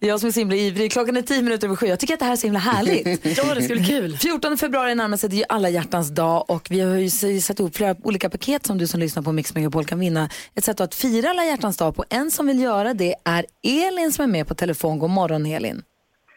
Det 0.00 0.06
är 0.06 0.08
jag 0.08 0.20
som 0.20 0.26
är 0.26 0.30
så 0.32 0.40
himla 0.40 0.56
ivrig. 0.56 0.92
Klockan 0.92 1.16
är 1.16 1.22
tio 1.22 1.42
minuter 1.42 1.66
över 1.66 1.76
sju. 1.76 1.86
Jag 1.86 2.00
tycker 2.00 2.14
att 2.14 2.20
det 2.20 2.24
här 2.26 2.32
är 2.32 2.36
så 2.36 2.46
himla 2.46 2.58
härligt. 2.58 3.06
Ja, 3.38 3.54
det 3.54 3.62
ska 3.62 3.74
bli 3.74 3.84
kul. 3.84 4.16
14 4.16 4.56
februari 4.58 4.94
närmar 4.94 5.16
sig, 5.16 5.30
det 5.30 5.36
är 5.36 5.38
ju 5.38 5.44
alla 5.48 5.68
hjärtans 5.68 6.14
dag 6.14 6.50
och 6.50 6.66
vi 6.70 6.80
har 6.80 6.96
ju 6.96 7.40
satt 7.40 7.60
ihop 7.60 7.76
flera 7.76 7.94
olika 8.02 8.30
paket 8.30 8.66
som 8.66 8.78
du 8.78 8.86
som 8.86 9.00
lyssnar 9.00 9.22
på 9.22 9.32
Mix 9.32 9.54
Megapol 9.54 9.84
kan 9.84 9.98
vinna. 10.00 10.28
Ett 10.54 10.64
sätt 10.64 10.80
att 10.80 10.94
fira 10.94 11.30
alla 11.30 11.44
hjärtans 11.44 11.76
dag 11.76 11.96
på. 11.96 12.04
En 12.10 12.30
som 12.30 12.46
vill 12.46 12.60
göra 12.60 12.94
det 12.94 13.14
är 13.24 13.46
Elin 13.62 14.12
som 14.12 14.22
är 14.22 14.28
med 14.28 14.46
på 14.48 14.54
telefon. 14.54 14.98
God 14.98 15.10
morgon 15.10 15.46
Elin. 15.46 15.82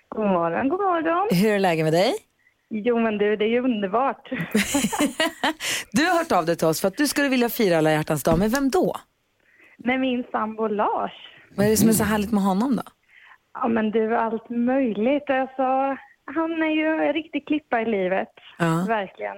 God 0.10 0.25
morgon, 0.25 0.70
god 0.70 0.80
morgon. 0.80 1.27
Hur 1.32 1.51
är 1.51 1.60
läget 1.60 1.84
med 1.86 1.94
dig? 1.94 2.13
Jo 2.70 3.00
men 3.00 3.18
du, 3.18 3.36
det 3.36 3.46
är 3.46 3.50
ju 3.50 3.63
underbart. 3.63 4.30
Du 5.91 6.06
har 6.06 6.18
hört 6.18 6.32
av 6.32 6.46
dig 6.46 6.56
till 6.56 6.68
oss 6.68 6.82
för 6.82 6.88
att 6.88 6.98
du 6.98 7.08
skulle 7.08 7.30
vilja 7.30 7.50
fira 7.50 7.77
alla 7.77 7.91
hjärtans 7.91 8.24
dag. 8.24 8.39
Men 8.39 8.50
vem 8.50 8.70
då? 8.70 8.96
Med 9.77 10.00
min 10.00 10.24
sambo 10.32 10.68
Lars. 10.68 11.12
Vad 11.56 11.65
är 11.65 11.70
det 11.70 11.77
som 11.77 11.89
är 11.89 11.94
så 11.94 12.03
härligt 12.03 12.32
med 12.32 12.44
honom 12.44 12.75
då? 12.75 12.84
Ja 13.53 13.67
men 13.67 13.91
du, 13.91 14.15
allt 14.15 14.50
möjligt. 14.50 15.29
Alltså, 15.29 15.98
han 16.25 16.63
är 16.63 16.75
ju 16.75 16.88
en 16.88 17.13
riktig 17.13 17.48
klippa 17.48 17.81
i 17.81 17.86
livet. 17.86 18.29
Ja. 18.60 18.86
Verkligen. 18.88 19.38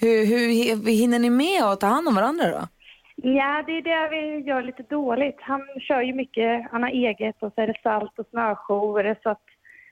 Hur, 0.00 0.26
hur 0.26 0.90
hinner 0.90 1.18
ni 1.18 1.30
med 1.30 1.62
att 1.62 1.80
ta 1.80 1.86
hand 1.86 2.08
om 2.08 2.14
varandra 2.14 2.50
då? 2.50 2.68
Ja, 3.16 3.64
det 3.66 3.72
är 3.72 3.82
det 3.82 4.08
vi 4.10 4.48
gör 4.48 4.62
lite 4.62 4.82
dåligt. 4.82 5.36
Han 5.40 5.60
kör 5.80 6.02
ju 6.02 6.14
mycket, 6.14 6.66
han 6.70 6.82
har 6.82 6.90
eget 6.90 7.42
och 7.42 7.52
så 7.54 7.60
är 7.60 7.66
det 7.66 7.80
salt 7.82 8.18
och 8.18 8.26
snöjour 8.30 9.16
så 9.22 9.30
att 9.30 9.44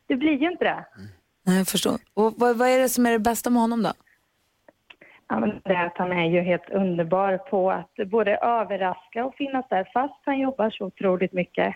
det 0.07 0.17
blir 0.17 0.33
ju 0.33 0.51
inte 0.51 0.65
det. 0.65 0.85
Nej, 1.47 1.59
jag 1.59 1.67
förstår. 1.67 1.95
Och 2.15 2.35
vad, 2.37 2.57
vad 2.57 2.69
är 2.69 2.79
det 2.79 2.89
som 2.89 3.07
är 3.07 3.13
det 3.13 3.19
bästa 3.19 3.51
med 3.51 3.63
honom 3.63 3.83
då? 3.83 3.93
Ja, 5.29 5.41
men 5.41 5.61
det 5.65 5.73
är 5.73 5.87
att 5.87 5.99
han 5.99 6.13
är 6.13 6.31
ju 6.31 6.41
helt 6.41 6.71
underbar 6.71 7.39
på 7.39 7.71
att 7.71 8.09
både 8.11 8.37
överraska 8.37 9.25
och 9.25 9.35
finnas 9.35 9.67
där 9.71 9.91
fast 9.95 10.21
han 10.25 10.39
jobbar 10.39 10.71
så 10.71 10.85
otroligt 10.85 11.33
mycket. 11.33 11.75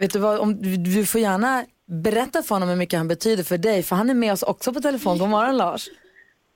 Vet 0.00 0.12
du 0.12 0.18
vad, 0.18 0.38
om, 0.38 0.62
du- 0.82 1.06
får 1.06 1.20
gärna 1.20 1.64
berätta 1.86 2.42
för 2.42 2.54
honom 2.54 2.68
hur 2.68 2.76
mycket 2.76 2.98
han 2.98 3.08
betyder 3.08 3.44
för 3.44 3.58
dig, 3.58 3.82
för 3.82 3.96
han 3.96 4.10
är 4.10 4.14
med 4.14 4.32
oss 4.32 4.42
också 4.42 4.72
på 4.72 4.80
telefon. 4.80 5.18
God 5.18 5.28
morgon 5.28 5.56
Lars. 5.56 5.88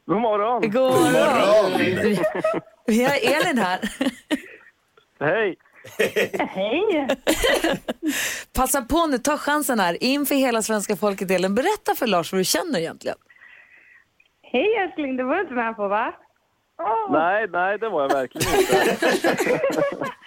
God 0.06 0.20
morgon! 0.20 0.70
God 0.70 0.92
morgon. 0.92 2.16
Vi 2.86 3.04
har 3.04 3.16
Elin 3.22 3.58
här. 3.58 3.80
Hej! 5.20 5.56
Hej! 6.38 7.08
Passa 8.52 8.82
på 8.82 9.06
nu, 9.06 9.18
ta 9.18 9.36
chansen 9.38 9.80
här 9.80 10.02
inför 10.04 10.34
hela 10.34 10.62
svenska 10.62 10.96
folket. 10.96 11.30
Elin, 11.30 11.54
berätta 11.54 11.94
för 11.94 12.06
Lars 12.06 12.32
vad 12.32 12.40
du 12.40 12.44
känner 12.44 12.78
egentligen. 12.78 13.16
Hej 14.42 14.74
älskling, 14.76 15.16
det 15.16 15.24
var 15.24 15.34
du 15.34 15.40
inte 15.42 15.54
med 15.54 15.76
på 15.76 15.88
va? 15.88 16.14
Åh, 16.82 17.12
Nej, 17.12 17.46
nej, 17.50 17.78
det 17.78 17.88
var 17.88 18.02
jag 18.02 18.08
verkligen 18.08 18.60
inte. 18.60 18.96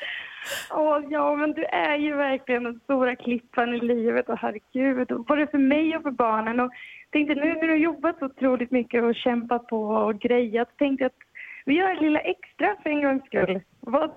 åh, 0.72 1.04
ja, 1.10 1.36
men 1.36 1.54
du 1.54 1.64
är 1.64 1.96
ju 1.96 2.16
verkligen 2.16 2.64
den 2.64 2.80
stora 2.84 3.16
klippan 3.16 3.74
i 3.74 3.80
livet 3.80 4.30
och 4.30 4.40
herregud, 4.40 5.12
och 5.12 5.26
både 5.26 5.48
för 5.48 5.58
mig 5.58 5.98
och 5.98 6.04
för 6.04 6.12
barnen. 6.12 6.60
Och 6.60 6.72
tänkte 7.12 7.36
nu 7.36 7.54
när 7.54 7.62
du 7.62 7.70
har 7.70 7.76
jobbat 7.76 8.20
så 8.20 8.26
otroligt 8.26 8.72
mycket 8.72 9.04
och 9.04 9.16
kämpat 9.16 9.68
på 9.68 9.82
och 9.82 10.20
grejat, 10.20 10.78
tänkte 10.78 11.04
jag 11.04 11.10
att 11.10 11.26
vi 11.66 11.74
gör 11.74 11.96
det 11.96 12.02
lilla 12.02 12.20
extra 12.20 12.76
för 12.84 12.90
en 12.90 13.02
gångs 13.02 13.26
skull. 13.26 13.62
Vad, 13.80 14.12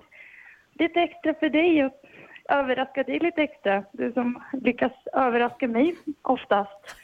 lite 0.73 1.00
extra 1.00 1.35
för 1.35 1.49
dig 1.49 1.85
och 1.85 1.92
överraska 2.49 3.02
dig 3.02 3.18
lite 3.18 3.42
extra. 3.42 3.85
Du 3.92 4.12
som 4.12 4.42
lyckas 4.52 4.92
överraska 5.12 5.68
mig 5.68 5.97
oftast. 6.23 6.97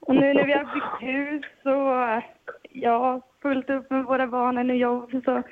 Och 0.00 0.14
nu 0.14 0.34
när 0.34 0.44
vi 0.44 0.52
har 0.52 0.64
byggt 0.64 1.02
hus 1.02 1.44
och 1.64 2.22
ja, 2.70 3.20
fullt 3.42 3.70
upp 3.70 3.90
med 3.90 4.04
våra 4.04 4.26
barn 4.26 4.70
och 4.70 4.76
jobb 4.76 5.10
så 5.24 5.42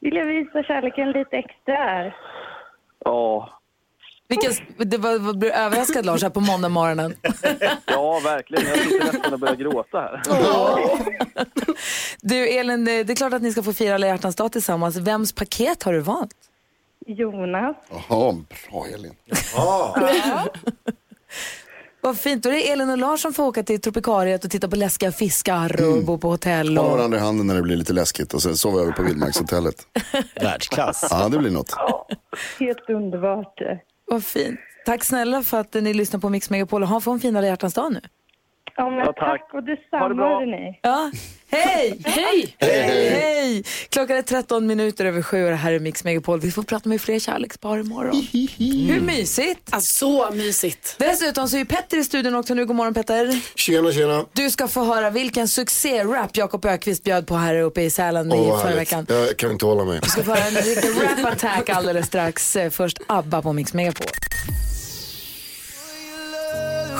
vill 0.00 0.14
jag 0.14 0.26
visa 0.26 0.62
kärleken 0.62 1.10
lite 1.10 1.36
extra 1.36 1.74
här. 1.74 2.16
Ja, 3.04 3.60
Vilken, 4.30 4.52
det 4.76 4.98
var, 4.98 5.18
var, 5.18 5.32
blev 5.34 5.50
du 5.50 5.56
överraskad 5.56 6.06
Lars 6.06 6.22
här 6.22 6.30
på 6.30 6.40
måndag 6.40 6.68
morgonen? 6.68 7.14
ja, 7.86 8.20
verkligen. 8.24 8.66
Jag 8.68 8.78
sitter 8.78 9.04
nästan 9.04 9.32
och 9.32 9.38
börjar 9.38 9.54
gråta 9.54 10.00
här. 10.00 10.22
Du 12.20 12.48
Elin, 12.48 12.84
det 12.84 13.04
det 13.04 13.12
är 13.12 13.16
klart 13.16 13.32
att 13.32 13.42
ni 13.42 13.52
ska 13.52 13.62
få 13.62 13.72
fira 13.72 13.94
alla 13.94 14.06
hjärtans 14.06 14.36
dag 14.36 14.52
tillsammans. 14.52 14.96
Vems 14.96 15.32
paket 15.32 15.82
har 15.82 15.92
du 15.92 16.00
valt? 16.00 16.34
Jonas. 17.06 17.76
Jaha, 17.90 18.44
bra 18.70 18.86
Elin. 18.94 19.14
Vad 22.02 22.18
fint, 22.18 22.42
då 22.42 22.48
är 22.48 22.52
det 22.52 22.70
Elin 22.70 22.90
och 22.90 22.98
Lars 22.98 23.20
som 23.20 23.32
får 23.34 23.44
åka 23.44 23.62
till 23.62 23.80
Tropikariet 23.80 24.44
och 24.44 24.50
titta 24.50 24.68
på 24.68 24.76
läskiga 24.76 25.12
fiskar 25.12 25.82
och 25.82 26.04
bo 26.04 26.18
på 26.18 26.28
hotell. 26.30 26.68
Hålla 26.76 26.90
Och... 26.90 26.98
varandra 26.98 27.18
i 27.18 27.20
handen 27.20 27.46
när 27.46 27.54
det 27.54 27.62
blir 27.62 27.76
lite 27.76 27.92
läskigt 27.92 28.34
och 28.34 28.42
sen 28.42 28.56
sova 28.56 28.80
över 28.80 28.92
på 28.92 29.02
Vildmarkshotellet. 29.02 29.86
Världsklass. 30.42 31.08
Ja, 31.10 31.28
det 31.28 31.38
blir 31.38 31.50
något. 31.50 31.74
Helt 32.58 32.90
underbart. 32.90 33.58
Vad 34.06 34.24
fint. 34.24 34.60
Tack 34.86 35.04
snälla 35.04 35.42
för 35.42 35.60
att 35.60 35.74
ni 35.74 35.94
lyssnar 35.94 36.20
på 36.20 36.28
Mix 36.28 36.50
Megapol 36.50 36.82
och 36.82 36.88
ha 36.88 37.12
en 37.12 37.20
fin 37.20 37.36
alla 37.36 37.46
hjärtans 37.46 37.74
dag 37.74 37.92
nu. 37.92 38.00
Ja, 38.80 38.90
men 38.90 38.98
Ja, 38.98 39.06
tack. 39.06 39.16
tack. 39.18 39.42
och 39.48 39.52
Ha 39.54 39.60
det 39.60 39.74
detsamma 39.76 40.14
bra. 40.14 40.42
Ja. 40.82 41.10
Hej! 41.52 42.00
Hej! 42.04 42.56
Hej! 42.60 43.64
Klockan 43.88 44.16
är 44.16 44.22
13 44.22 44.66
minuter 44.66 45.04
över 45.04 45.22
sju 45.22 45.44
och 45.44 45.50
det 45.50 45.56
här 45.56 45.72
är 45.72 45.78
Mix 45.78 46.04
Megapol. 46.04 46.40
Vi 46.40 46.50
får 46.50 46.62
prata 46.62 46.88
med 46.88 47.00
fler 47.00 47.18
kärlekspar 47.18 47.78
imorgon. 47.78 48.26
Hur 48.88 49.00
mysigt! 49.00 49.60
Alltså, 49.70 49.92
så 49.98 50.30
mysigt. 50.34 50.94
Dessutom 50.98 51.48
så 51.48 51.56
är 51.56 51.64
Petter 51.64 51.96
i 51.96 52.04
studion 52.04 52.34
också 52.34 52.54
nu. 52.54 52.66
God 52.66 52.76
morgon 52.76 52.94
Petter. 52.94 53.40
Tjena, 53.58 53.92
tjena. 53.92 54.24
Du 54.32 54.50
ska 54.50 54.68
få 54.68 54.84
höra 54.84 55.10
vilken 55.10 55.48
succé-rap 55.48 56.36
Jakob 56.36 56.64
Ökvist 56.64 57.04
bjöd 57.04 57.26
på 57.26 57.34
här 57.36 57.54
uppe 57.60 57.82
i 57.82 57.90
Sälen 57.90 58.32
Åh, 58.32 58.38
i 58.40 58.44
förra 58.50 58.58
härligt. 58.58 58.78
veckan. 58.78 59.06
Jag 59.08 59.36
kan 59.36 59.50
inte 59.50 59.66
hålla 59.66 59.84
mig. 59.84 60.00
Du 60.02 60.08
ska 60.08 60.22
få 60.22 60.30
höra 60.30 60.44
en 60.44 60.54
riktig 60.54 60.88
rap-attack 60.90 61.68
alldeles 61.70 62.06
strax. 62.06 62.56
Eh, 62.56 62.70
Först 62.70 62.98
ABBA 63.06 63.42
på 63.42 63.52
Mix 63.52 63.74
Megapol. 63.74 64.06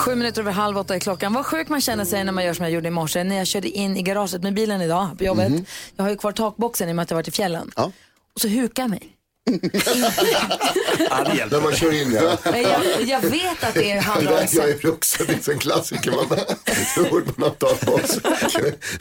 Sju 0.00 0.14
minuter 0.14 0.40
över 0.40 0.52
halv 0.52 0.78
åtta 0.78 0.94
är 0.94 0.98
klockan. 0.98 1.32
Vad 1.32 1.46
sjuk 1.46 1.68
man 1.68 1.80
känner 1.80 2.04
sig 2.04 2.24
när 2.24 2.32
man 2.32 2.44
gör 2.44 2.54
som 2.54 2.64
jag 2.64 2.72
gjorde 2.72 2.88
i 2.88 2.90
morse. 2.90 3.24
När 3.24 3.36
jag 3.36 3.46
körde 3.46 3.68
in 3.68 3.96
i 3.96 4.02
garaget 4.02 4.42
med 4.42 4.54
bilen 4.54 4.80
idag 4.80 5.18
på 5.18 5.24
jobbet. 5.24 5.52
Jag 5.96 6.04
har 6.04 6.10
ju 6.10 6.16
kvar 6.16 6.32
takboxen 6.32 6.88
i 6.88 6.92
och 6.92 6.96
med 6.96 7.02
att 7.02 7.10
jag 7.10 7.16
varit 7.16 7.28
i 7.28 7.30
fjällen. 7.30 7.72
Ja. 7.76 7.92
Och 8.34 8.40
så 8.40 8.48
hukar 8.48 8.82
jag 8.82 8.90
mig. 8.90 9.02
Ja, 11.10 11.24
det 11.24 11.36
hjälper. 11.36 11.56
När 11.56 11.64
man 11.64 11.74
kör 11.74 12.02
in, 12.02 12.12
ja. 12.12 12.38
Jag, 12.44 13.08
jag 13.08 13.20
vet 13.20 13.64
att 13.64 13.74
det 13.74 13.98
handlar 13.98 14.32
om... 14.32 14.46
jag 14.52 14.70
är 14.70 14.90
också, 14.90 15.24
det 15.24 15.48
är 15.48 15.52
en 15.52 15.58
klassiker. 15.58 16.10
Man 16.10 16.26
tror 16.94 17.24
man 17.36 17.50
har 17.60 18.06
sig. 18.06 18.20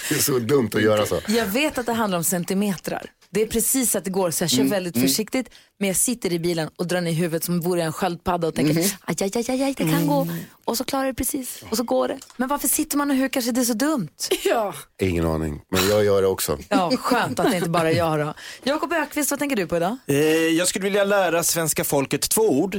Det 0.10 0.16
är 0.16 0.20
så 0.20 0.40
dumt 0.40 0.70
att 0.74 0.82
göra 0.82 1.06
så. 1.06 1.20
Jag 1.28 1.46
vet 1.46 1.78
att 1.78 1.86
det 1.86 1.94
handlar 1.94 2.18
om 2.18 2.24
centimetrar. 2.24 3.12
Det 3.32 3.42
är 3.42 3.48
precis 3.48 3.96
att 3.96 4.04
det 4.04 4.10
går, 4.10 4.32
så 4.32 4.44
jag 4.44 4.52
kör 4.52 4.64
väldigt 4.64 4.98
försiktigt. 5.00 5.50
Men 5.80 5.88
jag 5.88 5.98
sitter 5.98 6.34
i 6.34 6.40
bilen 6.40 6.70
och 6.76 6.88
drar 6.88 7.02
ner 7.02 7.12
huvudet 7.12 7.44
som 7.44 7.62
vore 7.62 7.80
jag 7.80 7.86
en 7.88 7.94
sköldpadda 7.94 8.48
och 8.48 8.56
tänker 8.56 8.80
aj, 8.80 9.16
aj, 9.22 9.32
aj, 9.36 9.46
aj, 9.50 9.64
aj, 9.64 9.74
det 9.78 9.84
kan 9.84 10.08
gå. 10.08 10.28
Och 10.66 10.78
så 10.78 10.84
klarar 10.84 11.06
det 11.08 11.14
precis, 11.14 11.64
och 11.70 11.78
så 11.78 11.84
går 11.84 12.08
det. 12.08 12.18
Men 12.38 12.48
varför 12.48 12.68
sitter 12.68 12.98
man 12.98 13.12
och 13.12 13.18
hukar 13.18 13.42
sig? 13.42 13.54
Det 13.54 13.62
är 13.62 13.66
så 13.66 13.74
dumt. 13.74 14.10
Ja. 14.46 14.74
Ingen 15.02 15.26
aning, 15.26 15.62
men 15.72 15.88
jag 15.90 16.06
gör 16.06 16.22
det 16.22 16.28
också. 16.28 16.58
Ja, 16.70 16.92
skönt 16.98 17.40
att 17.40 17.52
det 17.52 17.58
inte 17.58 17.70
bara 17.70 17.92
är 17.92 17.96
jag 17.96 18.20
då. 18.20 18.34
Jakob 18.64 18.94
Ökvist, 18.94 19.32
vad 19.32 19.40
tänker 19.40 19.56
du 19.56 19.68
på 19.68 19.78
idag? 19.78 19.98
Eh, 20.08 20.18
jag 20.48 20.68
skulle 20.68 20.84
vilja 20.84 21.04
lära 21.04 21.44
svenska 21.44 21.84
folket 21.84 22.22
två 22.30 22.42
ord. 22.42 22.78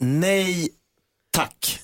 Nej, 0.00 0.68
tack. 1.32 1.80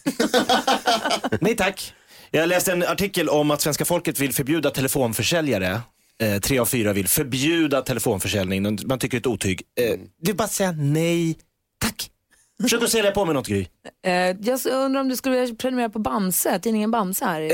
Nej, 1.41 1.57
tack. 1.57 1.95
Jag 2.31 2.49
läste 2.49 2.73
en 2.73 2.83
artikel 2.83 3.29
om 3.29 3.51
att 3.51 3.61
svenska 3.61 3.85
folket 3.85 4.19
vill 4.21 4.35
förbjuda 4.35 4.71
telefonförsäljare. 4.71 5.81
Eh, 6.23 6.39
tre 6.41 6.59
av 6.59 6.67
fyra 6.67 6.93
vill 6.93 7.09
förbjuda 7.09 7.83
telefonförsäljning. 7.83 8.63
Man 8.87 8.99
tycker 8.99 9.09
det 9.09 9.17
är 9.17 9.21
ett 9.21 9.27
otyg. 9.27 9.63
Eh, 9.81 9.99
det 10.23 10.31
är 10.31 10.35
bara 10.35 10.45
att 10.45 10.53
säga 10.53 10.73
nej, 10.73 11.37
tack. 11.81 12.11
Försök 12.63 12.83
att 12.83 12.91
sälja 12.91 13.11
på 13.11 13.25
mig 13.25 13.35
något 13.35 13.47
Gry. 13.49 13.67
Eh, 14.07 14.13
jag 14.13 14.61
undrar 14.67 15.01
om 15.01 15.09
du 15.09 15.17
skulle 15.17 15.41
vilja 15.41 15.55
prenumerera 15.55 15.91
på 15.91 15.99
Bamse, 15.99 16.59
tidningen 16.59 16.91
Bamse 16.91 17.25
här. 17.25 17.41
Eh, 17.41 17.49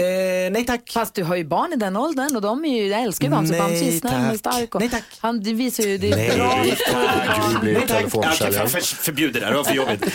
nej 0.50 0.64
tack. 0.66 0.90
Fast 0.92 1.14
du 1.14 1.22
har 1.24 1.36
ju 1.36 1.44
barn 1.44 1.72
i 1.72 1.76
den 1.76 1.96
åldern 1.96 2.36
och 2.36 2.42
de 2.42 2.64
är 2.64 2.82
ju, 2.82 2.86
jag 2.88 3.02
älskar 3.02 3.24
ju 3.26 3.30
Bamse. 3.30 3.52
Nej, 3.52 3.60
Bamse 3.60 3.84
är 3.84 3.98
snäll 3.98 4.34
och 4.34 4.42
tack. 4.42 4.54
stark. 4.54 4.74
Och 4.74 4.80
Nej, 4.80 4.90
tack. 4.90 5.02
Han 5.18 5.42
det 5.42 5.52
visar 5.52 5.84
ju, 5.84 5.98
det 5.98 6.10
är 6.10 6.16
Nej, 6.16 6.36
bra. 6.36 6.64
tack. 6.92 7.52
Gry 7.52 7.60
blir 7.60 7.72
Nej, 7.72 7.86
tack. 7.88 7.98
Telefonförsäljare. 7.98 8.68
för, 8.68 8.80
för, 8.80 8.96
förbjud 8.96 9.32
det 9.34 9.40
där, 9.40 9.50
det 9.50 9.56
var 9.56 9.64
för 9.64 9.74
jobbigt. 9.74 10.04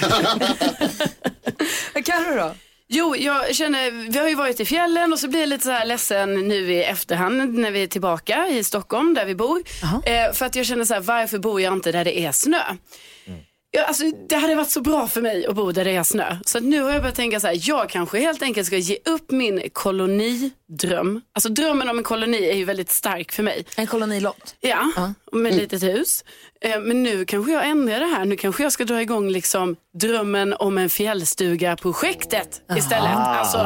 Carro 2.05 2.35
då? 2.37 2.53
Jo, 2.91 3.15
jag 3.15 3.55
känner, 3.55 3.91
vi 4.11 4.19
har 4.19 4.29
ju 4.29 4.35
varit 4.35 4.59
i 4.59 4.65
fjällen 4.65 5.13
och 5.13 5.19
så 5.19 5.27
blir 5.27 5.39
jag 5.39 5.49
lite 5.49 5.63
så 5.63 5.71
här 5.71 5.85
ledsen 5.85 6.33
nu 6.33 6.73
i 6.73 6.83
efterhand 6.83 7.53
när 7.53 7.71
vi 7.71 7.83
är 7.83 7.87
tillbaka 7.87 8.47
i 8.47 8.63
Stockholm 8.63 9.13
där 9.13 9.25
vi 9.25 9.35
bor. 9.35 9.61
Eh, 10.05 10.33
för 10.33 10.45
att 10.45 10.55
jag 10.55 10.65
känner 10.65 10.85
så 10.85 10.93
här, 10.93 11.01
varför 11.01 11.37
bor 11.39 11.61
jag 11.61 11.73
inte 11.73 11.91
där 11.91 12.05
det 12.05 12.19
är 12.19 12.31
snö? 12.31 12.63
Ja, 13.71 13.83
alltså, 13.85 14.03
det 14.29 14.35
hade 14.35 14.55
varit 14.55 14.69
så 14.69 14.81
bra 14.81 15.07
för 15.07 15.21
mig 15.21 15.45
att 15.47 15.55
bo 15.55 15.71
där 15.71 15.85
det 15.85 15.91
är 15.95 16.03
snö. 16.03 16.37
Så 16.45 16.57
att 16.57 16.63
nu 16.63 16.81
har 16.81 16.91
jag 16.91 17.01
börjat 17.01 17.15
tänka 17.15 17.39
så 17.39 17.47
här, 17.47 17.57
jag 17.61 17.89
kanske 17.89 18.19
helt 18.19 18.41
enkelt 18.41 18.67
ska 18.67 18.77
ge 18.77 18.97
upp 19.05 19.31
min 19.31 19.61
kolonidröm. 19.73 21.21
Alltså 21.33 21.49
drömmen 21.49 21.89
om 21.89 21.97
en 21.97 22.03
koloni 22.03 22.49
är 22.49 22.55
ju 22.55 22.65
väldigt 22.65 22.89
stark 22.89 23.31
för 23.31 23.43
mig. 23.43 23.65
En 23.77 23.87
kolonilott. 23.87 24.55
Ja, 24.59 24.83
med 25.31 25.51
ett 25.51 25.57
litet 25.57 25.83
hus. 25.83 26.23
Eh, 26.61 26.79
Men 26.79 27.03
nu 27.03 27.25
kanske 27.25 27.51
jag 27.51 27.67
ändrar 27.67 27.99
det 27.99 28.05
här. 28.05 28.25
Nu 28.25 28.35
kanske 28.35 28.63
jag 28.63 28.71
ska 28.71 28.83
dra 28.85 29.01
igång 29.01 29.29
liksom 29.29 29.75
drömmen 29.99 30.53
om 30.53 30.77
en 30.77 30.89
fjällstuga-projektet 30.89 32.61
istället. 32.77 33.09
Alltså, 33.15 33.57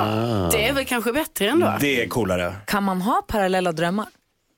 det 0.57 0.67
är 0.67 0.73
väl 0.73 0.85
kanske 0.85 1.13
bättre 1.13 1.47
ändå. 1.49 1.73
Det 1.79 2.01
är 2.03 2.07
coolare. 2.07 2.55
Kan 2.67 2.83
man 2.83 3.01
ha 3.01 3.21
parallella 3.27 3.71
drömmar? 3.71 4.05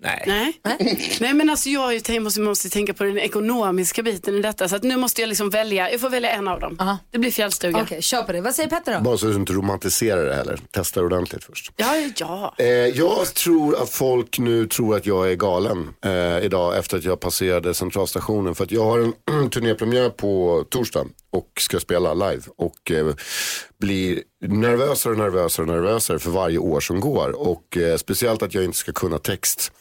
Nej. 0.05 0.59
Nej. 0.63 1.17
Nej 1.19 1.33
men 1.33 1.49
alltså 1.49 1.69
jag 1.69 1.81
har 1.81 1.91
ju 1.91 1.99
tänkt, 1.99 2.23
måste, 2.23 2.41
måste 2.41 2.69
tänka 2.69 2.93
på 2.93 3.03
den 3.03 3.17
ekonomiska 3.17 4.03
biten 4.03 4.35
i 4.35 4.41
detta. 4.41 4.69
Så 4.69 4.75
att 4.75 4.83
nu 4.83 4.97
måste 4.97 5.21
jag 5.21 5.27
liksom 5.27 5.49
välja, 5.49 5.91
jag 5.91 6.01
får 6.01 6.09
välja 6.09 6.29
en 6.29 6.47
av 6.47 6.59
dem. 6.59 6.77
Aha. 6.79 6.97
Det 7.11 7.17
blir 7.17 7.31
fjällstuga. 7.31 7.81
Okej, 7.81 8.01
kör 8.01 8.23
på 8.23 8.31
det. 8.31 8.41
Vad 8.41 8.55
säger 8.55 8.69
Petter 8.69 8.93
då? 8.93 9.01
Bara 9.01 9.17
så 9.17 9.27
att 9.27 9.33
du 9.33 9.39
inte 9.39 9.53
romantiserar 9.53 10.25
det 10.25 10.35
heller. 10.35 10.59
Testa 10.71 10.99
det 10.99 11.05
ordentligt 11.05 11.43
först. 11.43 11.71
Ja, 11.75 11.95
ja. 12.17 12.55
Eh, 12.57 12.67
jag 12.67 13.33
tror 13.33 13.81
att 13.83 13.89
folk 13.89 14.39
nu 14.39 14.67
tror 14.67 14.95
att 14.95 15.05
jag 15.05 15.31
är 15.31 15.35
galen 15.35 15.89
eh, 16.05 16.45
idag 16.45 16.77
efter 16.77 16.97
att 16.97 17.03
jag 17.03 17.19
passerade 17.19 17.73
centralstationen. 17.73 18.55
För 18.55 18.63
att 18.63 18.71
jag 18.71 18.83
har 18.83 18.99
en 18.99 19.49
turnépremiär 19.49 20.09
på 20.09 20.63
torsdag 20.69 21.05
och 21.35 21.51
ska 21.59 21.79
spela 21.79 22.13
live. 22.13 22.43
Och 22.57 22.91
eh, 22.91 23.13
blir 23.79 24.21
nervösare 24.41 25.13
och 25.13 25.19
nervösare 25.19 25.65
och 25.65 25.73
nervösare 25.73 26.19
för 26.19 26.29
varje 26.31 26.57
år 26.57 26.79
som 26.79 26.99
går. 26.99 27.49
Och 27.49 27.77
eh, 27.77 27.97
speciellt 27.97 28.43
att 28.43 28.53
jag 28.53 28.63
inte 28.63 28.77
ska 28.77 28.91
kunna 28.91 29.17
text. 29.17 29.71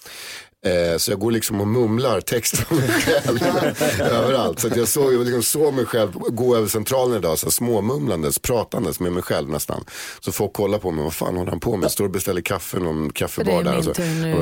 Eh, 0.64 0.96
så 0.96 1.10
jag 1.10 1.20
går 1.20 1.30
liksom 1.30 1.60
och 1.60 1.68
mumlar 1.68 2.20
text 2.20 2.54
om 2.68 2.76
mig 2.76 2.88
själv 2.88 3.42
överallt. 4.00 4.60
Så 4.60 4.66
att 4.66 4.76
jag 4.76 4.88
såg, 4.88 5.14
jag 5.14 5.24
liksom 5.24 5.42
såg 5.42 5.74
mig 5.74 5.84
själv 5.84 6.12
gå 6.12 6.56
över 6.56 6.68
centralen 6.68 7.16
idag, 7.16 7.38
så 7.38 7.50
småmumlandes, 7.50 8.38
pratandes 8.38 9.00
med 9.00 9.12
mig 9.12 9.22
själv 9.22 9.48
nästan. 9.48 9.84
Så 10.20 10.32
folk 10.32 10.52
kollar 10.52 10.78
på 10.78 10.90
mig, 10.90 11.04
vad 11.04 11.14
fan 11.14 11.36
håller 11.36 11.50
han 11.50 11.60
på 11.60 11.76
med? 11.76 11.90
Står 11.90 12.04
och 12.04 12.10
beställer 12.10 12.40
kaffe 12.40 12.76
i 12.76 12.80
någon 12.80 13.12
kaffebar 13.12 13.62
där. 13.62 13.82
så. 13.82 13.92
nu, 14.02 14.34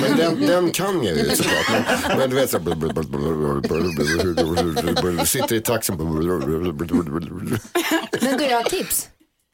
Men 0.00 0.16
den, 0.16 0.46
den 0.46 0.70
kan 0.70 1.04
jag 1.04 1.16
ju 1.16 1.30
såklart. 1.30 1.66
Men, 2.08 2.18
men 2.18 2.30
du 2.30 2.36
vet 2.36 2.50
så 2.50 2.58
här, 2.58 2.64
sitter 5.24 5.56
i 5.56 5.60
taxin. 5.60 5.96
Men 5.96 6.16
du, 8.38 8.44
jag 8.44 8.56
har 8.56 8.64
tips. 8.64 9.08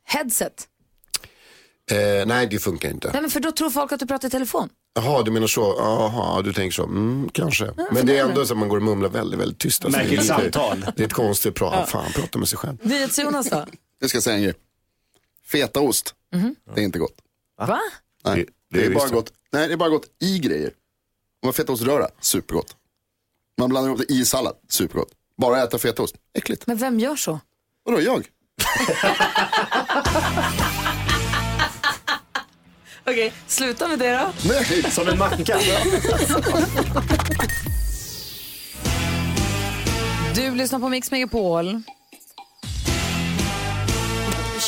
Headset. 0.08 0.68
Eh, 1.90 2.26
nej, 2.26 2.46
det 2.46 2.58
funkar 2.58 2.90
inte. 2.90 3.10
Nej, 3.12 3.22
men 3.22 3.30
för 3.30 3.40
då 3.40 3.52
tror 3.52 3.70
folk 3.70 3.92
att 3.92 4.00
du 4.00 4.06
pratar 4.06 4.28
i 4.28 4.30
telefon. 4.30 4.68
Jaha, 4.94 5.22
du 5.22 5.30
menar 5.30 5.46
så. 5.46 5.74
Jaha, 5.78 6.42
du 6.42 6.52
tänker 6.52 6.74
så. 6.74 6.82
Mm, 6.82 7.28
kanske. 7.32 7.70
Men 7.90 8.06
det 8.06 8.18
är 8.18 8.24
ändå 8.28 8.46
så 8.46 8.52
att 8.54 8.58
man 8.58 8.68
går 8.68 8.76
och 8.76 8.82
mumlar 8.82 9.08
väldigt, 9.08 9.40
väldigt 9.40 9.58
tyst. 9.58 9.84
Alltså, 9.84 10.00
Märkligt 10.00 10.20
är 10.20 10.24
samtal. 10.24 10.86
Det 10.96 11.02
är 11.02 11.06
ett 11.06 11.12
konstigt 11.12 11.54
prat. 11.54 11.90
Fan, 11.90 12.12
prata 12.12 12.38
med 12.38 12.48
sig 12.48 12.58
själv. 12.58 12.76
NyhetsJonas 12.82 13.50
då? 13.50 13.66
Jag 13.98 14.10
ska 14.10 14.20
säga 14.20 14.36
en 14.36 14.42
grej. 14.42 14.54
Fetaost, 15.46 16.14
det 16.74 16.80
är 16.80 16.84
inte 16.84 16.98
gott. 16.98 17.14
Va? 17.58 17.80
Nej, 18.24 18.36
Det- 18.36 18.44
det, 18.70 18.80
det 18.80 18.86
är 18.86 18.94
bara 18.94 19.08
gott. 19.08 19.32
Nej, 19.52 19.68
det 19.68 19.74
är 19.74 19.76
bara 19.76 19.88
gott 19.88 20.06
i 20.20 20.38
grejer. 20.38 20.70
Om 21.42 21.46
man 21.46 21.52
fetaoströra, 21.52 22.08
supergott. 22.20 22.76
Man 23.58 23.68
blandar 23.68 23.88
ihop 23.88 23.98
det 24.08 24.14
i 24.14 24.24
sallad, 24.24 24.56
supergott. 24.68 25.08
Bara 25.36 25.62
äta 25.62 25.78
fetaost, 25.78 26.14
äckligt. 26.34 26.66
Men 26.66 26.76
vem 26.76 27.00
gör 27.00 27.16
så? 27.16 27.40
Vadå, 27.84 28.00
jag? 28.00 28.24
Okej, 33.06 33.32
sluta 33.46 33.88
med 33.88 33.98
det 33.98 34.10
då. 34.12 34.48
Nej, 34.48 34.82
Som 34.90 35.08
en 35.08 35.18
macka. 35.18 35.58
Du 40.34 40.54
lyssnar 40.54 40.78
på 40.78 40.88
Mix 40.88 41.10
Megapol. 41.10 41.82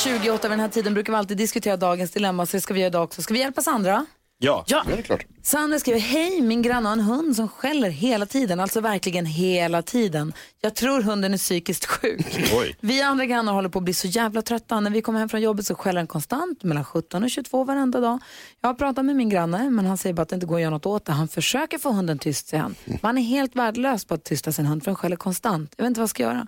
28 0.05 0.49
vid 0.49 0.51
den 0.51 0.61
här 0.61 0.69
tiden 0.69 0.95
brukar 0.95 1.13
vi 1.13 1.17
alltid 1.19 1.37
diskutera 1.37 1.77
dagens 1.77 2.11
dilemma, 2.11 2.47
så 2.47 2.57
det 2.57 2.61
ska 2.61 2.75
vi 2.75 2.81
göra 2.81 2.89
idag 2.89 3.05
också. 3.05 3.23
Ska 3.23 3.35
vi 3.35 3.41
hjälpa 3.41 3.63
Sandra? 3.63 4.07
Ja. 4.39 4.65
Ja. 4.67 4.83
det 4.87 4.93
är 4.93 5.03
klart. 5.03 5.27
Sandra 5.43 5.79
skriver, 5.79 5.99
hej 5.99 6.41
min 6.41 6.63
granne 6.63 6.89
har 6.89 6.93
en 6.93 7.01
hund 7.01 7.37
som 7.37 7.49
skäller 7.49 7.91
hela 7.91 8.27
tiden, 8.27 8.61
alltså 8.61 8.81
verkligen 8.81 9.27
hela 9.27 9.83
tiden. 9.83 10.33
Jag 10.61 10.75
tror 10.75 11.03
hunden 11.03 11.35
är 11.35 11.39
psykiskt 11.39 11.87
sjuk. 11.87 12.27
Oj. 12.55 12.77
Vi 12.81 13.03
andra 13.03 13.27
grannar 13.27 13.53
håller 13.53 13.69
på 13.69 13.79
att 13.79 13.85
bli 13.85 13.95
så 13.95 14.07
jävla 14.07 14.43
trötta. 14.43 14.81
När 14.81 14.91
vi 14.91 15.03
kommer 15.03 15.19
hem 15.19 15.29
från 15.29 15.41
jobbet 15.41 15.67
så 15.67 15.75
skäller 15.75 16.01
den 16.01 16.07
konstant 16.07 16.63
mellan 16.65 16.85
17 16.85 17.25
och 17.25 17.31
22 17.31 17.65
varenda 17.65 18.01
dag. 18.01 18.19
Jag 18.61 18.69
har 18.69 18.75
pratat 18.75 19.05
med 19.05 19.17
min 19.17 19.29
granne 19.29 19.71
men 19.71 19.87
han 19.87 19.99
säger 19.99 20.15
bara 20.15 20.23
att 20.23 20.29
det 20.29 20.35
inte 20.35 20.47
går 20.47 20.57
att 20.57 20.61
göra 20.63 20.71
något 20.71 20.87
åt 20.87 21.05
det. 21.05 21.13
Han 21.13 21.29
försöker 21.29 21.79
få 21.79 21.91
hunden 21.91 22.19
tyst 22.19 22.49
säger 22.49 22.63
han. 22.63 22.75
Men 22.85 22.99
han 23.03 23.19
är 23.19 23.23
helt 23.23 23.57
värdelös 23.57 24.05
på 24.05 24.15
att 24.15 24.25
tysta 24.25 24.53
sin 24.53 24.67
hund 24.67 24.85
för 24.85 24.91
den 24.91 24.97
skäller 24.97 25.17
konstant. 25.17 25.75
Jag 25.77 25.85
vet 25.85 25.89
inte 25.89 26.01
vad 26.01 26.03
jag 26.05 26.11
ska 26.11 26.23
göra. 26.23 26.47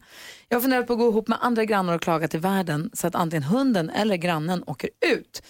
Jag 0.49 0.57
har 0.57 0.63
funderat 0.63 0.87
på 0.87 0.93
att 0.93 0.99
gå 0.99 1.09
ihop 1.09 1.29
med 1.29 1.39
andra 1.41 1.65
grannar 1.65 1.95
och 1.95 2.03
klaga 2.03 2.29
till 2.29 2.41
världen 2.41 2.91
så 2.93 3.07
att 3.07 3.15
antingen 3.15 3.43
hunden 3.43 3.91
eller 3.91 4.17
grannen 4.17 4.65
åker 4.67 4.91
ut. 5.13 5.43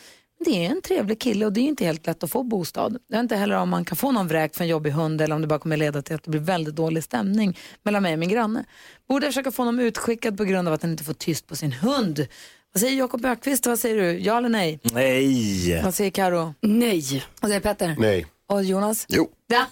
Det 0.45 0.67
är 0.67 0.71
en 0.71 0.83
trevlig 0.83 1.21
kille 1.21 1.47
och 1.47 1.53
det 1.53 1.61
är 1.61 1.65
inte 1.65 1.85
helt 1.85 2.07
lätt 2.07 2.23
att 2.23 2.31
få 2.31 2.43
bostad. 2.43 2.99
Jag 3.09 3.17
vet 3.17 3.23
inte 3.23 3.37
heller 3.37 3.57
om 3.57 3.69
man 3.69 3.85
kan 3.85 3.97
få 3.97 4.13
någon 4.13 4.29
vräkt 4.29 4.57
för 4.57 4.65
en 4.65 4.71
jobbig 4.71 4.91
hund 4.91 5.21
eller 5.21 5.35
om 5.35 5.41
det 5.41 5.47
bara 5.47 5.59
kommer 5.59 5.77
leda 5.77 6.03
till 6.03 6.15
att 6.15 6.25
det 6.25 6.31
blir 6.31 6.41
väldigt 6.41 6.77
dålig 6.77 7.05
stämning 7.05 7.59
mellan 7.83 8.03
mig 8.03 8.13
och 8.13 8.19
min 8.19 8.29
granne. 8.29 8.65
Borde 9.09 9.27
jag 9.27 9.33
försöka 9.35 9.51
få 9.53 9.63
honom 9.63 9.81
utskickad 9.81 10.37
på 10.37 10.45
grund 10.45 10.69
av 10.69 10.75
att 10.75 10.83
han 10.83 10.91
inte 10.91 11.05
får 11.05 11.15
tyst 11.15 11.47
på 11.47 11.57
sin 11.57 11.73
hund? 11.73 12.27
Vad 12.73 12.81
säger 12.81 12.99
Jakob 12.99 13.25
Ökvist? 13.25 13.67
Vad 13.67 13.79
säger 13.79 13.97
du? 13.97 14.19
Ja 14.19 14.39
eller 14.39 14.49
nej? 14.49 14.81
Nej. 14.93 15.83
Vad 15.85 15.95
säger 15.95 16.11
Karo? 16.11 16.55
Nej. 16.61 17.25
Vad 17.41 17.49
säger 17.49 17.61
Petter? 17.61 17.97
Nej. 17.99 18.27
Och 18.47 18.65
Jonas? 18.65 19.07
Jo. 19.09 19.29
Ja. 19.51 19.65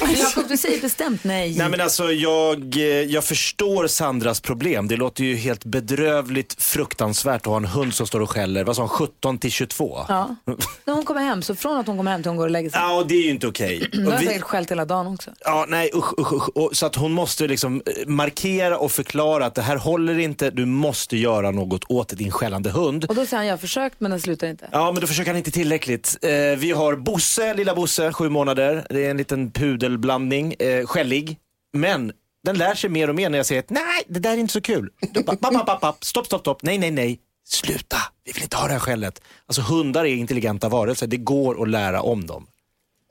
Jakob, 0.18 0.44
du 0.48 0.56
säger 0.56 0.80
bestämt 0.80 1.24
nej. 1.24 1.54
Nej 1.58 1.68
men 1.68 1.80
alltså 1.80 2.12
jag, 2.12 2.76
eh, 2.76 2.82
jag 2.82 3.24
förstår 3.24 3.86
Sandras 3.86 4.40
problem. 4.40 4.88
Det 4.88 4.96
låter 4.96 5.24
ju 5.24 5.36
helt 5.36 5.64
bedrövligt 5.64 6.62
fruktansvärt 6.62 7.40
att 7.40 7.46
ha 7.46 7.56
en 7.56 7.64
hund 7.64 7.94
som 7.94 8.06
står 8.06 8.20
och 8.20 8.30
skäller. 8.30 8.64
Vad 8.64 8.76
sa 8.76 8.82
hon, 8.82 8.88
17 8.88 9.38
till 9.38 9.50
22? 9.50 10.04
Ja. 10.08 10.36
När 10.84 10.94
hon 10.94 11.04
kommer 11.04 11.20
hem, 11.20 11.42
så 11.42 11.54
från 11.54 11.76
att 11.78 11.86
hon 11.86 11.96
kommer 11.96 12.10
hem 12.10 12.22
till 12.22 12.28
hon 12.30 12.36
går 12.36 12.44
och 12.44 12.50
lägger 12.50 12.70
sig. 12.70 12.80
Ja, 12.80 12.94
och 13.00 13.06
det 13.06 13.14
är 13.14 13.22
ju 13.22 13.30
inte 13.30 13.46
okej. 13.46 13.88
Hon 13.92 14.06
Och 14.06 14.12
har 14.12 14.20
vi- 14.20 14.26
säkert 14.26 14.42
skällt 14.42 14.70
hela 14.70 14.84
dagen 14.84 15.06
också. 15.06 15.30
Ja, 15.44 15.66
nej 15.68 15.90
usch, 15.94 16.18
usch, 16.20 16.32
usch. 16.32 16.48
Och, 16.56 16.76
så 16.76 16.86
att 16.86 16.96
hon 16.96 17.12
måste 17.12 17.46
liksom 17.46 17.82
eh, 17.86 18.06
markera 18.08 18.78
och 18.78 18.92
förklara 18.92 19.46
att 19.46 19.54
det 19.54 19.62
här 19.62 19.76
håller 19.76 20.18
inte, 20.18 20.50
du 20.50 20.64
måste 20.66 21.16
göra 21.16 21.50
något 21.50 21.84
åt 21.88 22.08
din 22.08 22.30
skällande 22.30 22.70
hund. 22.70 23.04
Och 23.08 23.14
då 23.14 23.26
säger 23.26 23.36
han, 23.36 23.46
jag 23.46 23.52
har 23.52 23.58
försökt 23.58 24.00
men 24.00 24.10
den 24.10 24.20
slutar 24.20 24.46
inte. 24.46 24.68
Ja, 24.72 24.92
men 24.92 25.00
då 25.00 25.06
försöker 25.06 25.30
han 25.30 25.38
inte 25.38 25.50
tillräckligt. 25.50 26.16
Eh, 26.22 26.30
vi 26.58 26.70
har 26.76 26.96
Bosse, 26.96 27.54
lilla 27.54 27.74
Bosse, 27.74 28.12
sju 28.12 28.28
månader. 28.28 28.86
Är 29.04 29.10
en 29.10 29.16
liten 29.16 29.50
pudelblandning, 29.50 30.54
eh, 30.58 30.86
skällig. 30.86 31.38
Men 31.72 32.12
den 32.44 32.58
lär 32.58 32.74
sig 32.74 32.90
mer 32.90 33.08
och 33.08 33.14
mer 33.14 33.30
när 33.30 33.38
jag 33.38 33.46
säger 33.46 33.62
att 33.62 33.70
nej, 33.70 34.02
det 34.08 34.20
där 34.20 34.32
är 34.32 34.36
inte 34.36 34.52
så 34.52 34.60
kul. 34.60 34.90
Då 35.12 35.22
bara, 35.22 35.36
papp, 35.36 35.66
papp, 35.66 35.80
papp, 35.80 36.04
stopp, 36.04 36.26
stopp, 36.26 36.40
stopp, 36.40 36.62
nej, 36.62 36.78
nej, 36.78 36.90
nej. 36.90 37.20
Sluta, 37.46 37.96
vi 38.24 38.32
vill 38.32 38.42
inte 38.42 38.56
ha 38.56 38.66
det 38.66 38.72
här 38.72 38.80
skället. 38.80 39.22
Alltså 39.46 39.62
hundar 39.62 40.04
är 40.04 40.14
intelligenta 40.14 40.68
varelser, 40.68 41.06
det 41.06 41.16
går 41.16 41.62
att 41.62 41.68
lära 41.68 42.02
om 42.02 42.26
dem. 42.26 42.46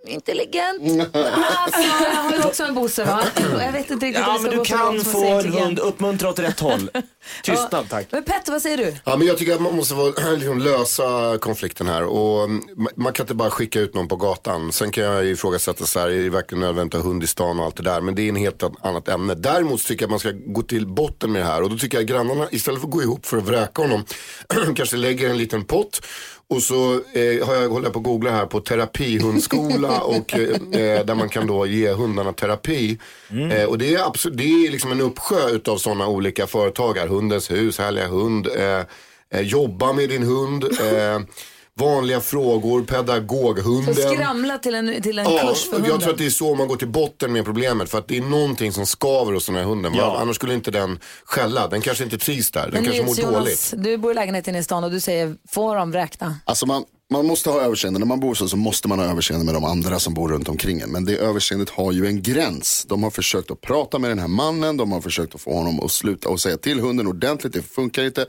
Intelligent. 0.08 0.82
Alltså, 1.66 1.82
jag 1.82 2.16
har 2.22 2.32
ju 2.32 2.44
också 2.44 2.64
en 2.64 2.74
Bosse 2.76 3.04
va? 3.06 3.24
Jag 3.60 3.72
vet 3.72 3.92
inte 3.92 4.06
riktigt 4.06 4.24
Ja, 4.28 4.40
men 4.42 4.52
det 4.52 4.58
du 4.58 4.64
kan 4.64 5.00
få 5.02 5.26
en 5.26 5.54
hund, 5.54 5.80
uppmuntra 5.80 6.30
åt 6.30 6.40
rätt 6.40 6.60
håll. 6.60 6.90
Tystnad 7.44 7.90
tack. 7.90 8.08
Men 8.10 8.24
Petter, 8.24 8.52
vad 8.52 8.62
säger 8.62 8.78
du? 8.78 8.96
Ja, 9.06 9.18
men 9.18 9.28
jag 9.28 9.38
tycker 9.38 9.56
att 9.56 9.62
man 9.62 9.76
måste 9.76 9.94
vara, 9.94 10.32
liksom, 10.36 10.60
lösa 10.60 11.38
konflikten 11.38 11.88
här. 11.88 12.04
Och, 12.04 12.44
mm, 12.44 12.64
ma- 12.78 12.92
man 12.96 13.14
kan 13.14 13.24
inte 13.24 13.34
bara 13.36 13.50
skicka 13.50 13.80
ut 13.80 13.94
någon 13.94 14.08
på 14.08 14.16
gatan. 14.16 14.72
Sen 14.72 14.92
kan 14.92 15.04
jag 15.04 15.26
ifrågasätta 15.26 15.86
så 15.86 16.00
här, 16.00 16.10
är 16.10 16.24
det 16.24 16.30
verkligen 16.30 16.60
nödvändigt 16.62 16.96
att 16.96 17.02
ha 17.04 17.10
hund 17.10 17.24
i 17.24 17.28
stan 17.28 17.60
och 17.60 17.66
allt 17.66 17.76
det 17.76 17.84
där. 17.84 18.02
Men 18.02 18.16
det 18.16 18.22
är 18.22 18.30
en 18.30 18.36
helt 18.36 18.64
annat 18.82 19.08
ämne. 19.08 19.36
Däremot 19.36 19.86
tycker 19.86 20.04
jag 20.04 20.08
att 20.08 20.12
man 20.12 20.20
ska 20.20 20.32
gå 20.46 20.62
till 20.62 20.88
botten 20.88 21.32
med 21.32 21.42
det 21.42 21.46
här. 21.46 21.62
Och 21.64 21.70
då 21.70 21.78
tycker 21.78 21.98
jag 21.98 22.04
att 22.04 22.10
grannarna, 22.10 22.48
istället 22.52 22.80
för 22.82 22.88
att 22.88 22.94
gå 22.94 23.02
ihop 23.02 23.26
för 23.26 23.38
att 23.38 23.44
vräka 23.44 23.82
honom, 23.82 24.06
kanske 24.76 24.98
lägger 24.98 25.30
en 25.30 25.38
liten 25.38 25.66
pott. 25.66 26.02
Och 26.54 26.64
så 26.64 26.94
eh, 26.94 27.48
har 27.48 27.56
jag, 27.56 27.70
håller 27.70 27.86
jag 27.86 27.94
på 27.94 28.00
att 28.00 28.06
googla 28.06 28.32
här 28.32 28.46
på 28.46 28.60
terapihundskola 28.60 30.02
och 30.02 30.34
eh, 30.34 30.50
eh, 30.82 31.06
där 31.06 31.16
man 31.16 31.30
kan 31.30 31.48
då 31.48 31.66
ge 31.66 31.92
hundarna 31.92 32.34
terapi. 32.34 32.98
Eh, 33.52 33.66
och 33.66 33.78
det 33.78 33.96
är, 33.96 34.08
absolut, 34.08 34.38
det 34.38 34.44
är 34.44 34.72
liksom 34.72 34.92
en 34.92 35.02
uppsjö 35.02 35.50
utav 35.50 35.78
sådana 35.78 36.08
olika 36.08 36.48
företag 36.48 36.98
här. 36.98 37.08
Hundens 37.08 37.52
hus, 37.52 37.78
härliga 37.78 38.08
hund, 38.08 38.48
eh, 38.56 38.82
eh, 39.30 39.42
jobba 39.42 39.94
med 39.94 40.10
din 40.10 40.24
hund, 40.24 40.64
vanliga 41.80 42.22
frågor, 42.22 42.82
pedagoghunden. 42.84 43.96
Så 43.96 44.02
skramla 44.02 44.58
till 44.58 44.76
en, 44.76 45.02
till 45.02 45.20
en 45.20 45.26
Ja, 45.34 45.48
kurs 45.48 45.64
för 45.70 45.74
och 45.74 45.80
jag 45.80 45.84
hunden. 45.84 46.00
tror 46.00 46.12
att 46.12 46.18
det 46.18 46.26
är 46.26 46.30
så 46.30 46.56
man 46.56 46.68
går 46.68 46.76
till 46.76 46.88
botten 46.88 47.34
med 47.34 47.46
problemet. 47.46 47.90
För 47.90 47.98
att 47.98 48.08
det 48.08 48.18
är 48.18 48.22
någonting 48.22 48.72
som 48.72 48.86
skaver 48.86 49.34
hos 49.34 49.46
den 49.46 49.56
här 49.56 49.64
hunden. 49.64 49.94
Ja. 49.96 50.18
Annars 50.22 50.36
skulle 50.36 50.54
inte 50.54 50.72
den 50.72 51.00
skälla. 51.26 51.68
Den 51.68 51.82
kanske 51.82 52.04
inte 52.04 52.18
trivs 52.18 52.52
där. 52.52 52.62
Den 52.62 52.72
Men 52.72 52.84
kanske 52.84 53.02
mår 53.02 53.08
NyhetsJonas, 53.08 53.72
dåligt. 53.72 53.84
du 53.86 53.98
bor 53.98 54.12
i 54.12 54.16
lägenheten 54.16 54.56
i 54.56 54.64
stan 54.64 54.84
och 54.84 54.92
du 54.92 55.00
säger, 55.00 55.36
får 55.50 55.76
de 55.76 55.92
vräkta? 55.92 56.36
Alltså 56.46 56.66
man, 56.66 56.84
man 57.12 57.26
måste 57.26 57.50
ha 57.50 57.62
överseende. 57.62 58.00
När 58.00 58.06
man 58.08 58.20
bor 58.20 58.34
så, 58.36 58.48
så 58.48 58.58
måste 58.58 58.88
man 58.88 59.00
ha 59.00 59.06
överseende 59.06 59.46
med 59.46 59.54
de 59.54 59.64
andra 59.64 60.00
som 60.00 60.14
bor 60.14 60.30
runt 60.30 60.50
omkring 60.50 60.80
en. 60.82 60.90
Men 60.92 61.06
det 61.06 61.18
överseendet 61.18 61.70
har 61.70 61.92
ju 61.92 62.06
en 62.08 62.22
gräns. 62.22 62.86
De 62.90 63.04
har 63.04 63.10
försökt 63.12 63.52
att 63.52 63.62
prata 63.62 64.00
med 64.00 64.12
den 64.12 64.20
här 64.20 64.28
mannen. 64.28 64.78
De 64.78 64.92
har 64.92 65.02
försökt 65.02 65.36
att 65.36 65.42
få 65.42 65.54
honom 65.54 65.80
att 65.80 65.92
sluta 65.92 66.30
och 66.30 66.42
säga 66.42 66.58
till 66.58 66.80
hunden 66.80 67.08
ordentligt. 67.08 67.54
Det 67.54 67.62
funkar 67.62 68.04
inte. 68.04 68.26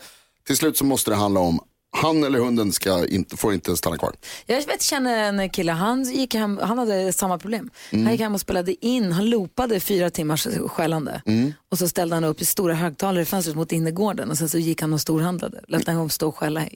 Till 0.47 0.57
slut 0.57 0.77
så 0.77 0.85
måste 0.85 1.11
det 1.11 1.17
handla 1.17 1.41
om 1.41 1.61
han 1.95 2.25
eller 2.25 2.39
hunden 2.39 2.73
ska 2.73 3.07
inte, 3.07 3.37
får 3.37 3.55
inte 3.55 3.77
stanna 3.77 3.99
kvar. 3.99 4.13
Jag 4.47 4.67
vet, 4.67 4.83
känner 4.83 5.29
en 5.29 5.51
kille, 5.51 5.73
han, 5.73 6.03
gick 6.03 6.35
hem, 6.35 6.61
han 6.63 6.79
hade 6.79 7.13
samma 7.13 7.39
problem. 7.39 7.71
Han 7.91 8.11
gick 8.11 8.21
hem 8.21 8.35
och 8.35 8.41
spelade 8.41 8.87
in, 8.87 9.13
han 9.13 9.31
loopade 9.31 9.81
fyra 9.81 10.11
timmars 10.11 10.47
skällande. 10.69 11.23
Och 11.71 11.79
så 11.79 11.89
ställde 11.89 12.17
han 12.17 12.25
upp 12.25 12.41
i 12.41 12.45
stora 12.45 12.75
högtalare 12.75 13.23
i 13.23 13.25
fönstret 13.25 13.57
mot 13.57 13.73
innergården 13.73 14.31
och 14.31 14.39
sen 14.39 14.49
så 14.49 14.59
gick 14.59 14.81
han 14.81 14.93
och 14.93 15.01
storhandlade. 15.01 15.61
Lät 15.69 15.87
han 15.87 16.11
stå 16.11 16.29
och 16.29 16.37
skälla. 16.37 16.61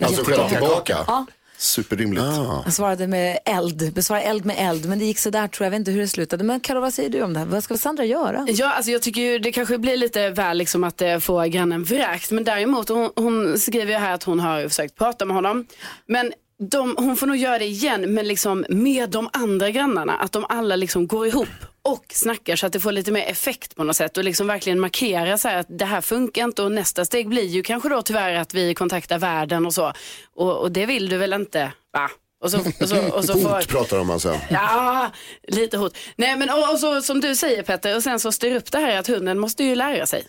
Alltså 0.00 0.24
skälla 0.24 0.48
tillbaka. 0.48 0.98
Ja, 1.06 1.26
Superrimligt. 1.62 2.24
han 2.64 2.72
svarade 2.72 3.06
med 3.06 3.38
eld, 3.44 3.92
besvarade 3.92 4.24
eld 4.24 4.44
med 4.44 4.56
eld. 4.58 4.88
Men 4.88 4.98
det 4.98 5.04
gick 5.04 5.18
så 5.18 5.30
där 5.30 5.48
tror 5.48 5.64
jag, 5.64 5.66
jag 5.66 5.70
vet 5.70 5.78
inte 5.78 5.90
hur 5.90 6.00
det 6.00 6.08
slutade. 6.08 6.44
Men 6.44 6.60
Karo, 6.60 6.80
vad 6.80 6.94
säger 6.94 7.10
du 7.10 7.22
om 7.22 7.32
det 7.32 7.38
här? 7.38 7.46
Vad 7.46 7.64
ska 7.64 7.76
Sandra 7.76 8.04
göra? 8.04 8.46
Ja, 8.48 8.72
alltså 8.72 8.90
jag 8.90 9.02
tycker 9.02 9.20
ju 9.20 9.38
det 9.38 9.52
kanske 9.52 9.78
blir 9.78 9.96
lite 9.96 10.30
väl 10.30 10.58
liksom 10.58 10.84
att 10.84 11.02
eh, 11.02 11.18
få 11.18 11.42
grannen 11.42 11.84
vräkt. 11.84 12.30
Men 12.30 12.44
däremot, 12.44 12.88
hon, 12.88 13.10
hon 13.16 13.58
skriver 13.58 13.92
ju 13.92 13.98
här 13.98 14.14
att 14.14 14.22
hon 14.22 14.40
har 14.40 14.68
försökt 14.68 14.96
prata 14.96 15.24
med 15.24 15.36
honom. 15.36 15.66
Men 16.06 16.32
de, 16.70 16.96
hon 16.98 17.16
får 17.16 17.26
nog 17.26 17.36
göra 17.36 17.58
det 17.58 17.64
igen, 17.64 18.14
men 18.14 18.28
liksom 18.28 18.64
med 18.68 19.10
de 19.10 19.28
andra 19.32 19.70
grannarna. 19.70 20.12
Att 20.12 20.32
de 20.32 20.44
alla 20.48 20.76
liksom 20.76 21.06
går 21.06 21.26
ihop 21.26 21.48
och 21.82 22.04
snackar 22.12 22.56
så 22.56 22.66
att 22.66 22.72
det 22.72 22.80
får 22.80 22.92
lite 22.92 23.12
mer 23.12 23.26
effekt 23.26 23.76
på 23.76 23.84
något 23.84 23.96
sätt. 23.96 24.16
Och 24.16 24.24
liksom 24.24 24.46
verkligen 24.46 24.80
markera 24.80 25.38
så 25.38 25.48
här 25.48 25.56
att 25.58 25.66
det 25.68 25.84
här 25.84 26.00
funkar 26.00 26.44
inte. 26.44 26.62
Och 26.62 26.72
nästa 26.72 27.04
steg 27.04 27.28
blir 27.28 27.46
ju 27.46 27.62
kanske 27.62 27.88
då 27.88 28.02
tyvärr 28.02 28.34
att 28.34 28.54
vi 28.54 28.74
kontaktar 28.74 29.18
världen 29.18 29.66
och 29.66 29.74
så. 29.74 29.92
Och, 30.34 30.58
och 30.58 30.72
det 30.72 30.86
vill 30.86 31.08
du 31.08 31.16
väl 31.16 31.32
inte? 31.32 31.72
Va? 31.92 32.10
Och 32.42 32.50
så, 32.50 32.58
och 32.58 32.88
så, 32.88 33.16
och 33.16 33.24
så 33.24 33.32
får... 33.40 33.56
Hot 33.56 33.68
pratar 33.68 33.96
de 33.98 34.10
alltså. 34.10 34.40
Ja, 34.50 35.10
lite 35.48 35.76
hot. 35.76 35.96
Nej 36.16 36.36
men 36.36 36.50
och, 36.50 36.72
och 36.72 36.78
så 36.78 37.02
som 37.02 37.20
du 37.20 37.36
säger 37.36 37.62
Petter, 37.62 37.96
och 37.96 38.02
sen 38.02 38.20
så 38.20 38.32
styr 38.32 38.56
upp 38.56 38.72
det 38.72 38.78
här 38.78 38.98
att 38.98 39.06
hunden 39.06 39.38
måste 39.38 39.64
ju 39.64 39.74
lära 39.74 40.06
sig. 40.06 40.26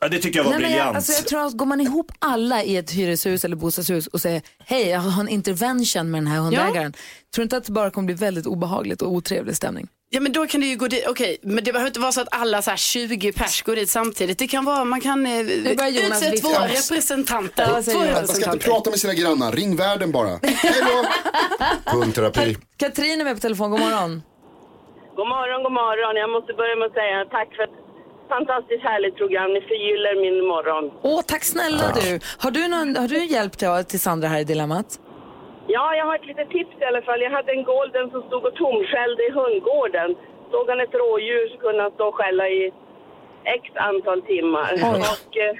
Ja, 0.00 0.08
det 0.08 0.18
tycker 0.18 0.38
jag 0.38 0.44
var 0.44 0.50
Nej, 0.50 0.60
briljant. 0.60 0.86
jag, 0.86 0.96
alltså, 0.96 1.12
jag 1.12 1.26
tror 1.26 1.46
att 1.46 1.52
går 1.52 1.66
man 1.66 1.80
ihop 1.80 2.12
alla 2.18 2.62
i 2.62 2.76
ett 2.76 2.90
hyreshus 2.90 3.44
eller 3.44 3.56
bostadshus 3.56 4.06
och 4.06 4.20
säger 4.20 4.42
hej, 4.58 4.88
jag 4.88 5.00
har 5.00 5.20
en 5.20 5.28
intervention 5.28 6.10
med 6.10 6.20
den 6.22 6.26
här 6.26 6.38
hundägaren. 6.38 6.92
Tror 6.92 7.02
du 7.36 7.42
inte 7.42 7.56
att 7.56 7.64
det 7.64 7.72
bara 7.72 7.90
kommer 7.90 8.06
bli 8.06 8.14
väldigt 8.14 8.46
obehagligt 8.46 9.02
och 9.02 9.12
otrevlig 9.12 9.56
stämning? 9.56 9.88
Ja 10.10 10.20
men 10.20 10.32
då 10.32 10.46
kan 10.46 10.60
det 10.60 10.66
ju 10.66 10.76
gå 10.76 10.88
dit, 10.88 11.04
okej 11.08 11.38
men 11.42 11.64
det 11.64 11.72
behöver 11.72 11.88
inte 11.88 12.00
vara 12.00 12.12
så 12.12 12.20
att 12.20 12.28
alla 12.30 12.62
så 12.62 12.70
här 12.70 12.76
20 12.76 13.32
pers 13.32 13.62
går 13.62 13.76
dit 13.76 13.90
samtidigt. 13.90 14.38
Det 14.38 14.46
kan 14.46 14.64
vara, 14.64 14.84
man 14.84 15.00
kan 15.00 15.26
eh, 15.26 15.32
börjar 15.76 15.90
Jonas 15.90 16.22
utse 16.22 16.36
två 16.36 16.48
representanter. 16.48 17.66
Ja, 17.74 17.82
två. 17.82 17.98
Man 17.98 18.28
ska 18.28 18.52
inte 18.52 18.66
prata 18.68 18.90
med 18.90 18.98
sina 18.98 19.14
grannar. 19.14 19.52
Ring 19.52 19.76
värden 19.76 20.12
bara. 20.12 20.28
Hej 20.42 20.80
då! 20.90 21.04
Hundterapi. 21.98 22.56
Katrin 22.76 23.20
är 23.20 23.24
med 23.24 23.34
på 23.36 23.40
telefon, 23.40 23.70
god 23.70 23.80
morgon. 23.80 24.22
God 25.16 25.28
morgon, 25.28 25.62
god 25.62 25.72
morgon. 25.72 26.16
Jag 26.16 26.30
måste 26.30 26.52
börja 26.52 26.76
med 26.76 26.86
att 26.86 26.92
säga 26.92 27.24
tack 27.30 27.48
för 27.56 27.62
ett 27.62 27.76
fantastiskt 28.28 28.82
härligt 28.82 29.16
program. 29.16 29.52
Ni 29.52 29.60
förgyller 29.60 30.12
min 30.24 30.46
morgon. 30.52 30.84
Åh, 31.02 31.22
tack 31.26 31.44
snälla 31.44 31.92
du. 32.00 32.20
Har 32.38 32.50
du, 32.50 32.68
någon, 32.68 32.96
har 32.96 33.08
du 33.08 33.24
hjälpt 33.24 33.58
till, 33.58 33.84
till 33.88 34.00
Sandra 34.00 34.28
här 34.28 34.40
i 34.40 34.44
dilemmat? 34.44 35.00
Ja, 35.66 35.94
jag 35.96 36.04
har 36.04 36.14
ett 36.14 36.26
litet 36.26 36.50
tips 36.50 36.76
i 36.80 36.84
alla 36.84 37.02
fall. 37.02 37.20
Jag 37.20 37.30
hade 37.30 37.52
en 37.52 37.64
golden 37.64 38.10
som 38.10 38.22
stod 38.22 38.44
och 38.44 38.54
tomskällde 38.54 39.22
i 39.28 39.30
hundgården. 39.30 40.16
Såg 40.50 40.68
han 40.68 40.80
ett 40.80 40.94
rådjur 40.94 41.48
så 41.48 41.56
kunde 41.58 41.82
han 41.82 41.92
stå 41.92 42.08
och 42.08 42.14
skälla 42.14 42.48
i 42.48 42.72
x 43.44 43.62
antal 43.74 44.22
timmar. 44.22 44.72
Oj. 44.72 45.02
Och, 45.12 45.36
eh, 45.36 45.54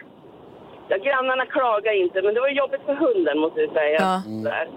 ja, 0.89 0.97
grannarna 0.97 1.47
klagade 1.47 1.97
inte, 1.97 2.23
men 2.23 2.35
det 2.35 2.41
var 2.41 2.49
jobbigt 2.49 2.85
för 2.87 2.95
hunden 2.95 3.39
måste 3.39 3.61
jag 3.61 3.73
säga. 3.73 3.99
Ja. 4.01 4.23
Där. 4.51 4.69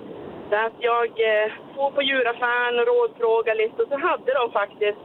Så 0.49 0.55
att 0.55 0.77
jag 0.79 1.09
eh, 1.29 1.51
får 1.75 1.91
på 1.91 2.01
djuraffären 2.01 2.79
och 2.79 2.87
rådfrågade 2.87 3.57
lite 3.63 3.81
och 3.83 3.89
så 3.89 3.97
hade 3.97 4.33
de 4.33 4.51
faktiskt 4.51 5.03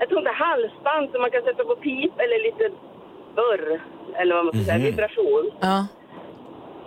ett 0.00 0.08
sånt 0.08 0.24
där 0.24 0.32
halsband 0.32 1.10
som 1.10 1.20
man 1.20 1.30
kan 1.30 1.42
sätta 1.42 1.64
på 1.64 1.76
pip 1.76 2.12
eller 2.18 2.42
lite 2.42 2.70
burr, 3.34 3.80
eller 4.14 4.34
vad 4.34 4.44
man 4.44 4.54
ska 4.54 4.64
säga, 4.72 4.84
vibration. 4.90 5.50
Ja. 5.60 5.86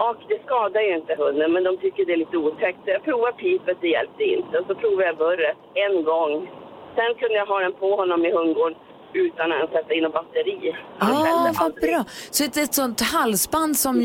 Och 0.08 0.18
det 0.30 0.40
skadar 0.46 0.82
ju 0.82 0.94
inte 1.00 1.14
hunden, 1.24 1.54
men 1.54 1.64
de 1.64 1.78
tycker 1.78 2.06
det 2.06 2.14
är 2.14 2.22
lite 2.26 2.38
otäckt. 2.38 2.80
Så 2.84 2.90
jag 2.96 3.04
provade 3.04 3.34
pipet, 3.44 3.78
det 3.82 3.88
hjälpte 3.88 4.24
inte. 4.24 4.54
Och 4.60 4.66
så 4.68 4.76
provade 4.76 5.08
jag 5.10 5.18
burret 5.18 5.58
en 5.86 6.04
gång. 6.04 6.34
Sen 6.96 7.12
kunde 7.20 7.36
jag 7.36 7.46
ha 7.46 7.60
den 7.60 7.74
på 7.74 7.96
honom 7.96 8.26
i 8.26 8.32
hundgården 8.32 8.78
utan 9.14 9.52
att 9.52 9.72
sätta 9.72 9.94
in 9.94 10.04
något 10.04 10.14
batteri. 10.14 10.76
Ah, 11.00 11.54
vad 11.60 11.74
bra. 11.74 12.04
Så 12.32 12.44
ett, 12.44 12.58
ett 12.58 12.74
sånt 12.74 13.02
halsband 13.02 13.78
som 13.78 14.02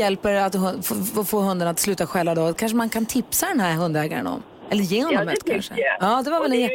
hjälper 0.00 0.34
att 0.34 0.54
få, 1.30 1.36
hunden 1.38 1.68
att 1.68 1.78
sluta 1.78 2.06
skälla 2.06 2.34
då, 2.34 2.52
kanske 2.52 2.76
man 2.76 2.88
kan 2.88 3.06
tipsa 3.06 3.46
den 3.46 3.60
här 3.60 3.74
hundägaren 3.76 4.26
om? 4.26 4.42
Eller 4.70 4.82
ge 4.82 5.02
honom 5.04 5.14
Ja, 5.18 5.24
det 5.24 5.32
ett 5.32 5.44
kanske? 5.52 5.74
jag. 5.76 5.96
Ja, 6.00 6.22
det 6.24 6.30
var 6.30 6.40
väl 6.42 6.52
en 6.52 6.68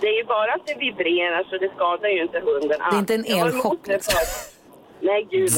det 0.00 0.06
är 0.06 0.16
ju 0.18 0.24
bara 0.24 0.52
att 0.52 0.66
det 0.66 0.74
vibrerar 0.78 1.46
så 1.50 1.58
det 1.58 1.70
skadar 1.76 2.08
ju 2.08 2.22
inte 2.22 2.40
hunden 2.40 2.78
Det 2.90 2.96
är 2.96 2.98
inte 2.98 3.14
en 3.14 3.20
alls. 3.20 3.54
Elchock, 3.54 3.86
liksom. 3.86 4.20
Nej, 5.02 5.28
gud. 5.30 5.50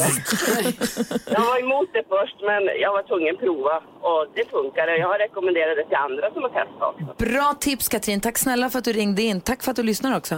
Jag 1.35 1.41
var 1.51 1.59
emot 1.59 1.89
det 1.93 2.03
först, 2.09 2.37
men 2.49 2.61
jag 2.83 2.91
var 2.97 3.03
tvungen 3.03 3.35
att 3.35 3.41
prova. 3.41 3.75
Och 4.09 4.21
det 4.35 4.45
funkade. 4.49 4.97
Jag 4.97 5.07
har 5.07 5.19
rekommenderat 5.19 5.75
det 5.77 5.85
till 5.87 6.01
andra 6.07 6.25
som 6.33 6.41
har 6.43 6.49
testat 6.49 6.81
också. 6.89 7.25
Bra 7.25 7.53
tips 7.59 7.89
Katrin, 7.89 8.21
tack 8.21 8.37
snälla 8.37 8.69
för 8.69 8.79
att 8.79 8.85
du 8.85 8.93
ringde 8.93 9.21
in. 9.21 9.41
Tack 9.41 9.63
för 9.63 9.71
att 9.71 9.75
du 9.75 9.83
lyssnar 9.83 10.17
också. 10.17 10.35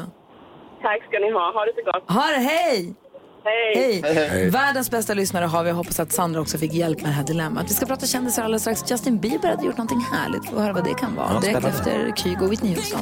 Tack 0.81 1.01
ska 1.07 1.19
ni 1.19 1.31
ha. 1.31 1.51
Ha 1.53 1.65
det 1.65 1.73
så 1.75 1.83
gott. 1.91 2.03
Ha 2.17 2.25
det, 2.27 2.37
hej! 2.53 2.95
Hej! 3.43 4.01
Hej. 4.03 4.49
Världens 4.49 4.91
bästa 4.91 5.13
lyssnare 5.13 5.45
har 5.45 5.63
vi. 5.63 5.69
Jag 5.69 5.75
hoppas 5.75 5.99
att 5.99 6.11
Sandra 6.11 6.41
också 6.41 6.57
fick 6.57 6.73
hjälp 6.73 7.01
med 7.01 7.09
det 7.09 7.13
här 7.13 7.23
dilemmat. 7.23 7.63
Vi 7.69 7.73
ska 7.73 7.85
prata 7.85 8.05
kändisar 8.05 8.43
alldeles 8.43 8.61
strax. 8.61 8.91
Justin 8.91 9.17
Bieber 9.17 9.49
hade 9.49 9.65
gjort 9.65 9.77
någonting 9.77 9.99
härligt. 10.13 10.49
Får 10.49 10.57
höra 10.59 10.73
vad 10.73 10.83
det 10.83 10.93
kan 10.93 11.15
vara. 11.15 11.27
Ja, 11.33 11.39
Direkt 11.39 11.67
efter 11.67 12.11
Kygo 12.15 12.45
och 12.45 12.51
Whitney 12.51 12.75
Houston. 12.75 13.01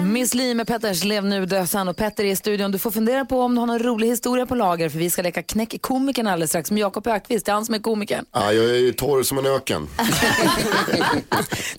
Miss 0.00 0.34
Li 0.34 0.54
med 0.54 0.66
Petters 0.66 1.04
Lev 1.04 1.24
nu 1.24 1.46
dösan 1.46 1.88
och 1.88 1.96
Petter 1.96 2.24
är 2.24 2.28
i 2.28 2.36
studion. 2.36 2.72
Du 2.72 2.78
får 2.78 2.90
fundera 2.90 3.24
på 3.24 3.40
om 3.40 3.54
du 3.54 3.60
har 3.60 3.66
någon 3.66 3.78
rolig 3.78 4.08
historia 4.08 4.46
på 4.46 4.54
lager 4.54 4.88
för 4.88 4.98
vi 4.98 5.10
ska 5.10 5.22
leka 5.22 5.42
Knäck 5.42 5.82
komikern 5.82 6.26
alldeles 6.26 6.50
strax 6.50 6.70
med 6.70 6.80
Jakob 6.80 7.06
Ökvist. 7.06 7.46
Det 7.46 7.52
är 7.52 7.54
han 7.54 7.66
som 7.66 7.74
är 7.74 7.78
komikern. 7.78 8.24
Ja, 8.32 8.52
jag 8.52 8.64
är 8.64 8.74
ju 8.78 8.92
torr 8.92 9.22
som 9.22 9.38
en 9.38 9.46
öken. 9.46 9.88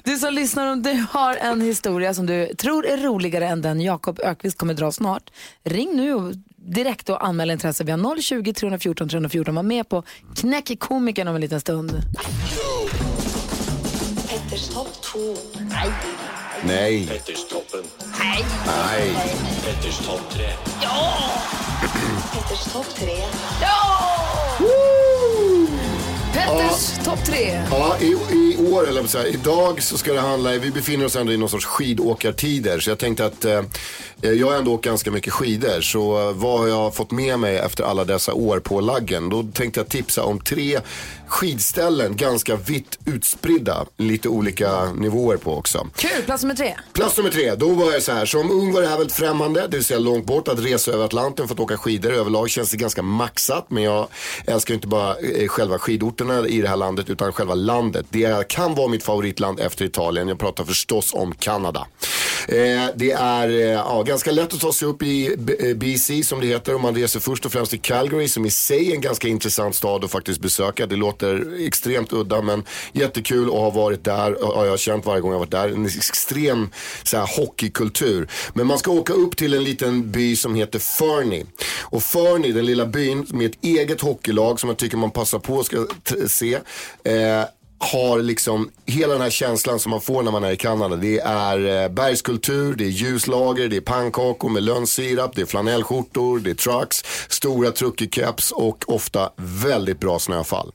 Du 0.03 0.17
som 0.17 0.33
lyssnar, 0.33 0.71
om 0.71 0.83
du 0.83 1.05
har 1.11 1.35
en 1.35 1.61
historia 1.61 2.13
som 2.13 2.25
du 2.25 2.53
tror 2.57 2.85
är 2.85 2.97
roligare 2.97 3.47
än 3.47 3.61
den 3.61 3.81
Jakob 3.81 4.19
Ökvist 4.19 4.57
kommer 4.57 4.73
dra 4.73 4.91
snart, 4.91 5.31
ring 5.63 5.95
nu 5.95 6.13
och 6.13 6.33
direkt 6.55 7.09
och 7.09 7.25
anmäl 7.25 7.51
intresse. 7.51 7.83
Vi 7.83 7.91
har 7.91 8.21
020 8.21 8.53
314 8.53 9.09
314. 9.09 9.55
Var 9.55 9.63
med 9.63 9.89
på 9.89 10.03
Knäck 10.35 10.79
komikern 10.79 11.27
om 11.27 11.35
en 11.35 11.41
liten 11.41 11.61
stund. 11.61 12.01
Petters 14.51 14.69
topp 14.69 14.87
2. 15.01 15.19
Nej. 16.67 17.07
Petterstoppen. 17.07 17.83
Nej. 18.19 18.45
Nej. 18.65 19.13
Petters 19.65 19.97
topp 19.97 20.21
tre. 20.31 20.49
Petters 22.33 22.73
topp 22.73 22.85
3. 22.95 23.07
Petters 26.33 27.05
topp 27.05 27.25
tre. 27.25 27.61
Ja, 27.71 27.97
i, 27.99 28.05
i 28.35 28.71
år, 28.71 28.89
eller 28.89 29.07
så 29.07 29.17
här, 29.17 29.25
idag 29.25 29.83
så 29.83 29.97
ska 29.97 30.13
det 30.13 30.19
handla, 30.19 30.51
vi 30.51 30.71
befinner 30.71 31.05
oss 31.05 31.15
ändå 31.15 31.31
i 31.31 31.37
någon 31.37 31.49
sorts 31.49 31.65
skidåkartider. 31.65 32.79
Så 32.79 32.89
jag 32.89 32.99
tänkte 32.99 33.25
att 33.25 33.45
eh, 33.45 33.61
jag 34.21 34.47
har 34.47 34.53
ändå 34.53 34.73
åkt 34.73 34.85
ganska 34.85 35.11
mycket 35.11 35.33
skidor. 35.33 35.81
Så 35.81 36.29
eh, 36.29 36.35
vad 36.35 36.59
har 36.59 36.67
jag 36.67 36.95
fått 36.95 37.11
med 37.11 37.39
mig 37.39 37.57
efter 37.57 37.83
alla 37.83 38.05
dessa 38.05 38.33
år 38.33 38.59
på 38.59 38.81
laggen? 38.81 39.29
Då 39.29 39.43
tänkte 39.53 39.79
jag 39.79 39.89
tipsa 39.89 40.23
om 40.23 40.39
tre 40.39 40.79
skidställen, 41.31 42.15
ganska 42.15 42.55
vitt 42.55 42.99
utspridda. 43.05 43.85
Lite 43.97 44.29
olika 44.29 44.91
nivåer 44.91 45.37
på 45.37 45.55
också. 45.55 45.87
Kul, 45.95 46.23
plats 46.25 46.43
nummer 46.43 46.55
tre. 46.55 46.75
Plats 46.93 47.17
nummer 47.17 47.31
tre, 47.31 47.55
då 47.55 47.69
var 47.69 47.91
jag 47.91 48.03
så 48.03 48.11
här. 48.11 48.25
Som 48.25 48.51
ung 48.51 48.73
var 48.73 48.81
det 48.81 48.87
här 48.87 48.97
väldigt 48.97 49.15
främmande, 49.15 49.67
det 49.67 49.77
vill 49.77 49.83
säga 49.85 49.99
långt 49.99 50.25
bort. 50.25 50.47
Att 50.47 50.59
resa 50.59 50.91
över 50.91 51.05
Atlanten 51.05 51.47
för 51.47 51.55
att 51.55 51.59
åka 51.59 51.77
skidor 51.77 52.11
överlag 52.11 52.49
känns 52.49 52.71
det 52.71 52.77
ganska 52.77 53.01
maxat. 53.01 53.65
Men 53.69 53.83
jag 53.83 54.07
älskar 54.47 54.73
inte 54.73 54.87
bara 54.87 55.15
eh, 55.15 55.47
själva 55.47 55.79
skidorterna 55.79 56.47
i 56.47 56.61
det 56.61 56.67
här 56.67 56.77
landet 56.77 57.09
utan 57.09 57.33
själva 57.33 57.55
landet. 57.55 58.05
Det 58.09 58.47
kan 58.47 58.75
vara 58.75 58.87
mitt 58.87 59.03
favoritland 59.03 59.59
efter 59.59 59.85
Italien. 59.85 60.27
Jag 60.27 60.39
pratar 60.39 60.63
förstås 60.63 61.13
om 61.13 61.35
Kanada. 61.35 61.87
Eh, 62.47 62.89
det 62.95 63.11
är 63.11 63.49
eh, 63.49 63.59
ja, 63.59 64.03
ganska 64.03 64.31
lätt 64.31 64.53
att 64.53 64.59
ta 64.59 64.73
sig 64.73 64.87
upp 64.87 65.03
i 65.03 65.35
BC 65.75 66.17
eh, 66.17 66.21
som 66.21 66.41
det 66.41 66.47
heter. 66.47 66.75
om 66.75 66.81
man 66.81 66.95
reser 66.95 67.19
först 67.19 67.45
och 67.45 67.51
främst 67.51 67.71
till 67.71 67.81
Calgary 67.81 68.27
som 68.27 68.45
i 68.45 68.51
sig 68.51 68.91
är 68.91 68.95
en 68.95 69.01
ganska 69.01 69.27
intressant 69.27 69.75
stad 69.75 70.03
att 70.03 70.11
faktiskt 70.11 70.41
besöka. 70.41 70.85
Det 70.85 70.95
låter 70.95 71.65
extremt 71.67 72.13
udda 72.13 72.41
men 72.41 72.63
jättekul 72.93 73.47
att 73.47 73.53
ha 73.53 73.69
varit 73.69 74.03
där. 74.03 74.37
Ja, 74.41 74.63
jag 74.63 74.71
har 74.71 74.77
känt 74.77 75.05
varje 75.05 75.21
gång 75.21 75.31
jag 75.31 75.39
varit 75.39 75.51
där. 75.51 75.69
En 75.69 75.85
extrem 75.85 76.69
så 77.03 77.17
här, 77.17 77.29
hockeykultur. 77.37 78.29
Men 78.53 78.67
man 78.67 78.77
ska 78.77 78.91
åka 78.91 79.13
upp 79.13 79.37
till 79.37 79.53
en 79.53 79.63
liten 79.63 80.11
by 80.11 80.35
som 80.35 80.55
heter 80.55 80.79
Fernie. 80.79 81.45
Och 81.79 82.03
Fernie, 82.03 82.51
den 82.51 82.65
lilla 82.65 82.85
byn 82.85 83.27
med 83.29 83.45
ett 83.45 83.63
eget 83.65 84.01
hockeylag 84.01 84.59
som 84.59 84.69
jag 84.69 84.77
tycker 84.77 84.97
man 84.97 85.11
passar 85.11 85.39
på 85.39 85.59
att 85.59 86.31
se. 86.31 86.53
Eh, 87.03 87.45
har 87.81 88.19
liksom 88.19 88.71
hela 88.85 89.13
den 89.13 89.21
här 89.21 89.29
känslan 89.29 89.79
som 89.79 89.89
man 89.89 90.01
får 90.01 90.23
när 90.23 90.31
man 90.31 90.43
är 90.43 90.51
i 90.51 90.57
Kanada. 90.57 90.95
Det 90.95 91.19
är 91.19 91.83
eh, 91.83 91.89
bergskultur, 91.89 92.75
det 92.75 92.83
är 92.83 92.89
ljuslager, 92.89 93.67
det 93.67 93.77
är 93.77 93.81
pannkakor 93.81 94.49
med 94.49 94.63
lönnsirap, 94.63 95.31
det 95.35 95.41
är 95.41 95.45
flanellskjortor, 95.45 96.39
det 96.39 96.49
är 96.49 96.53
trucks, 96.53 97.03
stora 97.29 97.71
truckercaps 97.71 98.51
och 98.51 98.83
ofta 98.87 99.31
väldigt 99.35 99.99
bra 99.99 100.19
snöfall. 100.19 100.71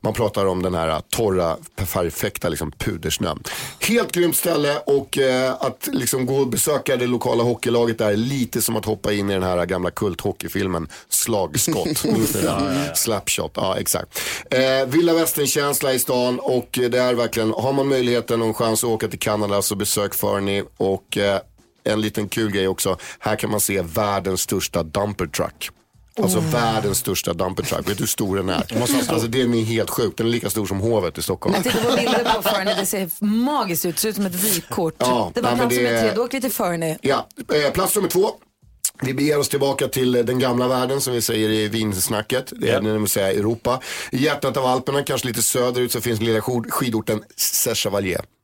Man 0.00 0.12
pratar 0.12 0.46
om 0.46 0.62
den 0.62 0.74
här 0.74 0.88
eh, 0.88 1.00
torra, 1.10 1.56
perfekta 1.76 2.48
liksom, 2.48 2.72
pudersnön. 2.72 3.42
Helt 3.80 4.12
grymt 4.12 4.36
ställe 4.36 4.78
och 4.86 5.18
eh, 5.18 5.54
att 5.60 5.88
liksom 5.92 6.26
gå 6.26 6.36
och 6.36 6.48
besöka 6.48 6.96
det 6.96 7.06
lokala 7.06 7.42
hockeylaget 7.42 7.98
där 7.98 8.12
är 8.12 8.16
lite 8.16 8.62
som 8.62 8.76
att 8.76 8.84
hoppa 8.84 9.12
in 9.12 9.30
i 9.30 9.32
den 9.32 9.42
här 9.42 9.66
gamla 9.66 9.90
kulthockeyfilmen 9.90 10.88
Slagskott. 11.08 12.04
Slapshot, 12.94 13.52
ja 13.54 13.76
exakt. 13.78 14.20
Eh, 14.50 14.86
Vilda 14.86 15.14
västern-känsla 15.14 15.92
i 15.92 15.98
stan 15.98 16.40
och 16.46 16.78
eh, 16.78 16.90
det 16.90 17.00
är 17.00 17.14
verkligen, 17.14 17.50
har 17.50 17.72
man 17.72 17.88
möjligheten 17.88 18.42
och 18.42 18.48
en 18.48 18.54
chans 18.54 18.84
att 18.84 18.90
åka 18.90 19.08
till 19.08 19.18
Kanada 19.18 19.62
så 19.62 19.74
besök 19.74 20.14
Fernie 20.14 20.64
och 20.76 21.16
eh, 21.18 21.40
en 21.84 22.00
liten 22.00 22.28
kul 22.28 22.50
grej 22.50 22.68
också, 22.68 22.96
här 23.18 23.36
kan 23.36 23.50
man 23.50 23.60
se 23.60 23.82
världens 23.82 24.40
största 24.40 24.82
dumper 24.82 25.26
truck. 25.26 25.70
Alltså 26.22 26.40
världens 26.40 26.98
största 26.98 27.32
dumper 27.32 27.62
truck. 27.62 27.88
Vet 27.88 27.98
du 27.98 28.02
hur 28.02 28.06
stor 28.06 28.36
den 28.36 28.48
är? 28.48 28.64
Alltså 29.08 29.28
den 29.28 29.54
är 29.54 29.64
helt 29.64 29.90
sjuk. 29.90 30.16
Den 30.16 30.26
är 30.26 30.30
lika 30.30 30.50
stor 30.50 30.66
som 30.66 30.80
hovet 30.80 31.18
i 31.18 31.22
Stockholm. 31.22 31.54
Jag 31.54 31.64
tittar 31.64 31.90
på 31.90 31.96
bilder 31.96 32.34
på 32.34 32.42
Fernie, 32.42 32.74
det 32.74 32.86
ser 32.86 33.24
magiskt 33.24 33.84
ut, 33.84 33.98
ser 33.98 34.08
ut 34.08 34.14
som 34.14 34.26
ett 34.26 34.34
vykort. 34.34 34.94
Ja, 34.98 35.30
det 35.34 35.40
var 35.40 35.50
nej, 35.50 35.58
plats 35.58 35.74
det 35.76 35.82
nummer 35.82 36.00
tre, 36.00 36.12
då 36.14 36.24
åker 36.24 36.38
vi 36.38 36.40
till 36.40 36.52
Fernie. 36.52 36.98
Ja, 37.02 37.26
eh, 37.54 37.72
plats 37.72 37.96
nummer 37.96 38.08
två. 38.08 38.30
Vi 39.02 39.14
beger 39.14 39.38
oss 39.38 39.48
tillbaka 39.48 39.88
till 39.88 40.12
den 40.12 40.38
gamla 40.38 40.68
världen 40.68 41.00
som 41.00 41.12
vi 41.12 41.22
säger 41.22 41.48
i 41.48 41.68
vinsnacket. 41.68 42.52
Det 42.56 42.68
är 42.70 42.80
det 42.80 42.98
vill 42.98 43.08
säga 43.08 43.32
Europa. 43.32 43.80
I 44.12 44.24
hjärtat 44.24 44.56
av 44.56 44.66
Alperna, 44.66 45.02
kanske 45.02 45.28
lite 45.28 45.42
söderut, 45.42 45.92
så 45.92 46.00
finns 46.00 46.18
den 46.18 46.26
lilla 46.26 46.40
skid- 46.40 46.70
skidorten 46.70 47.22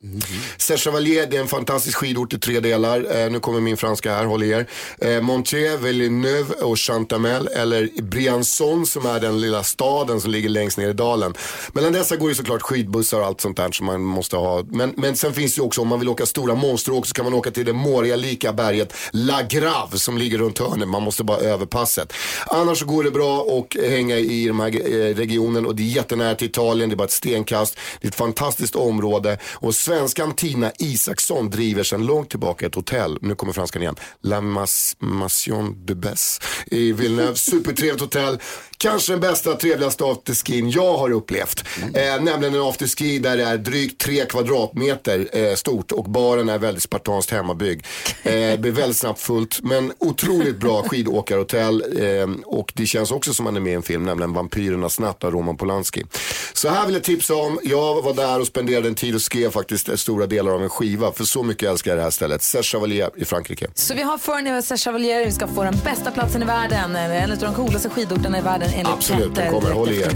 Serre-Chevalier. 0.02 0.58
Serre-Chevalier, 0.58 1.26
det 1.26 1.36
är 1.36 1.40
en 1.40 1.48
fantastisk 1.48 1.98
skidort 1.98 2.32
i 2.32 2.38
tre 2.38 2.60
delar. 2.60 3.24
Eh, 3.24 3.30
nu 3.30 3.40
kommer 3.40 3.60
min 3.60 3.76
franska 3.76 4.14
här, 4.14 4.24
håll 4.24 4.42
i 4.42 4.50
er. 4.50 4.66
Eh, 4.98 5.20
Montier, 5.20 5.76
Villeneuve 5.76 6.54
och 6.54 6.78
Chantamel, 6.78 7.48
eller 7.48 7.88
Briançon 8.02 8.86
som 8.86 9.06
är 9.06 9.20
den 9.20 9.40
lilla 9.40 9.62
staden 9.62 10.20
som 10.20 10.30
ligger 10.30 10.48
längst 10.48 10.78
ner 10.78 10.88
i 10.88 10.92
dalen. 10.92 11.34
Mellan 11.72 11.92
dessa 11.92 12.16
går 12.16 12.28
ju 12.28 12.34
såklart 12.34 12.62
skidbussar 12.62 13.20
och 13.20 13.26
allt 13.26 13.40
sånt 13.40 13.56
där 13.56 13.72
som 13.72 13.86
man 13.86 14.00
måste 14.00 14.36
ha. 14.36 14.62
Men, 14.68 14.94
men 14.96 15.16
sen 15.16 15.32
finns 15.32 15.54
det 15.54 15.58
ju 15.58 15.66
också, 15.66 15.80
om 15.80 15.88
man 15.88 15.98
vill 15.98 16.08
åka 16.08 16.26
stora 16.26 16.54
monsteråk 16.54 17.06
så 17.06 17.14
kan 17.14 17.24
man 17.24 17.34
åka 17.34 17.50
till 17.50 17.64
det 17.64 17.72
måriga, 17.72 18.16
lika 18.16 18.52
berget 18.52 18.94
La 19.10 19.42
Grave 19.48 19.98
som 19.98 20.18
ligger 20.18 20.38
runt 20.38 20.58
hörnet. 20.58 20.88
Man 20.88 21.02
måste 21.02 21.24
bara 21.24 21.38
över 21.38 21.66
passet. 21.66 22.12
Annars 22.46 22.78
så 22.78 22.84
går 22.84 23.04
det 23.04 23.10
bra 23.10 23.40
att 23.40 23.90
hänga 23.90 24.16
i 24.16 24.46
den 24.46 24.60
här 24.60 24.66
eh, 24.66 25.14
regionen 25.14 25.66
och 25.66 25.76
det 25.76 25.82
är 25.82 25.86
jättenära 25.86 26.34
till 26.34 26.46
Italien, 26.48 26.88
det 26.88 26.94
är 26.94 26.96
bara 26.96 27.04
ett 27.04 27.10
stenkast. 27.10 27.78
Det 28.00 28.06
är 28.06 28.08
ett 28.08 28.14
fantastiskt 28.14 28.76
område 28.76 29.38
och 29.52 29.74
svenskan 29.92 30.34
Tina 30.34 30.72
Isaksson 30.78 31.50
driver 31.50 31.82
sedan 31.82 32.06
långt 32.06 32.30
tillbaka 32.30 32.66
ett 32.66 32.74
hotell, 32.74 33.18
nu 33.20 33.34
kommer 33.34 33.52
franskan 33.52 33.82
igen, 33.82 33.96
La 34.22 34.40
Mas 34.40 34.96
Massion 34.98 35.86
de 35.86 35.94
Bess 35.94 36.40
i 36.66 36.92
Villeneuve. 36.92 37.36
Supertrevligt 37.36 38.00
hotell. 38.00 38.38
kanske 38.82 39.12
den 39.12 39.20
bästa, 39.20 39.54
trevligaste 39.56 40.04
afterskin 40.04 40.70
jag 40.70 40.98
har 40.98 41.10
upplevt. 41.10 41.64
Eh, 41.94 42.22
nämligen 42.22 42.54
en 42.54 42.60
afterski 42.60 43.18
där 43.18 43.36
det 43.36 43.44
är 43.44 43.56
drygt 43.56 44.00
tre 44.00 44.24
kvadratmeter 44.24 45.28
eh, 45.32 45.54
stort 45.54 45.92
och 45.92 46.04
baren 46.04 46.48
är 46.48 46.58
väldigt 46.58 46.82
spartanskt 46.82 47.30
hemmabyggd. 47.30 47.86
Eh, 48.24 48.32
det 48.32 48.58
blir 48.58 48.72
väldigt 48.72 48.96
snabbt 48.96 49.20
fullt 49.20 49.60
men 49.62 49.92
otroligt 49.98 50.60
bra 50.60 50.82
skidåkarhotell 50.82 51.84
eh, 51.98 52.28
och 52.44 52.72
det 52.74 52.86
känns 52.86 53.10
också 53.10 53.34
som 53.34 53.44
man 53.44 53.56
är 53.56 53.60
med 53.60 53.72
i 53.72 53.76
en 53.76 53.82
film, 53.82 54.04
nämligen 54.04 54.32
Vampyrernas 54.32 55.00
natt 55.00 55.24
av 55.24 55.30
Roman 55.30 55.56
Polanski. 55.56 56.04
Så 56.52 56.68
här 56.68 56.86
vill 56.86 56.94
jag 56.94 57.04
tipsa 57.04 57.34
om, 57.34 57.60
jag 57.62 58.02
var 58.02 58.14
där 58.14 58.40
och 58.40 58.46
spenderade 58.46 58.88
en 58.88 58.94
tid 58.94 59.14
och 59.14 59.22
skrev 59.22 59.50
faktiskt 59.50 59.81
stora 59.96 60.26
delar 60.26 60.52
av 60.52 60.62
en 60.62 60.68
skiva 60.68 61.12
för 61.12 61.24
så 61.24 61.42
mycket 61.42 61.68
älskar 61.70 61.90
jag 61.90 61.98
det 61.98 62.02
här 62.02 62.10
stället. 62.10 62.42
Serge 62.42 62.62
Chevalier 62.62 63.10
i 63.16 63.24
Frankrike. 63.24 63.66
Så 63.74 63.94
vi 63.94 64.02
har 64.02 64.18
Fernie 64.18 64.58
och 64.58 64.64
Serge 64.64 64.78
Chevalier. 64.78 65.24
Vi 65.24 65.32
ska 65.32 65.46
få 65.48 65.64
den 65.64 65.76
bästa 65.84 66.10
platsen 66.10 66.42
i 66.42 66.44
världen. 66.44 66.96
En 66.96 67.32
av 67.32 67.38
de 67.38 67.54
coolaste 67.54 67.88
skidorterna 67.88 68.38
i 68.38 68.42
världen 68.42 68.68
enligt 68.72 68.88
Absolut, 68.88 69.34
Petter. 69.34 69.42
den 69.42 69.52
kommer. 69.52 69.70
Håll 69.70 69.88
i 69.92 70.00
er. 70.00 70.12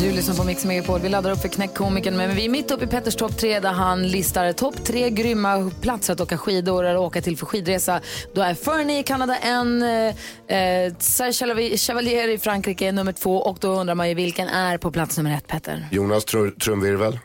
Du 0.00 0.12
lyssnar 0.12 0.34
på 0.34 0.44
Mix 0.44 0.64
Megapol. 0.64 1.00
Vi 1.00 1.08
laddar 1.08 1.30
upp 1.30 1.38
för 1.40 1.48
Knäckkomikern. 1.48 2.16
Men 2.16 2.34
vi 2.36 2.44
är 2.44 2.48
mitt 2.48 2.70
uppe 2.70 2.84
i 2.84 2.86
Petters 2.88 3.16
topp 3.16 3.38
tre 3.38 3.60
där 3.60 3.72
han 3.72 4.08
listar 4.08 4.52
topp 4.52 4.84
tre 4.84 5.10
grymma 5.10 5.70
platser 5.80 6.12
att 6.12 6.20
åka 6.20 6.38
skidor 6.38 6.84
eller 6.84 6.98
åka 6.98 7.22
till 7.22 7.36
för 7.36 7.46
skidresa. 7.46 8.00
Då 8.34 8.42
är 8.42 8.54
Fernie 8.54 8.98
i 8.98 9.02
Kanada 9.02 9.36
en, 9.36 9.82
eh, 9.82 10.94
Serge 10.98 11.76
Chevalier- 11.76 12.28
i 12.28 12.38
Frankrike 12.38 12.92
nummer 12.92 13.12
två 13.12 13.36
och 13.36 13.58
då 13.60 13.68
undrar 13.68 13.94
man 13.94 14.08
ju 14.08 14.14
vilken 14.14 14.48
är 14.48 14.78
på 14.78 14.90
plats 14.90 15.16
nummer 15.16 15.36
ett, 15.36 15.46
Petter? 15.46 15.88
Jonas 15.90 16.24
tr 16.24 16.50
trumvirvel. 16.60 17.18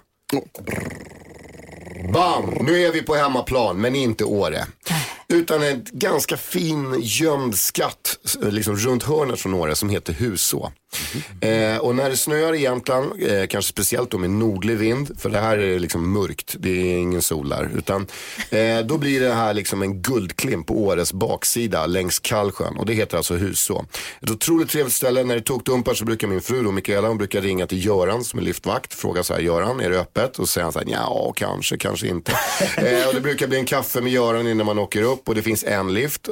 Bam! 2.13 2.53
Nu 2.61 2.81
är 2.81 2.91
vi 2.91 3.01
på 3.01 3.15
hemmaplan, 3.15 3.77
men 3.77 3.95
inte 3.95 4.23
Åre. 4.23 4.65
Utan 5.27 5.63
en 5.63 5.85
ganska 5.91 6.37
fin 6.37 6.95
gömd 7.01 7.55
skatt 7.55 8.17
liksom 8.41 8.75
runt 8.75 9.03
hörnet 9.03 9.39
från 9.39 9.53
Åre 9.53 9.75
som 9.75 9.89
heter 9.89 10.13
Huså. 10.13 10.71
Eh, 11.41 11.77
och 11.77 11.95
när 11.95 12.09
det 12.09 12.17
snöar 12.17 12.53
i 12.53 12.61
Jämtland, 12.61 13.23
eh, 13.23 13.47
kanske 13.47 13.69
speciellt 13.69 14.11
då 14.11 14.17
med 14.17 14.29
nordlig 14.29 14.77
vind, 14.77 15.19
för 15.19 15.29
det 15.29 15.39
här 15.39 15.57
är 15.57 15.79
liksom 15.79 16.13
mörkt, 16.13 16.55
det 16.59 16.69
är 16.69 16.97
ingen 16.97 17.21
sol 17.21 17.49
där. 17.49 17.69
Utan 17.77 18.07
eh, 18.49 18.79
då 18.79 18.97
blir 18.97 19.19
det 19.19 19.33
här 19.33 19.53
liksom 19.53 19.81
en 19.81 20.01
guldklimp 20.01 20.67
på 20.67 20.83
Åres 20.83 21.13
baksida 21.13 21.85
längs 21.85 22.19
Kallsjön. 22.19 22.77
Och 22.77 22.85
det 22.85 22.93
heter 22.93 23.17
alltså 23.17 23.33
Huså. 23.35 23.85
Ett 24.21 24.29
otroligt 24.29 24.69
trevligt 24.69 24.95
ställe. 24.95 25.23
När 25.23 25.35
det 25.35 25.41
tokdumpar 25.41 25.93
så 25.93 26.05
brukar 26.05 26.27
min 26.27 26.41
fru 26.41 26.63
då, 26.63 26.71
Mikaela, 26.71 27.07
hon 27.07 27.17
brukar 27.17 27.41
ringa 27.41 27.67
till 27.67 27.85
Göran 27.85 28.23
som 28.23 28.39
är 28.39 28.43
liftvakt. 28.43 28.93
Fråga 28.93 29.23
så 29.23 29.33
här, 29.33 29.41
Göran, 29.41 29.79
är 29.79 29.89
det 29.89 29.99
öppet? 29.99 30.39
Och 30.39 30.49
så 30.49 30.53
säger 30.53 30.63
han 30.63 30.73
så 30.73 30.79
här, 30.79 30.87
ja, 30.89 31.33
kanske, 31.35 31.77
kanske 31.77 32.07
inte. 32.07 32.31
eh, 32.77 33.07
och 33.07 33.13
det 33.13 33.21
brukar 33.21 33.47
bli 33.47 33.57
en 33.57 33.65
kaffe 33.65 34.01
med 34.01 34.11
Göran 34.11 34.47
innan 34.47 34.65
man 34.65 34.79
åker 34.79 35.01
upp 35.01 35.29
och 35.29 35.35
det 35.35 35.41
finns 35.41 35.63
en 35.63 35.93
lift. 35.93 36.29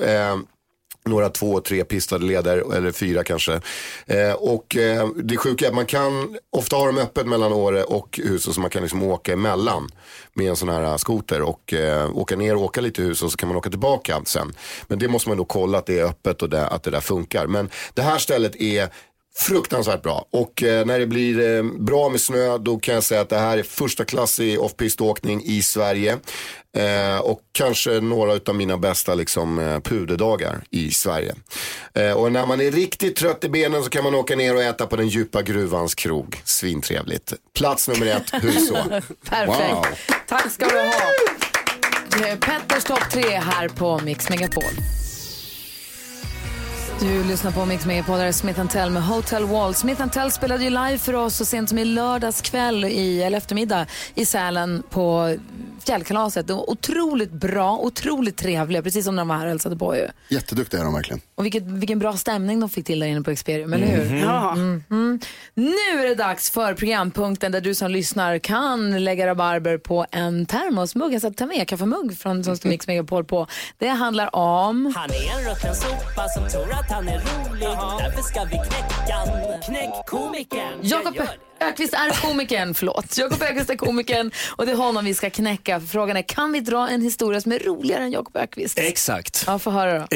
Några 1.05 1.29
två, 1.29 1.59
tre 1.61 1.83
pistade 1.83 2.25
leder, 2.25 2.75
eller 2.75 2.91
fyra 2.91 3.23
kanske. 3.23 3.61
Eh, 4.05 4.33
och 4.33 4.75
eh, 4.75 5.07
det 5.15 5.37
sjuka 5.37 5.65
är 5.65 5.69
att 5.69 5.75
man 5.75 5.85
kan, 5.85 6.37
ofta 6.51 6.75
har 6.75 6.87
de 6.87 6.97
öppet 6.97 7.27
mellan 7.27 7.53
Åre 7.53 7.83
och 7.83 8.19
huset. 8.23 8.53
så 8.53 8.61
man 8.61 8.69
kan 8.69 8.81
liksom 8.81 9.03
åka 9.03 9.33
emellan 9.33 9.89
med 10.33 10.49
en 10.49 10.55
sån 10.55 10.69
här 10.69 10.83
eh, 10.83 10.95
skoter 10.95 11.41
och 11.41 11.73
eh, 11.73 12.17
åka 12.17 12.35
ner 12.35 12.55
och 12.55 12.61
åka 12.61 12.81
lite 12.81 13.01
i 13.01 13.05
huset. 13.05 13.31
så 13.31 13.37
kan 13.37 13.49
man 13.49 13.57
åka 13.57 13.69
tillbaka 13.69 14.21
sen. 14.25 14.53
Men 14.87 14.99
det 14.99 15.07
måste 15.07 15.29
man 15.29 15.37
då 15.37 15.45
kolla 15.45 15.77
att 15.77 15.85
det 15.85 15.99
är 15.99 16.05
öppet 16.05 16.41
och 16.41 16.49
det, 16.49 16.67
att 16.67 16.83
det 16.83 16.91
där 16.91 17.01
funkar. 17.01 17.47
Men 17.47 17.69
det 17.93 18.01
här 18.01 18.17
stället 18.17 18.55
är 18.55 18.89
Fruktansvärt 19.39 20.01
bra. 20.01 20.25
Och 20.31 20.63
eh, 20.63 20.85
när 20.85 20.99
det 20.99 21.07
blir 21.07 21.57
eh, 21.57 21.63
bra 21.63 22.09
med 22.09 22.21
snö 22.21 22.57
då 22.57 22.79
kan 22.79 22.93
jag 22.93 23.03
säga 23.03 23.21
att 23.21 23.29
det 23.29 23.37
här 23.37 23.57
är 23.57 23.63
första 23.63 24.05
klass 24.05 24.39
i 24.39 24.57
off-pist-åkning 24.57 25.41
i 25.45 25.61
Sverige. 25.61 26.17
Eh, 26.77 27.17
och 27.19 27.39
kanske 27.51 27.99
några 27.99 28.39
av 28.47 28.55
mina 28.55 28.77
bästa 28.77 29.15
liksom, 29.15 29.59
eh, 29.59 29.79
puderdagar 29.79 30.63
i 30.69 30.91
Sverige. 30.91 31.35
Eh, 31.93 32.11
och 32.11 32.31
när 32.31 32.45
man 32.45 32.61
är 32.61 32.71
riktigt 32.71 33.15
trött 33.15 33.43
i 33.43 33.49
benen 33.49 33.83
så 33.83 33.89
kan 33.89 34.03
man 34.03 34.15
åka 34.15 34.35
ner 34.35 34.55
och 34.55 34.61
äta 34.61 34.85
på 34.85 34.95
den 34.95 35.07
djupa 35.07 35.41
gruvans 35.41 35.95
krog. 35.95 36.41
Svintrevligt. 36.43 37.33
Plats 37.57 37.87
nummer 37.87 38.05
ett, 38.05 38.33
Huså. 38.43 38.77
Perfekt. 39.29 39.73
Wow. 39.73 39.85
Tack 40.27 40.51
ska 40.51 40.65
du 40.67 40.77
ha. 40.77 40.93
Är 42.27 42.35
Petters 42.35 42.83
topp 42.83 43.11
tre 43.11 43.29
här 43.37 43.67
på 43.67 43.99
Mix 43.99 44.29
Megapol. 44.29 44.63
Du 47.01 47.23
lyssnar 47.23 47.51
på 47.51 47.65
Mix 47.65 47.85
Megapol, 47.85 48.17
där 48.17 48.31
Smith 48.31 48.65
Tell 48.67 48.89
med 48.89 49.03
Hotel 49.03 49.45
Wall. 49.45 49.75
Smith 49.75 50.07
Tell 50.07 50.31
spelade 50.31 50.63
ju 50.63 50.69
live 50.69 50.97
för 50.97 51.13
oss 51.13 51.35
så 51.35 51.45
sent 51.45 51.69
som 51.69 51.77
i 51.77 51.85
lördags 51.85 52.41
kväll, 52.41 52.85
i, 52.85 53.23
eller 53.23 53.37
eftermiddag, 53.37 53.85
i 54.15 54.25
Sälen 54.25 54.83
på 54.89 55.35
fjällkalaset. 55.83 56.47
Det 56.47 56.53
var 56.53 56.69
otroligt 56.69 57.31
bra, 57.31 57.77
otroligt 57.77 58.37
trevliga, 58.37 58.81
precis 58.81 59.05
som 59.05 59.15
när 59.15 59.21
de 59.21 59.27
var 59.27 59.35
här 59.35 59.43
och 59.43 59.49
hälsade 59.49 59.75
på 59.75 59.95
ju. 59.95 60.07
Jätteduktiga 60.29 60.79
är 60.79 60.83
de 60.85 60.93
verkligen. 60.93 61.21
Och 61.35 61.45
vilket, 61.45 61.63
vilken 61.63 61.99
bra 61.99 62.17
stämning 62.17 62.59
de 62.59 62.69
fick 62.69 62.85
till 62.85 62.99
där 62.99 63.07
inne 63.07 63.21
på 63.21 63.31
Experium, 63.31 63.73
eller 63.73 63.87
hur? 63.87 64.05
Mhm. 64.05 64.17
Ja. 64.17 64.55
Mhm. 64.55 65.19
Nu 65.53 65.71
är 66.03 66.09
det 66.09 66.15
dags 66.15 66.51
för 66.51 66.73
programpunkten 66.73 67.51
där 67.51 67.61
du 67.61 67.75
som 67.75 67.91
lyssnar 67.91 68.39
kan 68.39 69.03
lägga 69.03 69.27
rabarber 69.27 69.77
på 69.77 70.05
en 70.11 70.45
termosmugg, 70.45 71.13
alltså 71.13 71.33
ta 71.33 71.45
med 71.45 71.67
kaffemugg 71.67 72.17
från 72.17 72.43
som 72.43 72.57
står 72.57 72.69
Mix 72.69 72.87
Megapol 72.87 73.25
på. 73.25 73.47
Det 73.77 73.87
handlar 73.87 74.35
om... 74.35 74.93
Han 74.95 75.09
är 75.09 75.39
en 75.39 75.49
rutten 75.49 75.75
sopa 75.75 76.27
som 76.27 76.49
tror 76.49 76.71
att 76.73 76.91
han 76.91 77.07
är 77.07 77.17
rolig. 77.19 77.67
Därför 77.99 78.21
ska 78.21 78.43
vi 78.43 78.49
knäcka 78.51 79.15
han. 79.15 79.61
Knäck 79.61 80.05
komikern. 80.07 80.79
Jakob 80.81 81.15
Ökvist 81.61 81.93
är 81.93 82.21
komikern, 82.21 82.73
förlåt. 82.73 83.17
Jakob 83.17 83.41
Ökvist 83.41 83.69
är 83.69 83.75
komikern 83.75 84.31
och 84.55 84.65
det 84.65 84.71
är 84.71 84.75
honom 84.75 85.05
vi 85.05 85.13
ska 85.13 85.29
knäcka. 85.29 85.79
Frågan 85.81 86.17
är, 86.17 86.21
kan 86.21 86.51
vi 86.51 86.59
dra 86.59 86.89
en 86.89 87.01
historia 87.01 87.41
som 87.41 87.51
är 87.51 87.59
roligare 87.59 88.03
än 88.03 88.11
Jakob 88.11 88.37
Ökvist? 88.37 88.79
Exakt. 88.79 89.43
Ja, 89.47 89.59
få 89.59 89.71
höra 89.71 89.93
då. 89.93 89.99
Eh, 89.99 90.07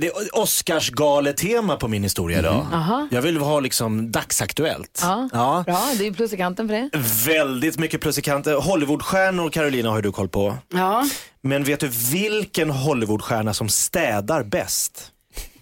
det 0.00 0.06
är 0.06 0.38
Oscarsgaletema 0.38 1.76
på 1.76 1.88
min 1.88 2.02
historia 2.02 2.38
idag. 2.38 2.66
Aha. 2.72 3.08
Jag 3.10 3.22
vill 3.22 3.36
ha 3.36 3.60
liksom 3.60 4.12
dagsaktuellt. 4.12 4.98
Ja, 5.02 5.28
Ja. 5.32 5.62
bra. 5.66 5.88
Det 5.98 6.06
är 6.06 6.12
plus 6.12 6.32
i 6.32 6.36
kanten 6.36 6.68
för 6.68 6.74
det. 6.74 6.90
Väldigt 7.32 7.78
mycket 7.78 8.00
plus 8.00 8.18
i 8.18 8.22
kanten. 8.22 8.54
Hollywoodstjärnor, 8.54 9.50
Carolina, 9.50 9.90
har 9.90 10.02
du 10.02 10.12
koll 10.12 10.28
på. 10.28 10.56
Ja. 10.72 11.08
Men 11.40 11.64
vet 11.64 11.80
du 11.80 11.88
vilken 12.12 12.70
Hollywoodstjärna 12.70 13.54
som 13.54 13.68
städar 13.68 14.42
bäst? 14.42 15.12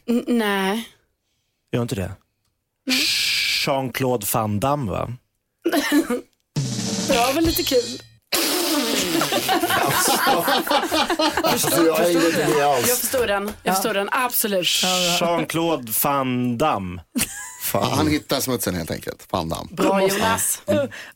N- 0.09 0.25
nej. 0.27 0.89
Gör 1.73 1.83
inte 1.83 1.95
det? 1.95 2.11
Jean-Claude 3.67 4.27
Van 4.33 4.61
Damme 4.61 4.91
va? 4.91 5.09
Det 7.09 7.17
var 7.17 7.33
väl 7.33 7.45
lite 7.45 7.63
kul. 7.63 8.01
Alltså, 11.43 11.87
jag 11.87 12.13
inte 12.13 12.49
med 12.49 12.67
alls. 12.67 12.89
Jag 12.89 12.99
förstår 12.99 13.27
den. 13.27 13.53
Jag 13.63 13.75
förstår 13.75 13.95
den, 13.95 14.09
absolut. 14.13 14.67
Jean-Claude 15.21 15.93
Van 16.05 16.59
Damme. 16.59 17.03
Han 17.73 18.09
hittar 18.09 18.41
smutsen 18.41 18.75
helt 18.75 18.91
enkelt. 18.91 19.27
Fan 19.31 19.49
damm. 19.49 19.69
Bra 19.71 20.03
Jonas. 20.03 20.63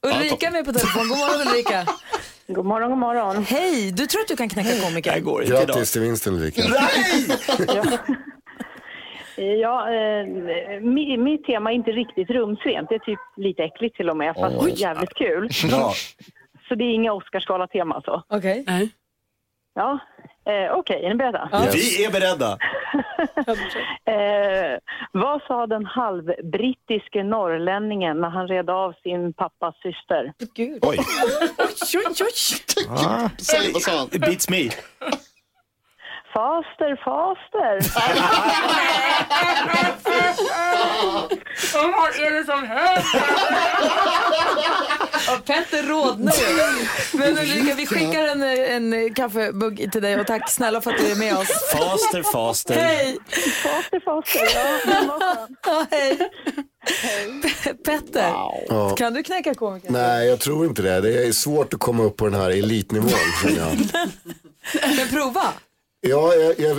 Ulrika 0.03 0.47
är 0.47 0.51
med 0.51 0.65
på 0.65 0.73
telefon. 0.73 1.09
God 1.09 1.19
morgon 1.19 1.49
Ulrika. 1.49 1.87
God 2.49 2.67
morgon, 2.67 2.91
god 2.91 2.99
morgon. 2.99 3.45
Hej, 3.45 3.93
du 3.93 4.07
tror 4.07 4.21
att 4.21 4.29
du 4.29 4.37
kan 4.37 4.49
knäcka 4.49 4.81
komikern? 4.85 5.25
går 5.25 5.43
Grattis 5.43 5.93
till 5.93 6.01
vinsten 6.01 6.35
Ulrika. 6.35 6.63
Ja, 9.39 9.91
eh, 9.93 10.27
mi, 10.81 11.17
mitt 11.17 11.45
tema 11.45 11.71
är 11.71 11.75
inte 11.75 11.91
riktigt 11.91 12.31
rumsrent. 12.31 12.89
Det 12.89 12.95
är 12.95 12.99
typ 12.99 13.21
lite 13.37 13.63
äckligt 13.63 13.97
till 13.97 14.11
och 14.11 14.17
med, 14.17 14.35
fast 14.35 14.57
Oj. 14.59 14.73
jävligt 14.77 15.15
kul. 15.15 15.49
Bra. 15.71 15.93
Så 16.69 16.75
det 16.75 16.85
är 16.85 16.95
inga 16.95 17.13
Oscarsgala-tema 17.13 17.95
alltså. 17.95 18.23
Okej. 18.29 18.65
Nej. 18.67 18.91
Ja, 19.75 19.99
eh, 20.47 20.73
okej, 20.73 21.05
är 21.05 21.09
ni 21.09 21.15
beredda? 21.15 21.51
Yes. 21.65 21.75
Vi 21.75 22.05
är 22.05 22.13
beredda. 22.13 22.59
Eh, 24.05 24.79
vad 25.13 25.43
sa 25.43 25.67
den 25.67 25.87
halvbrittiske 25.87 27.23
norrlänningen 27.25 28.21
när 28.21 28.29
han 28.29 28.49
red 28.49 28.71
av 28.71 28.95
sin 29.03 29.33
pappas 29.33 29.75
syster? 29.83 30.33
Gud. 30.55 30.79
Oj. 30.83 30.99
Oj, 31.59 31.67
oj, 31.95 32.15
oj. 32.21 32.87
Ah. 32.89 33.29
Säg, 33.39 33.73
vad 33.73 33.83
sa 33.83 33.99
han? 33.99 34.07
It 34.07 34.21
beats 34.21 34.51
me. 34.51 34.71
Faster, 36.35 36.97
faster. 37.05 37.79
Vad 41.75 42.27
är 42.27 42.31
det 42.39 42.45
som 42.45 42.67
händer? 42.67 43.05
Och 45.39 45.45
Petter 45.45 45.83
rodnar. 45.83 46.35
Men 47.19 47.39
Ulrika, 47.39 47.75
vi 47.75 47.87
skickar 47.87 48.25
en, 48.27 48.43
en 48.93 49.15
kaffemugg 49.15 49.93
till 49.93 50.03
dig 50.03 50.21
och 50.21 50.27
tack 50.27 50.51
snälla 50.51 50.81
för 50.81 50.91
att 50.91 50.99
du 50.99 51.11
är 51.11 51.17
med 51.17 51.37
oss. 51.37 51.49
Faster, 51.73 52.23
faster. 52.33 52.75
Hej! 52.75 53.19
faster, 53.63 54.01
faster. 54.01 54.49
Ja, 55.67 55.87
hej. 55.91 56.19
Pe- 57.43 57.85
Petter, 57.85 58.33
Ja. 58.69 58.95
kan 58.99 59.15
du 59.15 59.23
knäcka 59.23 59.55
komikern? 59.55 59.93
Nej, 59.93 60.29
jag 60.29 60.41
tror 60.41 60.67
inte 60.67 60.83
det. 60.83 61.01
Det 61.01 61.27
är 61.27 61.33
svårt 61.33 61.75
att 61.75 61.81
komma 61.81 62.03
upp 62.03 62.17
på 62.17 62.25
den 62.25 62.41
här 62.41 62.51
elitnivån. 62.51 63.11
Men 64.97 65.09
prova. 65.09 65.43
Ja, 66.01 66.33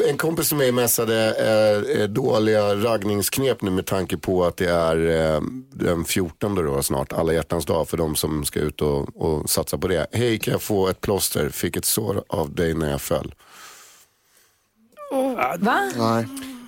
en 0.07 0.17
kompis 0.17 0.47
som 0.47 0.57
mig 0.57 0.71
messade 0.71 1.35
eh, 1.35 2.01
eh, 2.01 2.07
dåliga 2.07 2.75
raggningsknep 2.75 3.61
nu 3.61 3.71
med 3.71 3.85
tanke 3.85 4.17
på 4.17 4.45
att 4.45 4.57
det 4.57 4.69
är 4.69 5.07
eh, 5.35 5.41
den 5.73 6.05
14 6.05 6.55
då 6.55 6.83
snart, 6.83 7.13
alla 7.13 7.33
hjärtans 7.33 7.65
dag 7.65 7.89
för 7.89 7.97
de 7.97 8.15
som 8.15 8.45
ska 8.45 8.59
ut 8.59 8.81
och, 8.81 9.21
och 9.21 9.49
satsa 9.49 9.77
på 9.77 9.87
det. 9.87 10.07
Hej, 10.11 10.39
kan 10.39 10.51
jag 10.51 10.61
få 10.61 10.87
ett 10.87 11.01
plåster? 11.01 11.49
Fick 11.49 11.75
ett 11.75 11.85
sår 11.85 12.23
av 12.27 12.55
dig 12.55 12.73
när 12.73 12.91
jag 12.91 13.01
föll. 13.01 13.35
Va? 15.59 15.91
Nej. 15.95 16.27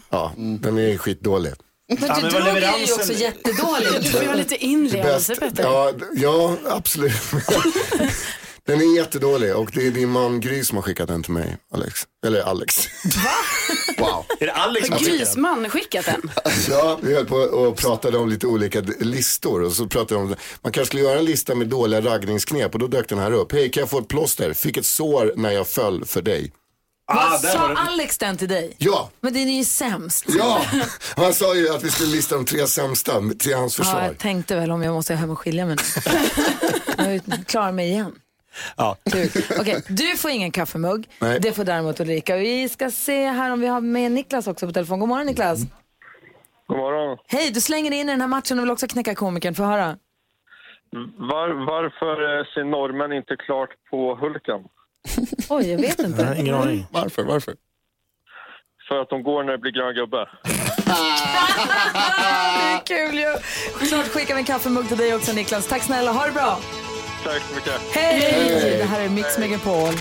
Ja, 0.09 0.31
den 0.37 0.77
är 0.77 0.97
skitdålig. 0.97 1.53
Men 1.87 2.21
du 2.21 2.29
drog 2.29 2.47
är 2.47 2.87
ju 2.87 2.93
också 2.93 3.13
jättedålig. 3.13 3.87
Du 4.01 4.09
får 4.09 4.21
ju 4.21 4.27
ha 4.27 4.35
lite 4.35 4.55
inlevelse 4.65 5.35
Petter. 5.35 5.63
Ja, 5.63 5.91
ja, 6.13 6.57
absolut. 6.69 7.13
den 8.67 8.81
är 8.81 8.95
jättedålig 8.95 9.55
och 9.55 9.71
det 9.73 9.87
är 9.87 9.91
din 9.91 10.09
man 10.09 10.39
Gry 10.41 10.63
som 10.63 10.77
har 10.77 10.83
skickat 10.83 11.07
den 11.07 11.23
till 11.23 11.33
mig, 11.33 11.57
Alex. 11.73 11.99
Eller 12.25 12.41
Alex. 12.41 12.75
wow. 13.97 14.25
Är 14.39 14.45
det 14.45 14.53
Alex 14.53 14.89
Har 14.89 14.99
Grisman 14.99 15.69
skickat 15.69 16.05
den? 16.05 16.31
Ja, 16.69 16.99
vi 17.01 17.13
höll 17.15 17.25
på 17.25 17.35
och 17.35 17.77
pratade 17.77 18.17
om 18.17 18.29
lite 18.29 18.47
olika 18.47 18.81
listor 18.99 19.61
och 19.63 19.71
så 19.73 19.87
pratade 19.87 20.21
om, 20.21 20.35
man 20.61 20.71
kanske 20.71 20.85
skulle 20.85 21.01
göra 21.01 21.19
en 21.19 21.25
lista 21.25 21.55
med 21.55 21.67
dåliga 21.67 22.01
raggningsknep 22.01 22.73
och 22.73 22.79
då 22.79 22.87
dök 22.87 23.09
den 23.09 23.19
här 23.19 23.31
upp. 23.31 23.51
Hej, 23.51 23.71
kan 23.71 23.81
jag 23.81 23.89
få 23.89 23.99
ett 23.99 24.07
plåster? 24.07 24.53
Fick 24.53 24.77
ett 24.77 24.85
sår 24.85 25.33
när 25.35 25.51
jag 25.51 25.67
föll 25.67 26.05
för 26.05 26.21
dig. 26.21 26.51
Vad 27.13 27.41
sa 27.41 27.73
Alex 27.73 28.17
den 28.17 28.37
till 28.37 28.47
dig? 28.49 28.75
Ja. 28.77 29.09
Men 29.21 29.33
den 29.33 29.49
är 29.49 29.57
ju 29.57 29.65
sämst. 29.65 30.25
Ja, 30.27 30.65
han 31.15 31.33
sa 31.33 31.55
ju 31.55 31.69
att 31.69 31.83
vi 31.83 31.91
skulle 31.91 32.11
lista 32.11 32.35
de 32.35 32.45
tre 32.45 32.67
sämsta 32.67 33.21
till 33.39 33.55
hans 33.55 33.77
Ja, 33.77 33.83
försvar. 33.83 34.03
jag 34.03 34.17
tänkte 34.17 34.55
väl 34.55 34.71
om 34.71 34.81
jag 34.83 34.93
måste 34.93 35.15
hem 35.15 35.29
och 35.29 35.39
skilja 35.39 35.65
mig 35.65 35.75
nu. 36.97 37.21
jag 37.27 37.47
klarar 37.47 37.71
mig 37.71 37.89
igen. 37.89 38.11
Ja. 38.77 38.97
Okej, 39.59 39.83
du 39.87 40.17
får 40.17 40.31
ingen 40.31 40.51
kaffemugg. 40.51 41.09
Nej. 41.19 41.39
Det 41.39 41.53
får 41.53 41.63
däremot 41.63 41.99
Ulrika. 41.99 42.35
Vi 42.35 42.69
ska 42.69 42.91
se 42.91 43.25
här 43.27 43.51
om 43.51 43.59
vi 43.59 43.67
har 43.67 43.81
med 43.81 44.11
Niklas 44.11 44.47
också 44.47 44.67
på 44.67 44.73
telefon. 44.73 44.99
God 44.99 45.09
morgon 45.09 45.25
Niklas. 45.25 45.59
God 46.67 46.77
morgon. 46.77 47.17
Hej, 47.27 47.51
du 47.51 47.61
slänger 47.61 47.91
in 47.91 48.09
i 48.09 48.11
den 48.11 48.21
här 48.21 48.27
matchen 48.27 48.59
och 48.59 48.63
vill 48.65 48.71
också 48.71 48.87
knäcka 48.87 49.15
komikern. 49.15 49.55
Få 49.55 49.63
höra. 49.63 49.97
Var, 51.17 51.65
varför 51.65 52.43
ser 52.53 52.63
norrmän 52.63 53.13
inte 53.13 53.35
klart 53.35 53.69
på 53.89 54.15
Hulken? 54.15 54.61
Oj, 55.49 55.71
jag 55.71 55.77
vet 55.77 55.99
inte. 55.99 56.35
ingen 56.39 56.55
aning. 56.55 56.85
Varför, 56.91 57.23
varför? 57.23 57.55
För 58.87 59.01
att 59.01 59.09
de 59.09 59.23
går 59.23 59.43
när 59.43 59.51
det 59.51 59.57
blir 59.57 59.71
grön 59.71 59.95
gubbe. 59.95 60.17
det 60.85 60.91
är 62.71 62.85
kul 62.85 63.17
ju. 63.19 63.35
Klart 63.87 64.07
skickar 64.07 64.33
vi 64.35 64.39
en 64.39 64.45
kaffemugg 64.45 64.87
till 64.87 64.97
dig 64.97 65.15
också 65.15 65.33
Niklas. 65.33 65.67
Tack 65.67 65.81
snälla, 65.83 66.11
ha 66.11 66.25
det 66.25 66.31
bra. 66.31 66.59
Tack 67.23 67.41
så 67.49 67.55
mycket. 67.55 67.73
Hej! 67.91 68.75
Det 68.77 68.83
här 68.83 69.01
är 69.01 69.09
Mix 69.09 69.37
Megapol. 69.37 69.93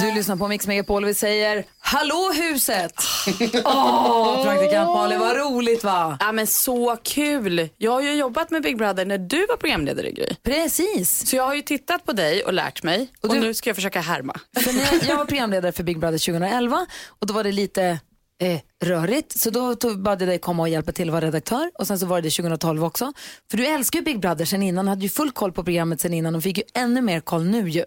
Du 0.00 0.14
lyssnar 0.14 0.36
på 0.36 0.48
Mix 0.48 0.66
Megapol 0.66 1.02
och 1.04 1.08
vi 1.10 1.14
säger 1.14 1.64
Hallå 1.80 2.32
huset! 2.34 2.92
Åh, 3.64 4.44
praktikant 4.44 4.88
Malin, 4.88 5.18
vad 5.20 5.36
roligt 5.36 5.84
va? 5.84 6.16
Ja 6.20 6.32
men 6.32 6.46
så 6.46 6.96
kul. 7.02 7.68
Jag 7.76 7.90
har 7.92 8.00
ju 8.00 8.12
jobbat 8.14 8.50
med 8.50 8.62
Big 8.62 8.76
Brother 8.78 9.04
när 9.04 9.18
du 9.18 9.46
var 9.46 9.56
programledare 9.56 10.10
Gry. 10.10 10.34
Precis. 10.42 11.28
Så 11.30 11.36
jag 11.36 11.44
har 11.44 11.54
ju 11.54 11.62
tittat 11.62 12.04
på 12.06 12.12
dig 12.12 12.44
och 12.44 12.52
lärt 12.52 12.82
mig 12.82 13.08
och, 13.20 13.34
du- 13.34 13.40
nu 13.40 13.54
ska 13.54 13.68
jag 13.70 13.76
försöka 13.76 14.00
härma. 14.00 14.40
För 14.64 14.72
när 14.72 14.80
jag, 14.92 15.04
jag 15.10 15.16
var 15.16 15.24
programledare 15.24 15.72
för 15.72 15.82
Big 15.82 15.98
Brother 15.98 16.18
2011 16.18 16.86
och 17.06 17.26
då 17.26 17.34
var 17.34 17.44
det 17.44 17.52
lite 17.52 17.98
eh, 18.40 18.60
rörigt. 18.84 19.38
Så 19.38 19.50
då 19.50 19.74
tog, 19.74 20.02
bad 20.02 20.22
jag 20.22 20.28
dig 20.28 20.38
komma 20.38 20.62
och 20.62 20.68
hjälpa 20.68 20.92
till 20.92 21.08
att 21.08 21.12
vara 21.12 21.26
redaktör 21.26 21.70
och 21.74 21.86
sen 21.86 21.98
så 21.98 22.06
var 22.06 22.20
det 22.20 22.30
2012 22.30 22.84
också. 22.84 23.12
För 23.50 23.56
du 23.58 23.66
älskar 23.66 23.98
ju 23.98 24.04
Big 24.04 24.20
Brother 24.20 24.44
sen 24.44 24.62
innan, 24.62 24.88
hade 24.88 25.02
ju 25.02 25.08
full 25.08 25.30
koll 25.30 25.52
på 25.52 25.64
programmet 25.64 26.00
sen 26.00 26.14
innan 26.14 26.34
och 26.34 26.42
fick 26.42 26.58
ju 26.58 26.64
ännu 26.74 27.00
mer 27.00 27.20
koll 27.20 27.44
nu 27.44 27.68
ju. 27.68 27.84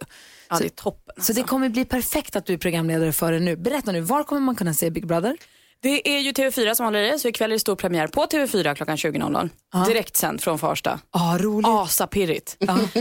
Ja, 0.49 0.56
så, 0.56 0.64
det 0.64 0.68
är 0.68 0.70
toppen. 0.70 1.24
så 1.24 1.34
det 1.34 1.43
kommer 1.43 1.70
bli 1.70 1.86
perfekt 1.86 2.36
att 2.36 2.45
du 2.45 2.54
är 2.54 2.58
programledare 2.58 3.12
för 3.12 3.32
det 3.32 3.39
nu. 3.39 3.56
Berätta 3.56 3.91
nu, 3.91 4.01
var 4.01 4.24
kommer 4.24 4.41
man 4.41 4.56
kunna 4.56 4.74
se 4.74 4.89
Big 4.89 5.08
Brother? 5.08 5.38
Det 5.82 6.16
är 6.16 6.20
ju 6.20 6.32
TV4 6.32 6.74
som 6.74 6.86
håller 6.86 6.99
i 6.99 7.12
det, 7.12 7.20
så 7.20 7.28
ikväll 7.28 7.51
är 7.51 7.56
det 7.56 7.60
stor 7.60 7.76
premiär 7.76 8.08
på 8.08 8.26
TV4 8.26 8.76
klockan 8.76 8.95
20.00. 8.95 9.49
Direkt 9.88 10.16
sänd 10.16 10.41
från 10.41 10.60
Farsta. 10.60 10.99
Ja, 11.14 11.38
roligt. 11.39 11.68
Asapirrigt. 11.68 12.58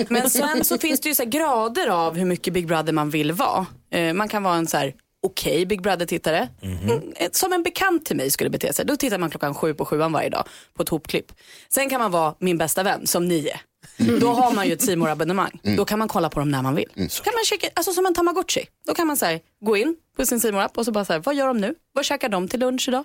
Men 0.09 0.31
sen 0.31 0.65
så 0.65 0.79
finns 0.79 1.01
det 1.01 1.09
ju 1.09 1.15
så 1.15 1.25
grader 1.25 1.89
av 1.89 2.17
hur 2.17 2.25
mycket 2.25 2.55
Big 2.55 2.67
Brother 2.67 2.93
man 2.93 3.11
vill 3.11 3.33
vara. 3.33 3.67
Eh, 3.91 4.15
man 4.15 4.29
kan 4.29 4.43
vara 4.43 4.55
en 4.55 4.67
så 4.67 4.77
här 4.77 4.95
okej 5.23 5.67
Big 5.67 5.83
Brother-tittare. 5.83 6.49
Mm, 6.63 7.13
eh, 7.17 7.29
Som 7.33 7.53
en 7.53 7.63
bekant 7.63 8.05
till 8.05 8.17
mig 8.17 8.31
skulle 8.31 8.51
bete 8.51 8.73
sig. 8.73 8.85
Då 8.85 8.97
tittar 8.97 9.19
man 9.19 9.31
klockan 9.31 9.55
sju 9.55 9.75
på 9.75 9.85
sjuan 9.85 10.13
varje 10.13 10.29
dag 10.29 10.49
på 10.75 10.83
ett 10.83 10.89
hopklipp. 10.89 11.33
Sen 11.69 11.91
kan 11.91 12.01
man 12.01 12.11
vara 12.11 12.35
min 12.39 12.59
bästa 12.59 12.83
vän, 12.83 13.07
som 13.07 13.29
ni 13.29 13.49
är. 13.49 13.61
Då 13.97 14.29
har 14.29 14.53
man 14.53 14.67
ju 14.67 14.73
ett 14.73 14.83
C 14.83 14.97
abonnemang 15.09 15.61
Då 15.77 15.85
kan 15.85 15.99
man 15.99 16.09
kolla 16.09 16.31
på 16.31 16.41
dem 16.41 16.51
när 16.51 16.63
man 16.63 16.75
vill. 16.75 17.11
Så 17.11 17.23
kan 17.23 17.35
man 17.35 17.45
checka, 17.45 17.69
alltså 17.75 17.93
som 17.93 18.07
en 18.07 18.15
tamagotchi. 18.15 18.67
Då 18.87 18.95
kan 18.95 19.07
man 19.07 19.17
så 19.17 19.27
här, 19.27 19.41
gå 19.65 19.77
in 19.77 19.97
på 20.17 20.27
sin 20.27 20.41
C 20.41 20.51
app 20.51 20.79
och 20.79 20.85
så 20.85 20.93
bara 20.93 21.05
så 21.05 21.13
här, 21.13 21.21
vad 21.21 21.35
gör 21.35 21.47
de 21.47 21.59
nu? 21.59 21.75
Vad 21.95 22.05
käkar 22.05 22.29
de 22.29 22.49
till 22.49 22.61
lunch 22.61 22.89
idag? 22.89 23.05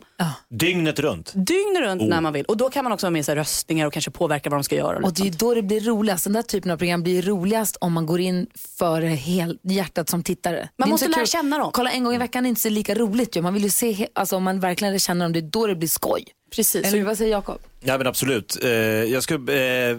Dygnet 0.49 0.99
runt. 0.99 1.31
Dygnet 1.35 1.81
runt 1.81 2.01
Oh. 2.01 2.07
när 2.07 2.21
man 2.21 2.33
vill. 2.33 2.45
Och 2.45 2.57
då 2.57 2.69
kan 2.69 2.83
man 2.83 2.93
också 2.93 3.05
ha 3.05 3.11
med 3.11 3.25
sig 3.25 3.35
röstningar 3.35 3.87
och 3.87 3.93
kanske 3.93 4.11
påverka 4.11 4.49
vad 4.49 4.59
de 4.59 4.63
ska 4.63 4.75
göra. 4.75 4.97
Och 4.97 5.13
det 5.13 5.27
är 5.27 5.31
då 5.31 5.53
det 5.53 5.61
blir 5.61 5.81
roligast. 5.81 6.23
Den 6.23 6.33
där 6.33 6.41
typen 6.41 6.71
av 6.71 6.77
program 6.77 7.03
blir 7.03 7.21
roligast 7.21 7.77
om 7.81 7.93
man 7.93 8.05
går 8.05 8.19
in 8.19 8.47
för 8.79 9.01
hel 9.01 9.59
hjärtat 9.63 10.09
som 10.09 10.23
tittare. 10.23 10.69
Inte 10.79 10.89
måste 10.89 11.07
lära 11.07 11.25
känna 11.25 11.57
dem. 11.57 11.71
Kolla 11.73 11.91
en 11.91 12.03
gång 12.03 12.13
i 12.15 12.17
veckan 12.17 12.45
är 12.45 12.49
inte 12.49 12.61
så 12.61 12.69
lika 12.69 12.95
roligt 12.95 13.35
ju. 13.37 13.41
Man 13.41 13.53
vill 13.53 13.63
ju 13.63 13.69
se, 13.69 14.07
alltså 14.13 14.35
om 14.35 14.43
man 14.43 14.59
verkligen 14.59 14.99
känner 14.99 15.25
dem, 15.25 15.33
det 15.33 15.39
är 15.39 15.49
då 15.51 15.67
det 15.67 15.75
blir 15.75 15.89
skoj. 15.89 16.25
Precis. 16.55 16.85
Eller 16.85 17.03
vad 17.03 17.17
säger 17.17 17.31
Jakob? 17.31 17.59
Ja 17.79 17.97
men 17.97 18.07
absolut. 18.07 18.57
Eh, 18.63 18.69
jag, 18.69 19.23
ska, 19.23 19.33
eh, 19.33 19.97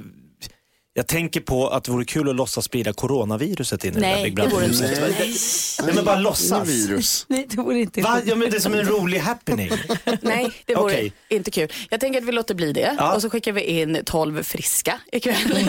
jag 0.98 1.06
tänker 1.06 1.40
på 1.40 1.68
att 1.68 1.84
det 1.84 1.92
vore 1.92 2.04
kul 2.04 2.28
att 2.28 2.36
låtsas 2.36 2.64
sprida 2.64 2.92
coronaviruset 2.92 3.84
in 3.84 3.90
i 3.90 3.94
det 3.94 4.00
där 4.00 4.08
Nej, 4.12 4.24
Big 4.24 4.34
Brother-huset. 4.34 4.90
inte. 4.90 5.00
Nej. 5.18 5.34
Nej 5.84 5.94
men 5.94 6.04
bara 6.04 6.16
låtsas. 6.18 6.68
virus. 6.68 7.26
Nej, 7.28 7.46
det 7.50 7.56
vore 7.56 7.78
inte 7.80 8.00
Va? 8.00 8.20
Ja, 8.24 8.34
men 8.34 8.50
det 8.50 8.56
är 8.56 8.60
som 8.60 8.74
en 8.74 8.88
rolig 8.88 9.18
happening. 9.18 9.70
Nej, 10.22 10.50
det 10.66 10.74
vore 10.74 10.84
Okej. 10.84 11.12
inte 11.28 11.50
kul. 11.50 11.72
Jag 11.90 12.00
tänker 12.00 12.20
att 12.20 12.26
vi 12.28 12.32
låter 12.32 12.54
bli 12.54 12.72
det 12.72 12.94
Ja. 12.98 13.14
och 13.14 13.22
så 13.22 13.30
skickar 13.30 13.52
vi 13.52 13.62
in 13.62 13.98
12 14.04 14.42
friska 14.42 15.00
ikväll. 15.12 15.68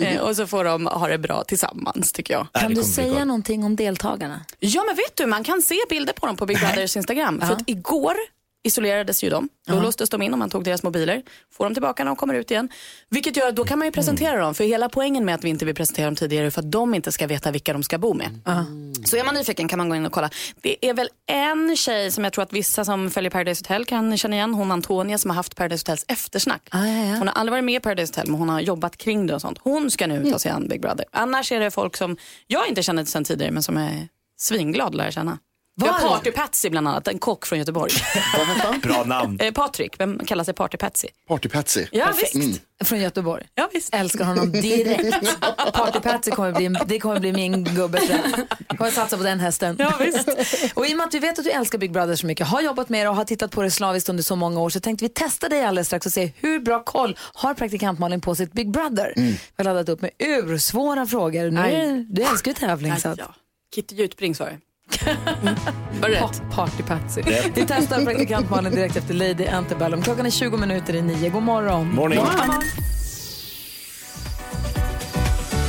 Eh, 0.00 0.20
och 0.20 0.36
så 0.36 0.46
får 0.46 0.64
de 0.64 0.86
ha 0.86 1.08
det 1.08 1.18
bra 1.18 1.44
tillsammans 1.44 2.12
tycker 2.12 2.34
jag. 2.34 2.46
Kan 2.52 2.74
du 2.74 2.82
säga 2.82 3.24
någonting 3.24 3.64
om 3.64 3.76
deltagarna? 3.76 4.40
Ja 4.60 4.84
men 4.86 4.96
vet 4.96 5.16
du, 5.16 5.26
man 5.26 5.44
kan 5.44 5.62
se 5.62 5.76
bilder 5.88 6.12
på 6.12 6.26
dem 6.26 6.36
på 6.36 6.46
Big 6.46 6.58
Brothers 6.58 6.96
Instagram. 6.96 7.40
För 7.40 7.52
att 7.52 7.62
igår 7.66 8.14
isolerades 8.66 9.24
ju 9.24 9.30
de. 9.30 9.48
Då 9.66 9.80
låstes 9.80 10.10
de 10.10 10.22
in 10.22 10.32
och 10.32 10.38
man 10.38 10.50
tog 10.50 10.64
deras 10.64 10.82
mobiler. 10.82 11.22
Får 11.52 11.64
dem 11.64 11.74
tillbaka 11.74 12.04
när 12.04 12.10
de 12.10 12.16
kommer 12.16 12.34
ut 12.34 12.50
igen. 12.50 12.68
Vilket 13.08 13.36
gör 13.36 13.48
att 13.48 13.56
då 13.56 13.64
kan 13.64 13.78
man 13.78 13.88
ju 13.88 13.92
presentera 13.92 14.40
dem. 14.40 14.54
För 14.54 14.64
hela 14.64 14.88
poängen 14.88 15.24
med 15.24 15.34
att 15.34 15.44
vi 15.44 15.48
inte 15.48 15.64
vill 15.64 15.74
presentera 15.74 16.06
dem 16.06 16.16
tidigare 16.16 16.46
är 16.46 16.50
för 16.50 16.60
att 16.60 16.72
de 16.72 16.94
inte 16.94 17.12
ska 17.12 17.26
veta 17.26 17.50
vilka 17.50 17.72
de 17.72 17.82
ska 17.82 17.98
bo 17.98 18.14
med. 18.14 18.40
Så 19.04 19.16
är 19.16 19.24
man 19.24 19.34
nyfiken 19.34 19.68
kan 19.68 19.78
man 19.78 19.88
gå 19.88 19.96
in 19.96 20.06
och 20.06 20.12
kolla. 20.12 20.30
Det 20.62 20.86
är 20.88 20.94
väl 20.94 21.08
en 21.26 21.76
tjej 21.76 22.10
som 22.10 22.24
jag 22.24 22.32
tror 22.32 22.42
att 22.42 22.52
vissa 22.52 22.84
som 22.84 23.10
följer 23.10 23.30
Paradise 23.30 23.64
Hotel 23.64 23.84
kan 23.84 24.16
känna 24.16 24.36
igen. 24.36 24.54
Hon 24.54 24.70
Antonia 24.72 25.18
som 25.18 25.30
har 25.30 25.36
haft 25.36 25.56
Paradise 25.56 25.82
Hotels 25.82 26.04
eftersnack. 26.08 26.68
Hon 27.18 27.28
har 27.28 27.34
aldrig 27.34 27.52
varit 27.52 27.64
med 27.64 27.74
i 27.74 27.80
Paradise 27.80 28.10
Hotel 28.10 28.30
men 28.30 28.40
hon 28.40 28.48
har 28.48 28.60
jobbat 28.60 28.96
kring 28.96 29.26
det 29.26 29.34
och 29.34 29.40
sånt. 29.40 29.58
Hon 29.62 29.90
ska 29.90 30.06
nu 30.06 30.30
ta 30.30 30.38
sig 30.38 30.50
an 30.50 30.68
Big 30.68 30.80
Brother. 30.80 31.04
Annars 31.12 31.52
är 31.52 31.60
det 31.60 31.70
folk 31.70 31.96
som 31.96 32.16
jag 32.46 32.68
inte 32.68 32.82
känner 32.82 33.04
sedan 33.04 33.24
tidigare 33.24 33.52
men 33.52 33.62
som 33.62 33.76
är 33.76 34.08
svinglad 34.38 34.88
att 34.88 34.94
lära 34.94 35.10
känna. 35.10 35.38
Vi 35.82 35.86
har? 35.88 36.08
Party 36.08 36.30
Patsy 36.30 36.70
bland 36.70 36.88
annat, 36.88 37.08
en 37.08 37.18
kock 37.18 37.46
från 37.46 37.58
Göteborg. 37.58 37.92
Bra 38.82 39.04
namn. 39.04 39.40
Eh, 39.40 39.52
Patrik, 39.52 40.00
vem 40.00 40.18
kallar 40.26 40.44
sig 40.44 40.54
Party 40.54 40.76
Patsy? 40.76 41.08
Party 41.28 41.48
Patsy. 41.48 41.86
Ja, 41.92 42.06
Perfekt. 42.06 42.34
visst. 42.34 42.60
Från 42.84 43.00
Göteborg. 43.00 43.46
Ja, 43.54 43.68
visst. 43.72 43.94
Älskar 43.94 44.24
honom 44.24 44.52
direkt. 44.52 45.40
Party 45.72 46.00
Patsy 46.00 46.30
kommer 46.30 46.52
bli, 46.52 46.76
det 46.86 46.98
kommer 47.00 47.20
bli 47.20 47.32
min 47.32 47.64
gubbe. 47.64 47.98
Kommer 48.78 48.90
satsa 48.90 49.16
på 49.16 49.22
den 49.22 49.40
hästen. 49.40 49.76
Ja, 49.78 49.92
visst. 50.00 50.28
och 50.74 50.86
i 50.86 50.92
och 50.92 50.96
med 50.96 51.06
att 51.06 51.14
vi 51.14 51.18
vet 51.18 51.38
att 51.38 51.44
du 51.44 51.50
älskar 51.50 51.78
Big 51.78 51.92
Brother 51.92 52.16
så 52.16 52.26
mycket, 52.26 52.46
har 52.46 52.60
jobbat 52.60 52.88
med 52.88 53.06
det 53.06 53.10
och 53.10 53.16
har 53.16 53.24
tittat 53.24 53.50
på 53.50 53.62
det 53.62 53.70
slaviskt 53.70 54.08
under 54.08 54.22
så 54.22 54.36
många 54.36 54.60
år 54.60 54.70
så 54.70 54.80
tänkte 54.80 55.04
vi 55.04 55.08
testa 55.08 55.48
dig 55.48 55.64
alldeles 55.64 55.86
strax 55.86 56.06
och 56.06 56.12
se 56.12 56.32
hur 56.36 56.60
bra 56.60 56.82
koll 56.84 57.16
har 57.18 57.54
praktikant 57.54 57.98
Malin 57.98 58.20
på 58.20 58.34
sitt 58.34 58.52
Big 58.52 58.70
Brother. 58.70 59.12
Vi 59.16 59.36
har 59.56 59.64
laddat 59.64 59.88
upp 59.88 60.00
med 60.00 60.10
ursvåra 60.18 61.06
frågor. 61.06 61.50
Nu 61.50 61.60
är, 61.60 61.86
det- 61.86 62.04
du 62.08 62.22
älskar 62.22 62.50
ju 62.50 62.54
tävling. 62.54 62.96
Så 62.96 63.08
att, 63.08 63.18
Ja. 63.18 63.34
Kitty 63.74 63.94
Jutbrings 63.96 64.40
var 64.40 64.46
det. 64.46 64.58
Var 66.00 66.08
det 66.08 66.14
rätt? 66.14 66.20
Pa- 66.50 66.54
Party 66.66 66.82
Patsy. 66.82 67.22
Vi 67.54 67.64
testar 67.68 68.04
praktikant 68.04 68.50
Malin 68.50 68.72
direkt 68.74 68.96
efter 68.96 69.14
Lady 69.14 69.46
Antebellum. 69.46 70.02
Klockan 70.02 70.26
är 70.26 70.30
20 70.30 70.56
minuter 70.56 70.94
i 70.94 71.02
nio. 71.02 71.30
God 71.30 71.42
morgon. 71.42 71.94
Morning. 71.94 72.20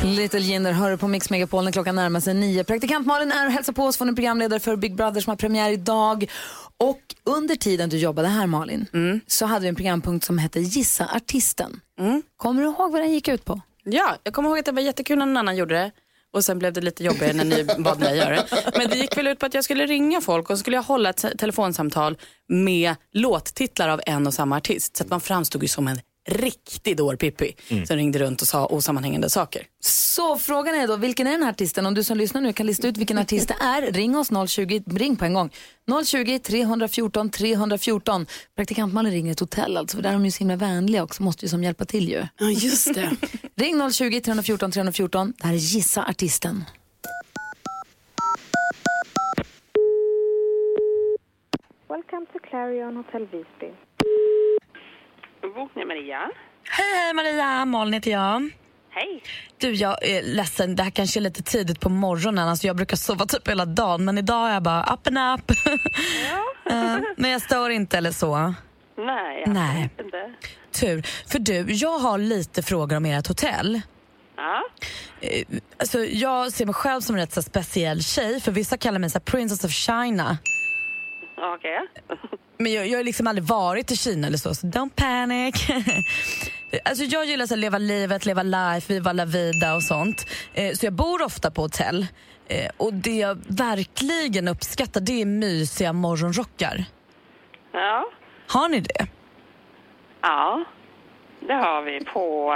Little 0.04 0.40
Jinder 0.40 0.72
hör 0.72 0.92
du 0.92 0.98
på 0.98 1.08
Mix 1.08 1.30
Megapol 1.30 1.64
när 1.64 1.72
klockan 1.72 1.96
närmar 1.96 2.20
sig 2.20 2.34
nio. 2.34 2.64
Praktikant 2.64 3.08
Malin 3.08 3.32
är 3.32 3.46
och 3.46 3.52
hälsar 3.52 3.74
på 3.74 3.84
oss 3.84 3.98
från 3.98 4.10
en 4.10 4.16
programledare 4.16 4.60
för 4.60 4.76
Big 4.76 4.96
Brother 4.96 5.22
som 5.22 5.32
har 5.32 5.36
premiär 5.38 5.72
idag. 5.72 6.30
Och 6.78 7.00
under 7.24 7.56
tiden 7.56 7.90
du 7.90 7.98
jobbade 7.98 8.28
här 8.28 8.48
Malin 8.48 8.86
så 9.28 9.46
hade 9.46 9.62
vi 9.62 9.68
en 9.70 9.76
programpunkt 9.76 10.26
som 10.26 10.38
hette 10.38 10.60
Gissa 10.60 11.10
artisten. 11.16 11.80
Kommer 12.38 12.62
du 12.62 12.68
ihåg 12.68 12.92
vad 12.92 13.02
den 13.02 13.12
gick 13.12 13.28
ut 13.28 13.46
på? 13.46 13.62
Ja, 13.84 14.16
jag 14.24 14.34
kommer 14.34 14.50
ihåg 14.50 14.60
att 14.60 14.66
det 14.66 14.72
var 14.72 14.82
jättekul 14.82 15.18
när 15.18 15.26
någon 15.26 15.38
annan 15.38 15.56
gjorde 15.56 15.76
det. 15.76 15.92
Och 16.38 16.46
sen 16.46 16.60
blev 16.60 16.74
det 16.74 16.82
lite 16.82 17.04
jobbigare 17.04 17.34
när 17.34 17.44
ni 17.44 17.64
bad 17.84 18.00
mig 18.00 18.18
göra 18.18 18.36
det. 18.36 18.72
Men 18.78 18.90
det 18.90 18.96
gick 18.96 19.18
väl 19.18 19.28
ut 19.28 19.40
på 19.40 19.46
att 19.46 19.54
jag 19.54 19.64
skulle 19.64 19.86
ringa 19.86 20.22
folk 20.22 20.50
och 20.50 20.58
så 20.58 20.60
skulle 20.60 20.76
jag 20.76 20.84
hålla 20.84 21.10
ett 21.10 21.26
telefonsamtal 21.38 22.18
med 22.48 22.96
låttitlar 23.14 23.90
av 23.90 24.02
en 24.06 24.28
och 24.28 24.34
samma 24.34 24.58
artist. 24.58 24.98
Så 24.98 25.04
att 25.04 25.10
man 25.10 25.22
framstod 25.22 25.62
ju 25.62 25.68
som 25.68 25.88
en 25.88 26.00
riktig 26.28 26.98
dårpippi 26.98 27.56
som 27.88 27.96
ringde 27.98 28.20
runt 28.20 28.42
och 28.42 28.48
sa 28.48 28.66
osammanhängande 28.66 29.30
saker. 29.30 29.66
Så 29.80 30.38
frågan 30.38 30.76
är 30.76 30.88
då, 30.88 30.96
vilken 30.96 31.28
är 31.28 31.32
den 31.32 31.44
här 31.44 31.50
artisten? 31.50 31.86
Om 31.86 31.94
du 31.94 32.04
som 32.04 32.18
lyssnar 32.18 32.42
nu 32.42 32.54
kan 32.54 32.66
lista 32.66 32.88
ut 32.88 32.98
vilken 32.98 33.18
artist 33.18 33.48
det 33.48 33.56
är, 33.60 33.92
ring 33.92 34.18
oss 34.18 34.30
020, 34.50 34.84
ring 34.88 35.16
på 35.16 35.26
en 35.26 35.34
gång. 35.34 35.50
020 36.06 36.40
314 36.40 37.30
314. 37.30 38.26
Praktikant 38.56 38.94
Malin 38.94 39.12
ringer 39.12 39.32
ett 39.32 39.40
hotell 39.40 39.78
alltså, 39.78 39.98
för 39.98 40.04
där 40.04 40.10
är 40.10 40.14
de 40.14 40.26
ju 40.26 40.32
så 40.32 40.40
himla 40.40 40.56
vänliga 40.56 41.04
också, 41.04 41.24
måste 41.24 41.46
ju 41.46 41.50
som 41.50 41.64
hjälpa 41.64 41.86
till 41.86 42.10
ju. 42.10 42.28
Ja, 42.38 42.50
just 42.50 42.94
det. 42.94 43.12
Ring 43.56 43.92
020 43.92 44.22
314 44.22 44.72
314. 44.72 45.34
Det 45.38 45.48
här 45.48 45.54
är 45.54 45.58
Gissa 45.58 46.06
artisten. 46.06 46.64
Welcome 51.90 52.26
to 52.34 52.40
Clarion 52.50 52.96
Hotel 52.96 53.22
Visby. 53.22 53.74
Bokning 55.56 55.88
Maria. 55.88 56.20
Hej, 56.70 56.96
hej 57.04 57.14
Maria. 57.14 57.66
Malin 57.66 57.94
heter 57.94 58.12
jag. 58.12 58.50
Hej. 58.90 59.24
Du, 59.58 59.72
jag 59.72 60.04
är 60.08 60.24
ledsen. 60.24 60.76
Det 60.76 60.84
här 60.84 60.90
kanske 60.90 61.20
är 61.20 61.22
lite 61.22 61.44
tidigt 61.44 61.80
på 61.80 61.90
morgonen. 61.90 62.48
Alltså, 62.48 62.68
jag 62.68 62.76
brukar 62.76 62.98
sova 62.98 63.26
typ 63.26 63.48
hela 63.48 63.66
dagen, 63.66 64.06
men 64.06 64.18
idag 64.18 64.50
är 64.50 64.54
jag 64.54 64.64
bara 64.64 64.84
up 64.94 65.08
and 65.08 65.40
up. 65.40 65.52
Eh, 66.72 66.98
men 67.18 67.32
jag 67.32 67.42
stör 67.42 67.70
inte 67.70 67.98
eller 67.98 68.12
så. 68.12 68.54
Nej, 68.98 69.44
Nej. 69.48 69.90
inte. 70.00 70.34
Tur. 70.72 71.04
För 71.32 71.40
du, 71.40 71.66
jag 71.74 72.00
har 72.00 72.18
lite 72.18 72.64
frågor 72.64 72.98
om 72.98 73.06
ert 73.06 73.28
hotell. 73.28 73.82
Ja. 74.36 74.64
Eh, 75.22 75.44
Alltså, 75.80 76.00
jag 76.06 76.52
ser 76.52 76.66
mig 76.66 76.74
själv 76.76 77.02
som 77.02 77.16
en 77.16 77.22
rätt 77.22 77.34
så 77.34 77.42
speciell 77.42 78.04
tjej, 78.04 78.42
för 78.42 78.52
vissa 78.52 78.78
kallar 78.78 79.00
mig 79.00 79.10
så 79.10 79.20
Princess 79.20 79.64
of 79.64 79.72
China. 79.72 80.38
Okej. 81.56 81.80
Men 82.58 82.74
jag, 82.74 82.88
jag 82.88 83.00
har 83.00 83.04
liksom 83.04 83.28
aldrig 83.28 83.48
varit 83.48 83.92
i 83.92 83.98
Kina 83.98 84.28
eller 84.28 84.38
så, 84.38 84.56
så 84.56 84.68
don't 84.68 84.92
panic. 84.96 85.68
alltså 86.86 87.04
jag 87.04 87.26
gillar 87.26 87.48
här, 87.50 87.58
leva 87.58 87.78
livet, 87.78 88.26
leva 88.26 88.44
life, 88.44 88.94
viva 88.94 89.14
la 89.14 89.26
vida 89.26 89.76
och 89.76 89.84
sånt. 89.84 90.26
Eh, 90.54 90.74
så 90.74 90.86
jag 90.86 90.94
bor 90.94 91.24
ofta 91.24 91.52
på 91.52 91.62
hotell. 91.62 92.08
Eh, 92.48 92.72
och 92.78 92.94
det 92.94 93.18
jag 93.18 93.38
verkligen 93.48 94.48
uppskattar 94.48 95.02
det 95.02 95.22
är 95.22 95.26
mysiga 95.26 95.94
morgonrockar. 95.94 96.86
Ja. 97.72 98.06
Har 98.48 98.70
ni 98.70 98.80
det? 98.80 99.08
Ja. 100.22 100.64
Det 101.40 101.54
har 101.54 101.82
vi 101.82 102.06
på... 102.06 102.54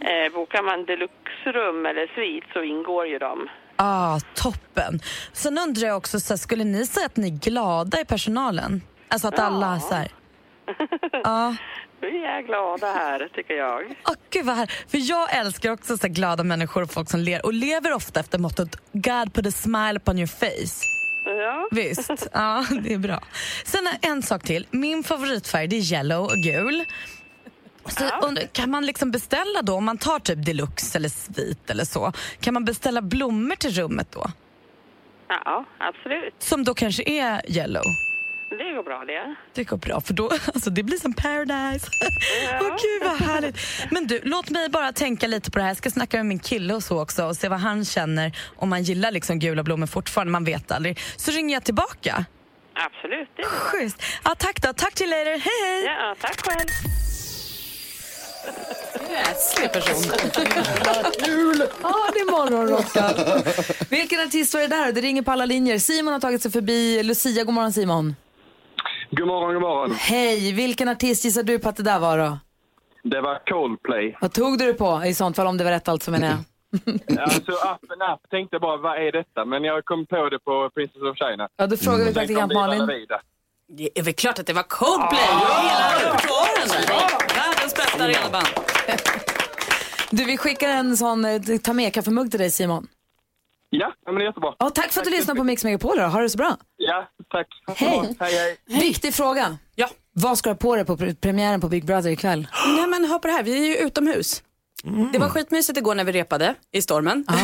Eh, 0.00 0.32
bokar 0.32 0.62
man 0.62 0.84
deluxe-rum 0.84 1.86
eller 1.86 2.06
svit 2.14 2.44
så 2.52 2.62
ingår 2.62 3.06
ju 3.06 3.18
de. 3.18 3.48
Ah, 3.76 4.20
toppen. 4.34 5.00
Sen 5.32 5.58
undrar 5.58 5.88
jag 5.88 5.96
också, 5.96 6.20
så 6.20 6.32
här, 6.32 6.38
skulle 6.38 6.64
ni 6.64 6.86
säga 6.86 7.06
att 7.06 7.16
ni 7.16 7.26
är 7.26 7.38
glada 7.38 8.00
i 8.00 8.04
personalen? 8.04 8.82
Alltså 9.08 9.28
att 9.28 9.38
alla 9.38 9.80
så 9.80 9.94
här... 9.94 10.08
Ja. 11.24 11.56
Vi 12.00 12.24
är 12.24 12.42
glada 12.42 12.86
här, 12.86 13.28
tycker 13.34 13.54
jag. 13.54 13.82
Åh, 14.08 14.14
gud 14.30 14.44
vad 14.46 14.56
här. 14.56 14.70
För 14.88 14.98
jag 15.10 15.36
älskar 15.36 15.70
också 15.70 15.96
så 15.96 16.06
här 16.06 16.14
glada 16.14 16.44
människor 16.44 16.82
och 16.82 16.90
folk 16.90 17.10
som 17.10 17.20
ler 17.20 17.46
och 17.46 17.52
lever 17.52 17.92
ofta 17.92 18.20
efter 18.20 18.38
mottot 18.38 18.76
God 18.92 19.34
put 19.34 19.46
a 19.46 19.50
smile 19.50 19.96
upon 19.96 20.18
your 20.18 20.26
face. 20.26 20.84
Ja. 21.24 21.68
Visst, 21.70 22.26
ja 22.32 22.64
det 22.82 22.94
är 22.94 22.98
bra. 22.98 23.22
Sen 23.64 23.88
en 24.02 24.22
sak 24.22 24.42
till. 24.42 24.66
Min 24.70 25.04
favoritfärg 25.04 25.66
det 25.68 25.76
är 25.76 25.92
yellow 25.92 26.24
och 26.24 26.36
gul. 26.36 26.84
Så 27.88 28.04
undrar, 28.26 28.46
kan 28.46 28.70
man 28.70 28.86
liksom 28.86 29.10
beställa 29.10 29.62
då, 29.62 29.74
om 29.74 29.84
man 29.84 29.98
tar 29.98 30.18
typ 30.18 30.46
deluxe 30.46 30.98
eller 30.98 31.08
svit 31.08 31.70
eller 31.70 31.84
så, 31.84 32.12
kan 32.40 32.54
man 32.54 32.64
beställa 32.64 33.02
blommor 33.02 33.56
till 33.56 33.70
rummet 33.70 34.08
då? 34.12 34.30
Ja, 35.28 35.64
absolut. 35.78 36.34
Som 36.38 36.64
då 36.64 36.74
kanske 36.74 37.02
är 37.02 37.50
yellow? 37.56 37.82
Det 38.50 38.72
går 38.76 38.82
bra 38.82 39.04
det. 39.06 39.34
Det 39.54 39.64
går 39.64 39.76
bra, 39.76 40.00
för 40.00 40.14
då, 40.14 40.30
alltså 40.54 40.70
det 40.70 40.82
blir 40.82 40.98
som 40.98 41.12
paradise. 41.12 41.86
Åh 42.60 42.68
gud 42.68 43.02
vad 43.02 43.28
härligt. 43.28 43.58
Men 43.90 44.06
du, 44.06 44.20
låt 44.24 44.50
mig 44.50 44.68
bara 44.68 44.92
tänka 44.92 45.26
lite 45.26 45.50
på 45.50 45.58
det 45.58 45.62
här. 45.62 45.70
Jag 45.70 45.76
ska 45.76 45.90
snacka 45.90 46.16
med 46.16 46.26
min 46.26 46.38
kille 46.38 46.74
och 46.74 46.82
så 46.82 47.02
också 47.02 47.24
och 47.24 47.36
se 47.36 47.48
vad 47.48 47.60
han 47.60 47.84
känner 47.84 48.38
om 48.56 48.68
man 48.68 48.82
gillar 48.82 49.10
liksom 49.10 49.38
gula 49.38 49.62
blommor 49.62 49.86
fortfarande, 49.86 50.30
man 50.30 50.44
vet 50.44 50.72
aldrig. 50.72 51.00
Så 51.16 51.30
ringer 51.30 51.54
jag 51.54 51.64
tillbaka. 51.64 52.24
Absolut, 52.74 53.28
det 53.36 53.42
går 53.42 53.50
bra. 53.50 53.58
Schysst. 53.58 54.02
Ja, 54.24 54.34
tack 54.38 54.62
då, 54.62 54.72
tack 54.72 54.94
till 54.94 55.10
later. 55.10 55.24
Hej 55.30 55.40
hej. 55.64 55.84
Ja, 55.84 56.14
tack 56.20 56.46
själv. 56.46 56.68
Gräslig 59.08 59.72
person. 59.72 60.12
Kul! 61.24 61.68
Ja, 61.82 61.94
det 62.12 62.20
är 62.20 62.30
morgonrockar. 62.30 63.90
Vilken 63.90 64.20
artist 64.20 64.54
var 64.54 64.60
det 64.60 64.66
där? 64.66 64.92
Det 64.92 65.00
ringer 65.00 65.22
på 65.22 65.30
alla 65.30 65.44
linjer. 65.46 65.78
Simon 65.78 66.12
har 66.12 66.20
tagit 66.20 66.42
sig 66.42 66.50
förbi. 66.50 67.02
Lucia, 67.02 67.44
god 67.44 67.54
morgon 67.54 67.72
Simon. 67.72 68.16
God 69.10 69.26
morgon, 69.26 69.54
god 69.54 69.62
morgon. 69.62 69.94
Hej, 69.94 70.52
vilken 70.52 70.88
artist 70.88 71.24
gissar 71.24 71.42
du 71.42 71.58
på 71.58 71.68
att 71.68 71.76
det 71.76 71.82
där 71.82 71.98
var 71.98 72.18
då? 72.18 72.38
Det 73.02 73.20
var 73.20 73.42
Coldplay. 73.46 74.16
Vad 74.20 74.32
tog 74.32 74.58
du 74.58 74.66
det 74.66 74.74
på 74.74 75.02
i 75.06 75.14
sånt 75.14 75.36
fall 75.36 75.46
om 75.46 75.58
det 75.58 75.64
var 75.64 75.70
rätt 75.70 75.88
alltså 75.88 76.10
menar 76.10 76.28
jag? 76.28 76.38
Alltså, 77.20 77.52
and 77.52 78.02
up 78.14 78.30
tänkte 78.30 78.58
bara, 78.58 78.76
vad 78.76 79.06
är 79.06 79.12
detta? 79.12 79.44
Men 79.44 79.64
jag 79.64 79.84
kom 79.84 80.06
på 80.06 80.28
det 80.28 80.38
på 80.38 80.70
Princess 80.74 81.02
of 81.02 81.16
China. 81.18 81.48
Ja, 81.56 81.66
då 81.66 81.76
frågar 81.76 82.04
vi 82.04 82.14
praktikant 82.14 82.50
Viva 82.52 82.60
Malin. 82.60 83.06
Det 83.68 83.98
är 83.98 84.02
väl 84.02 84.14
klart 84.14 84.38
att 84.38 84.46
det 84.46 84.52
var 84.52 84.62
Coldplay. 84.62 85.20
Hela 85.20 86.12
repertoaren. 86.12 87.21
Bästa 87.92 88.08
relband. 88.08 88.46
Du, 90.14 90.24
vi 90.24 90.36
skickar 90.36 90.68
en 90.68 90.96
sån 90.96 91.24
eh, 91.24 91.40
ta 91.62 91.72
med 91.72 91.94
kaffemugg 91.94 92.30
till 92.30 92.40
dig 92.40 92.50
Simon. 92.50 92.86
Ja, 93.70 93.92
men 94.06 94.14
det 94.14 94.20
är 94.20 94.24
jättebra. 94.26 94.54
Ja, 94.58 94.70
tack 94.70 94.92
för 94.92 95.00
att 95.00 95.04
du 95.04 95.10
lyssnar 95.10 95.34
på 95.34 95.44
Mix 95.44 95.64
Megapol 95.64 95.96
då. 95.98 96.02
Ha 96.04 96.20
det 96.20 96.30
så 96.30 96.38
bra. 96.38 96.56
Ja, 96.76 97.08
tack. 97.30 97.46
Hej. 97.78 98.16
Hej, 98.20 98.34
hej. 98.34 98.58
Viktig 98.80 99.14
fråga. 99.14 99.58
Ja. 99.74 99.88
Vad 100.12 100.38
ska 100.38 100.50
du 100.50 100.52
ha 100.54 100.58
på 100.58 100.76
dig 100.76 100.84
på 100.84 100.96
pre- 100.96 101.14
premiären 101.20 101.60
på 101.60 101.68
Big 101.68 101.84
Brother 101.84 102.10
ikväll? 102.10 102.46
Nej 102.76 102.86
men 102.86 103.04
hör 103.04 103.18
på 103.18 103.28
det 103.28 103.34
här, 103.34 103.42
vi 103.42 103.52
är 103.62 103.66
ju 103.80 103.86
utomhus. 103.86 104.42
Det 105.12 105.18
var 105.18 105.28
skitmysigt 105.28 105.78
igår 105.78 105.94
när 105.94 106.04
vi 106.04 106.12
repade 106.12 106.54
i 106.72 106.82
stormen. 106.82 107.26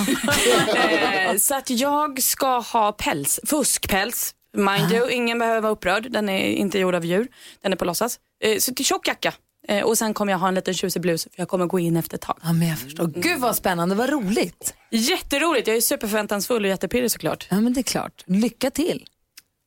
Eh, 1.31 1.37
så 1.37 1.55
att 1.55 1.71
jag 1.71 2.23
ska 2.23 2.59
ha 2.59 2.93
päls, 2.93 3.41
fuskpäls. 3.47 4.35
Mind 4.53 4.93
you, 4.93 5.11
ingen 5.11 5.39
behöver 5.39 5.61
vara 5.61 5.73
upprörd. 5.73 6.11
Den 6.11 6.29
är 6.29 6.39
inte 6.47 6.79
gjord 6.79 6.95
av 6.95 7.05
djur. 7.05 7.29
Den 7.63 7.73
är 7.73 7.77
på 7.77 7.85
låtsas. 7.85 8.19
Eh, 8.45 8.59
så 8.59 8.75
till 8.75 8.85
tjock 8.85 9.09
jacka. 9.09 9.33
Eh, 9.69 9.85
och 9.85 9.99
sen 9.99 10.15
kommer 10.15 10.33
jag 10.33 10.39
ha 10.39 10.49
en 10.49 10.55
liten 10.55 10.75
tjusig 10.75 11.03
blus 11.03 11.23
för 11.25 11.31
jag 11.37 11.49
kommer 11.49 11.67
gå 11.67 11.79
in 11.79 11.97
efter 11.97 12.15
ett 12.15 12.21
tag. 12.21 12.39
Ja, 12.43 12.53
men 12.53 12.69
jag 12.69 12.79
förstår. 12.79 13.07
Gud 13.07 13.39
vad 13.41 13.57
spännande, 13.57 13.95
vad 13.95 14.11
roligt. 14.11 14.75
Jätteroligt, 14.91 15.69
jag 15.69 15.77
är 15.77 15.81
superförväntansfull 15.81 16.65
och 16.65 16.69
jättepirrig 16.69 17.11
såklart. 17.11 17.47
Ja, 17.51 17.61
men 17.61 17.73
det 17.73 17.81
är 17.81 17.83
klart. 17.83 18.25
Lycka 18.27 18.71
till. 18.71 19.07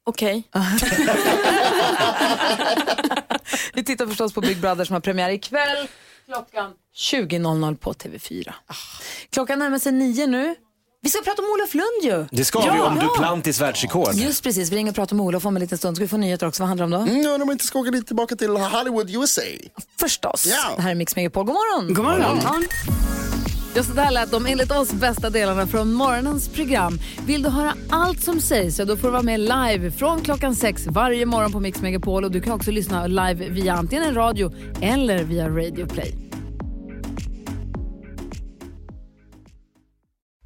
Okej. 0.05 0.43
Vi 3.73 3.83
tittar 3.83 4.07
förstås 4.07 4.33
på 4.33 4.41
Big 4.41 4.61
Brother 4.61 4.85
som 4.85 4.93
har 4.93 5.01
premiär 5.01 5.29
ikväll 5.29 5.87
klockan 6.25 6.73
20.00 7.11 7.75
på 7.75 7.93
TV4. 7.93 8.53
Klockan 9.29 9.59
närmar 9.59 9.79
sig 9.79 9.91
nio 9.91 10.27
nu. 10.27 10.55
Vi 11.03 11.09
ska 11.09 11.21
prata 11.21 11.41
om 11.41 11.47
Olof 11.49 11.73
Lund 11.73 12.03
ju. 12.03 12.37
Det 12.37 12.45
ska 12.45 12.59
vi 12.59 12.79
om 12.79 12.99
Duplantis 12.99 13.61
världsrekord. 13.61 14.13
Just 14.13 14.43
precis, 14.43 14.71
vi 14.71 14.75
ringer 14.75 14.91
och 14.91 14.95
pratar 14.95 15.15
om 15.15 15.19
Olof 15.19 15.45
om 15.45 15.55
en 15.55 15.61
liten 15.61 15.77
stund. 15.77 15.95
Ska 15.95 16.03
vi 16.03 16.07
få 16.07 16.17
nyheter 16.17 16.47
också? 16.47 16.63
Vad 16.63 16.67
handlar 16.67 16.87
det 16.87 16.95
om 16.95 17.05
då? 17.05 17.11
Mm, 17.11 17.23
ja, 17.23 17.37
de 17.37 17.51
inte 17.51 17.65
ska 17.65 17.79
åka 17.79 17.91
dit 17.91 18.07
tillbaka 18.07 18.35
till 18.35 18.49
Hollywood, 18.49 19.09
USA. 19.09 19.41
Förstås. 19.99 20.45
Ja. 20.45 20.75
Det 20.75 20.81
här 20.81 20.91
är 20.91 20.95
Mix 20.95 21.15
Megapol. 21.15 21.45
God 21.45 21.55
morgon. 21.55 21.93
God 21.93 22.05
morgon. 22.05 22.39
Ja, 23.75 23.83
så 23.83 23.93
där 23.93 24.11
lät 24.11 24.31
de 24.31 24.45
enligt 24.45 24.71
oss 24.71 24.91
bästa 24.91 25.29
delarna 25.29 25.67
från 25.67 25.93
morgonens 25.93 26.49
program. 26.49 26.99
Vill 27.25 27.43
du 27.43 27.49
höra 27.49 27.75
allt 27.89 28.23
som 28.23 28.41
sägs 28.41 28.75
så 28.75 28.85
då 28.85 28.97
får 28.97 29.07
du 29.07 29.11
vara 29.11 29.23
med 29.23 29.39
live 29.39 29.91
från 29.91 30.21
klockan 30.21 30.55
sex 30.55 30.87
varje 30.87 31.25
morgon 31.25 31.51
på 31.51 31.59
Mix 31.59 31.81
Megapol. 31.81 32.23
Och 32.23 32.31
du 32.31 32.41
kan 32.41 32.53
också 32.53 32.71
lyssna 32.71 33.07
live 33.07 33.49
via 33.49 33.73
antingen 33.73 34.03
en 34.03 34.15
radio 34.15 34.53
eller 34.81 35.23
via 35.23 35.49
Radio 35.49 35.87
Play. 35.87 36.30